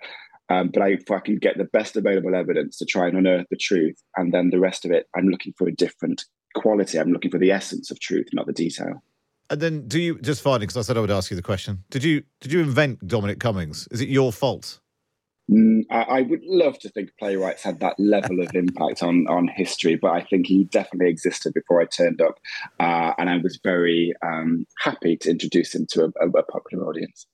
um, 0.48 0.70
but 0.72 0.82
I, 0.82 0.88
if 0.90 1.10
I 1.10 1.18
can 1.18 1.38
get 1.38 1.58
the 1.58 1.64
best 1.64 1.96
available 1.96 2.34
evidence 2.34 2.76
to 2.78 2.84
try 2.84 3.08
and 3.08 3.18
unearth 3.18 3.46
the 3.50 3.56
truth, 3.56 3.96
and 4.16 4.32
then 4.32 4.50
the 4.50 4.60
rest 4.60 4.84
of 4.84 4.90
it, 4.90 5.06
I'm 5.16 5.28
looking 5.28 5.54
for 5.56 5.68
a 5.68 5.72
different 5.72 6.24
quality. 6.54 6.98
I'm 6.98 7.12
looking 7.12 7.30
for 7.30 7.38
the 7.38 7.50
essence 7.50 7.90
of 7.90 8.00
truth, 8.00 8.28
not 8.32 8.46
the 8.46 8.52
detail. 8.52 9.02
And 9.50 9.60
then, 9.60 9.86
do 9.86 10.00
you 10.00 10.18
just 10.20 10.42
finally? 10.42 10.66
Because 10.66 10.76
I 10.76 10.82
said 10.82 10.96
I 10.96 11.00
would 11.00 11.10
ask 11.10 11.30
you 11.30 11.36
the 11.36 11.42
question. 11.42 11.84
Did 11.90 12.02
you 12.02 12.22
did 12.40 12.52
you 12.52 12.60
invent 12.60 13.06
Dominic 13.06 13.38
Cummings? 13.38 13.88
Is 13.90 14.00
it 14.00 14.08
your 14.08 14.32
fault? 14.32 14.80
Mm, 15.50 15.82
I, 15.90 16.22
would 16.22 16.42
love 16.44 16.76
to 16.80 16.88
think 16.88 17.10
playwrights 17.20 17.62
had 17.62 17.78
that 17.78 17.94
level 18.00 18.40
of 18.40 18.50
impact 18.54 19.00
on 19.04 19.28
on 19.28 19.46
history, 19.46 19.94
but 19.94 20.10
I 20.10 20.22
think 20.22 20.48
he 20.48 20.64
definitely 20.64 21.08
existed 21.08 21.54
before 21.54 21.80
I 21.80 21.84
turned 21.84 22.20
up, 22.20 22.40
uh, 22.80 23.12
and 23.16 23.30
I 23.30 23.36
was 23.36 23.60
very 23.62 24.12
um, 24.22 24.66
happy 24.80 25.16
to 25.18 25.30
introduce 25.30 25.72
him 25.72 25.86
to 25.90 26.12
a, 26.20 26.28
a 26.28 26.42
popular 26.42 26.88
audience. 26.88 27.26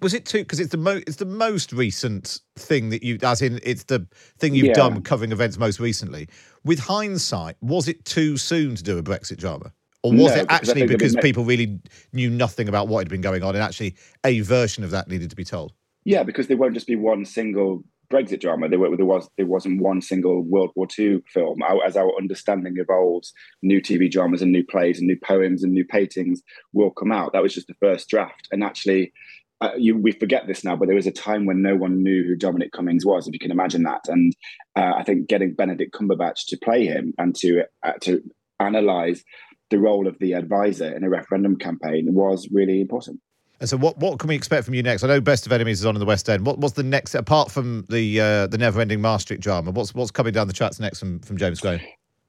Was 0.00 0.14
it 0.14 0.24
too? 0.24 0.38
Because 0.38 0.60
it's 0.60 0.70
the 0.70 0.78
most 0.78 1.04
it's 1.06 1.18
the 1.18 1.26
most 1.26 1.74
recent 1.74 2.40
thing 2.56 2.88
that 2.88 3.02
you, 3.02 3.18
as 3.22 3.42
in 3.42 3.60
it's 3.62 3.84
the 3.84 4.06
thing 4.38 4.54
you've 4.54 4.68
yeah. 4.68 4.72
done 4.72 5.02
covering 5.02 5.32
events 5.32 5.58
most 5.58 5.78
recently. 5.78 6.26
With 6.64 6.78
hindsight, 6.78 7.56
was 7.60 7.86
it 7.86 8.02
too 8.06 8.38
soon 8.38 8.76
to 8.76 8.82
do 8.82 8.96
a 8.96 9.02
Brexit 9.02 9.36
drama? 9.36 9.72
Or 10.02 10.12
was 10.12 10.34
no, 10.34 10.42
it 10.42 10.46
actually 10.48 10.86
because 10.86 11.16
people 11.16 11.44
really 11.44 11.80
knew 12.14 12.30
nothing 12.30 12.68
about 12.68 12.88
what 12.88 13.00
had 13.00 13.08
been 13.08 13.20
going 13.20 13.42
on 13.42 13.54
and 13.54 13.62
actually 13.62 13.96
a 14.24 14.40
version 14.40 14.84
of 14.84 14.90
that 14.92 15.08
needed 15.08 15.28
to 15.30 15.36
be 15.36 15.44
told? 15.44 15.74
Yeah, 16.04 16.22
because 16.22 16.46
there 16.46 16.56
won't 16.56 16.74
just 16.74 16.86
be 16.86 16.96
one 16.96 17.24
single 17.24 17.82
Brexit 18.10 18.40
drama. 18.40 18.68
There, 18.68 18.78
there 18.96 19.06
was 19.06 19.28
there 19.36 19.46
wasn't 19.46 19.82
one 19.82 20.00
single 20.00 20.42
World 20.42 20.70
War 20.74 20.86
II 20.98 21.20
film. 21.32 21.60
As 21.84 21.96
our 21.96 22.10
understanding 22.16 22.74
evolves, 22.76 23.32
new 23.62 23.80
TV 23.80 24.10
dramas 24.10 24.42
and 24.42 24.52
new 24.52 24.64
plays 24.64 24.98
and 24.98 25.06
new 25.06 25.18
poems 25.22 25.62
and 25.62 25.72
new 25.72 25.84
paintings 25.84 26.42
will 26.72 26.90
come 26.90 27.12
out. 27.12 27.32
That 27.32 27.42
was 27.42 27.54
just 27.54 27.66
the 27.66 27.74
first 27.80 28.08
draft, 28.08 28.48
and 28.50 28.62
actually. 28.62 29.12
Uh, 29.60 29.72
you, 29.76 29.96
we 29.98 30.12
forget 30.12 30.46
this 30.46 30.62
now, 30.62 30.76
but 30.76 30.86
there 30.86 30.94
was 30.94 31.08
a 31.08 31.10
time 31.10 31.44
when 31.44 31.60
no 31.60 31.74
one 31.74 32.00
knew 32.00 32.22
who 32.22 32.36
Dominic 32.36 32.70
Cummings 32.70 33.04
was, 33.04 33.26
if 33.26 33.32
you 33.32 33.40
can 33.40 33.50
imagine 33.50 33.82
that. 33.82 34.02
And 34.06 34.32
uh, 34.76 34.92
I 34.96 35.02
think 35.02 35.28
getting 35.28 35.52
Benedict 35.52 35.92
Cumberbatch 35.92 36.46
to 36.46 36.58
play 36.62 36.86
him 36.86 37.12
and 37.18 37.34
to 37.38 37.64
uh, 37.84 37.94
to 38.02 38.22
analyze 38.60 39.24
the 39.70 39.80
role 39.80 40.06
of 40.06 40.16
the 40.20 40.34
advisor 40.34 40.94
in 40.94 41.02
a 41.02 41.10
referendum 41.10 41.56
campaign 41.56 42.14
was 42.14 42.48
really 42.52 42.80
important. 42.80 43.20
And 43.60 43.68
so, 43.68 43.76
what, 43.76 43.98
what 43.98 44.18
can 44.18 44.28
we 44.28 44.36
expect 44.36 44.64
from 44.64 44.74
you 44.74 44.82
next? 44.82 45.02
I 45.02 45.08
know 45.08 45.20
Best 45.20 45.44
of 45.46 45.52
Enemies 45.52 45.80
is 45.80 45.86
on 45.86 45.96
in 45.96 46.00
the 46.00 46.06
West 46.06 46.28
End. 46.28 46.46
What, 46.46 46.58
what's 46.58 46.74
the 46.74 46.84
next, 46.84 47.14
apart 47.14 47.50
from 47.50 47.84
the 47.88 48.20
uh, 48.20 48.46
the 48.46 48.58
never 48.58 48.80
ending 48.80 49.00
Maastricht 49.00 49.42
drama? 49.42 49.72
What's 49.72 49.94
what's 49.94 50.10
coming 50.10 50.32
down 50.32 50.46
the 50.46 50.52
tracks 50.52 50.78
next 50.78 51.00
from, 51.00 51.18
from 51.20 51.36
James 51.38 51.60
Graham? 51.60 51.80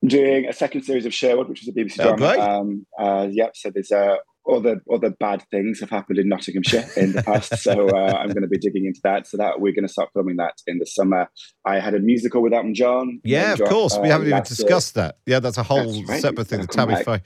I'm 0.01 0.09
doing 0.09 0.47
a 0.47 0.53
second 0.53 0.83
series 0.83 1.05
of 1.05 1.13
Sherwood, 1.13 1.49
which 1.49 1.61
is 1.61 1.67
a 1.67 1.71
BBC 1.71 1.99
oh, 1.99 2.15
drama. 2.15 2.41
Um, 2.41 2.85
uh, 2.97 3.27
yep. 3.29 3.51
So 3.55 3.69
there's 3.69 3.91
uh, 3.91 4.15
other 4.49 4.81
other 4.91 5.11
bad 5.11 5.43
things 5.51 5.79
have 5.81 5.91
happened 5.91 6.17
in 6.17 6.29
Nottinghamshire 6.29 6.85
in 6.97 7.13
the 7.13 7.21
past. 7.21 7.55
so 7.57 7.89
uh, 7.89 8.13
I'm 8.17 8.29
going 8.29 8.41
to 8.41 8.47
be 8.47 8.57
digging 8.57 8.85
into 8.85 9.01
that. 9.03 9.27
So 9.27 9.37
that 9.37 9.59
we're 9.59 9.73
going 9.73 9.85
to 9.85 9.91
start 9.91 10.09
filming 10.13 10.37
that 10.37 10.55
in 10.65 10.79
the 10.79 10.87
summer. 10.87 11.29
I 11.63 11.79
had 11.79 11.93
a 11.93 11.99
musical 11.99 12.41
with 12.41 12.53
Elton 12.53 12.73
John. 12.73 13.19
Yeah, 13.23 13.53
of 13.53 13.63
course. 13.65 13.99
we 13.99 14.07
haven't 14.07 14.27
even 14.27 14.41
discussed 14.41 14.95
that. 14.95 15.17
Yeah, 15.27 15.39
that's 15.39 15.59
a 15.59 15.63
whole 15.63 16.03
right. 16.05 16.21
separate 16.21 16.47
thing. 16.47 16.61
The 16.61 16.67
Tammy 16.67 16.95
Faye 17.03 17.21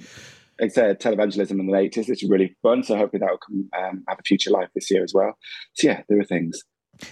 like 0.64 0.72
I 0.72 0.74
said, 0.74 1.02
televangelism 1.02 1.60
in 1.60 1.68
the 1.68 1.74
80s. 1.74 2.10
It's 2.10 2.24
really 2.24 2.56
fun. 2.62 2.84
So 2.84 2.96
hopefully 2.96 3.20
that 3.20 3.30
will 3.30 3.38
come 3.38 3.70
um, 3.78 4.04
have 4.08 4.20
a 4.20 4.24
future 4.24 4.52
life 4.52 4.70
this 4.74 4.90
year 4.90 5.04
as 5.04 5.14
well. 5.14 5.38
So 5.74 5.88
yeah, 5.88 6.02
there 6.08 6.20
are 6.20 6.26
things. 6.26 6.64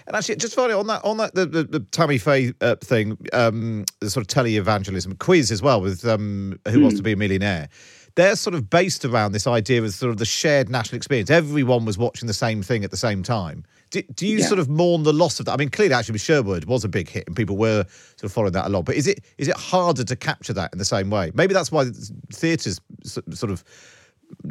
And 0.07 0.15
actually, 0.15 0.35
just 0.35 0.55
finally 0.55 0.75
on 0.75 0.87
that, 0.87 1.03
on 1.03 1.17
that, 1.17 1.35
the, 1.35 1.45
the, 1.45 1.63
the 1.63 1.79
Tammy 1.79 2.17
Faye 2.17 2.53
uh, 2.61 2.75
thing, 2.77 3.17
um, 3.33 3.85
the 3.99 4.09
sort 4.09 4.21
of 4.21 4.27
tele-evangelism 4.27 5.15
quiz 5.17 5.51
as 5.51 5.61
well 5.61 5.81
with 5.81 6.05
um, 6.05 6.59
Who 6.67 6.79
mm. 6.79 6.83
Wants 6.83 6.97
to 6.97 7.03
Be 7.03 7.13
a 7.13 7.17
Millionaire 7.17 7.67
they're 8.15 8.35
sort 8.35 8.53
of 8.53 8.69
based 8.69 9.05
around 9.05 9.31
this 9.31 9.47
idea 9.47 9.81
of 9.81 9.93
sort 9.93 10.11
of 10.11 10.17
the 10.17 10.25
shared 10.25 10.69
national 10.69 10.97
experience. 10.97 11.29
Everyone 11.29 11.85
was 11.85 11.97
watching 11.97 12.27
the 12.27 12.33
same 12.33 12.61
thing 12.61 12.83
at 12.83 12.91
the 12.91 12.97
same 12.97 13.23
time. 13.23 13.63
Do, 13.91 14.01
do 14.15 14.25
you 14.25 14.37
yeah. 14.37 14.45
sort 14.45 14.59
of 14.59 14.69
mourn 14.69 15.03
the 15.03 15.13
loss 15.13 15.39
of 15.39 15.45
that? 15.45 15.51
I 15.51 15.57
mean, 15.57 15.69
clearly, 15.69 15.93
actually, 15.93 16.17
Sherwood 16.17 16.65
was 16.65 16.83
a 16.83 16.89
big 16.89 17.09
hit, 17.09 17.25
and 17.27 17.35
people 17.35 17.57
were 17.57 17.85
sort 18.15 18.23
of 18.23 18.31
following 18.31 18.53
that 18.53 18.65
a 18.65 18.69
lot. 18.69 18.85
But 18.85 18.95
is 18.95 19.05
it 19.05 19.19
is 19.37 19.47
it 19.47 19.57
harder 19.57 20.03
to 20.05 20.15
capture 20.15 20.53
that 20.53 20.71
in 20.73 20.79
the 20.79 20.85
same 20.85 21.09
way? 21.09 21.31
Maybe 21.33 21.53
that's 21.53 21.71
why 21.71 21.85
theatres 22.31 22.79
sort 23.03 23.51
of 23.51 23.63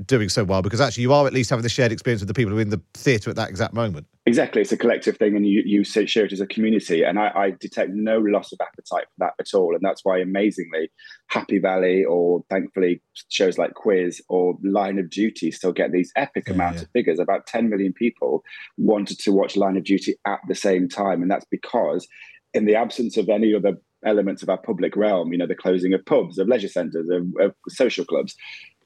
doing 0.06 0.28
so 0.28 0.44
well 0.44 0.62
because 0.62 0.80
actually 0.80 1.02
you 1.02 1.12
are 1.12 1.26
at 1.26 1.32
least 1.32 1.50
having 1.50 1.62
the 1.62 1.68
shared 1.68 1.92
experience 1.92 2.20
with 2.20 2.28
the 2.28 2.34
people 2.34 2.50
who 2.50 2.58
are 2.58 2.62
in 2.62 2.70
the 2.70 2.80
theatre 2.94 3.30
at 3.30 3.36
that 3.36 3.48
exact 3.48 3.74
moment. 3.74 4.06
Exactly, 4.26 4.62
it's 4.62 4.72
a 4.72 4.76
collective 4.76 5.16
thing, 5.16 5.34
and 5.34 5.46
you 5.46 5.62
you 5.64 5.82
share 5.82 6.24
it 6.24 6.32
as 6.32 6.40
a 6.40 6.46
community. 6.46 7.02
And 7.02 7.18
I, 7.18 7.32
I, 7.34 7.50
detect 7.50 7.90
no 7.90 8.18
loss 8.18 8.52
of 8.52 8.60
appetite 8.60 9.06
for 9.06 9.18
that 9.18 9.32
at 9.40 9.54
all, 9.54 9.74
and 9.74 9.82
that's 9.82 10.04
why 10.04 10.18
amazingly, 10.18 10.90
Happy 11.28 11.58
Valley 11.58 12.04
or 12.04 12.44
thankfully 12.50 13.02
shows 13.28 13.58
like 13.58 13.74
Quiz 13.74 14.22
or 14.28 14.56
Line 14.62 14.98
of 14.98 15.10
Duty 15.10 15.50
still 15.50 15.72
get 15.72 15.90
these 15.90 16.12
epic 16.16 16.44
yeah, 16.46 16.54
amounts 16.54 16.80
yeah. 16.80 16.84
of 16.84 16.90
figures. 16.90 17.18
About 17.18 17.46
10 17.46 17.70
million 17.70 17.92
people 17.92 18.44
wanted 18.76 19.18
to 19.20 19.32
watch 19.32 19.56
Line 19.56 19.76
of 19.76 19.84
Duty 19.84 20.16
at 20.26 20.40
the 20.46 20.54
same 20.54 20.88
time, 20.88 21.22
and 21.22 21.30
that's 21.30 21.46
because 21.50 22.06
in 22.52 22.66
the 22.66 22.76
absence 22.76 23.16
of 23.16 23.28
any 23.28 23.54
other 23.54 23.78
elements 24.04 24.42
of 24.42 24.48
our 24.48 24.58
public 24.58 24.96
realm, 24.96 25.32
you 25.32 25.38
know, 25.38 25.46
the 25.46 25.54
closing 25.54 25.92
of 25.92 26.04
pubs, 26.04 26.38
of 26.38 26.48
leisure 26.48 26.68
centres, 26.68 27.08
of, 27.10 27.26
of 27.40 27.54
social 27.68 28.04
clubs, 28.04 28.34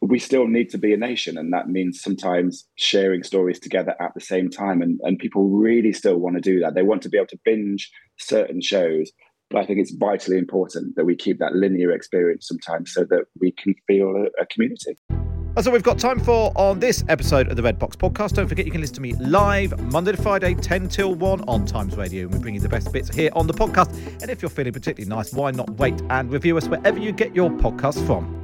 we 0.07 0.19
still 0.19 0.47
need 0.47 0.69
to 0.69 0.79
be 0.79 0.93
a 0.93 0.99
nation 0.99 1.39
and 1.39 1.53
that 1.53 1.69
means 1.69 2.03
sometimes 2.03 2.67
sharing 2.77 3.23
stories 3.23 3.59
together 3.59 3.95
at 4.01 4.13
the 4.15 4.21
same 4.21 4.51
time 4.51 4.83
and, 4.83 5.01
and 5.03 5.19
people 5.19 5.49
really 5.49 5.93
still 5.93 6.17
want 6.17 6.37
to 6.37 6.41
do 6.41 6.61
that 6.61 6.75
they 6.75 6.83
want 6.83 7.03
to 7.03 7.09
be 7.09 7.17
able 7.17 7.27
to 7.27 7.39
binge 7.45 7.91
certain 8.19 8.61
shows 8.61 9.11
but 9.51 9.63
i 9.63 9.67
think 9.67 9.81
it's 9.81 9.95
vitally 9.95 10.37
important 10.37 10.95
that 10.97 11.05
we 11.05 11.17
keep 11.17 11.39
that 11.39 11.55
linear 11.55 11.91
experience 11.91 12.47
sometimes 12.47 12.93
so 12.93 13.05
that 13.05 13.25
we 13.41 13.51
can 13.53 13.75
feel 13.87 14.09
a, 14.11 14.43
a 14.43 14.47
community 14.47 14.99
that's 15.55 15.69
all 15.69 15.73
we've 15.73 15.85
got 15.85 16.01
time 16.01 16.19
for 16.19 16.53
on 16.57 16.81
this 16.81 17.05
episode 17.09 17.49
of 17.49 17.55
the 17.55 17.63
Red 17.63 17.79
Box 17.79 17.95
Podcast. 17.95 18.33
Don't 18.33 18.49
forget 18.49 18.67
you 18.67 18.73
can 18.73 18.81
listen 18.81 18.97
to 18.97 19.01
me 19.01 19.13
live 19.15 19.79
Monday 19.93 20.11
to 20.11 20.21
Friday, 20.21 20.55
10 20.55 20.89
till 20.89 21.15
1 21.15 21.43
on 21.43 21.65
Times 21.65 21.97
Radio. 21.97 22.25
And 22.25 22.33
we 22.33 22.41
bring 22.41 22.55
you 22.55 22.61
the 22.61 22.69
best 22.69 22.93
bits 22.93 23.15
here 23.15 23.31
on 23.35 23.47
the 23.47 23.55
podcast. 23.55 24.21
And 24.21 24.33
if 24.33 24.43
you're 24.43 24.49
feeling 24.49 24.73
particularly 24.73 25.09
nice, 25.09 25.33
why 25.33 25.53
not 25.53 25.71
wait 25.79 26.03
and 26.11 26.33
review 26.33 26.57
us 26.57 26.67
wherever 26.67 26.99
you 26.99 27.13
get 27.13 27.37
your 27.37 27.51
podcast 27.51 28.05
from? 28.05 28.43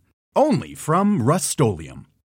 only 0.35 0.75
from 0.75 1.21
Rust 1.21 1.49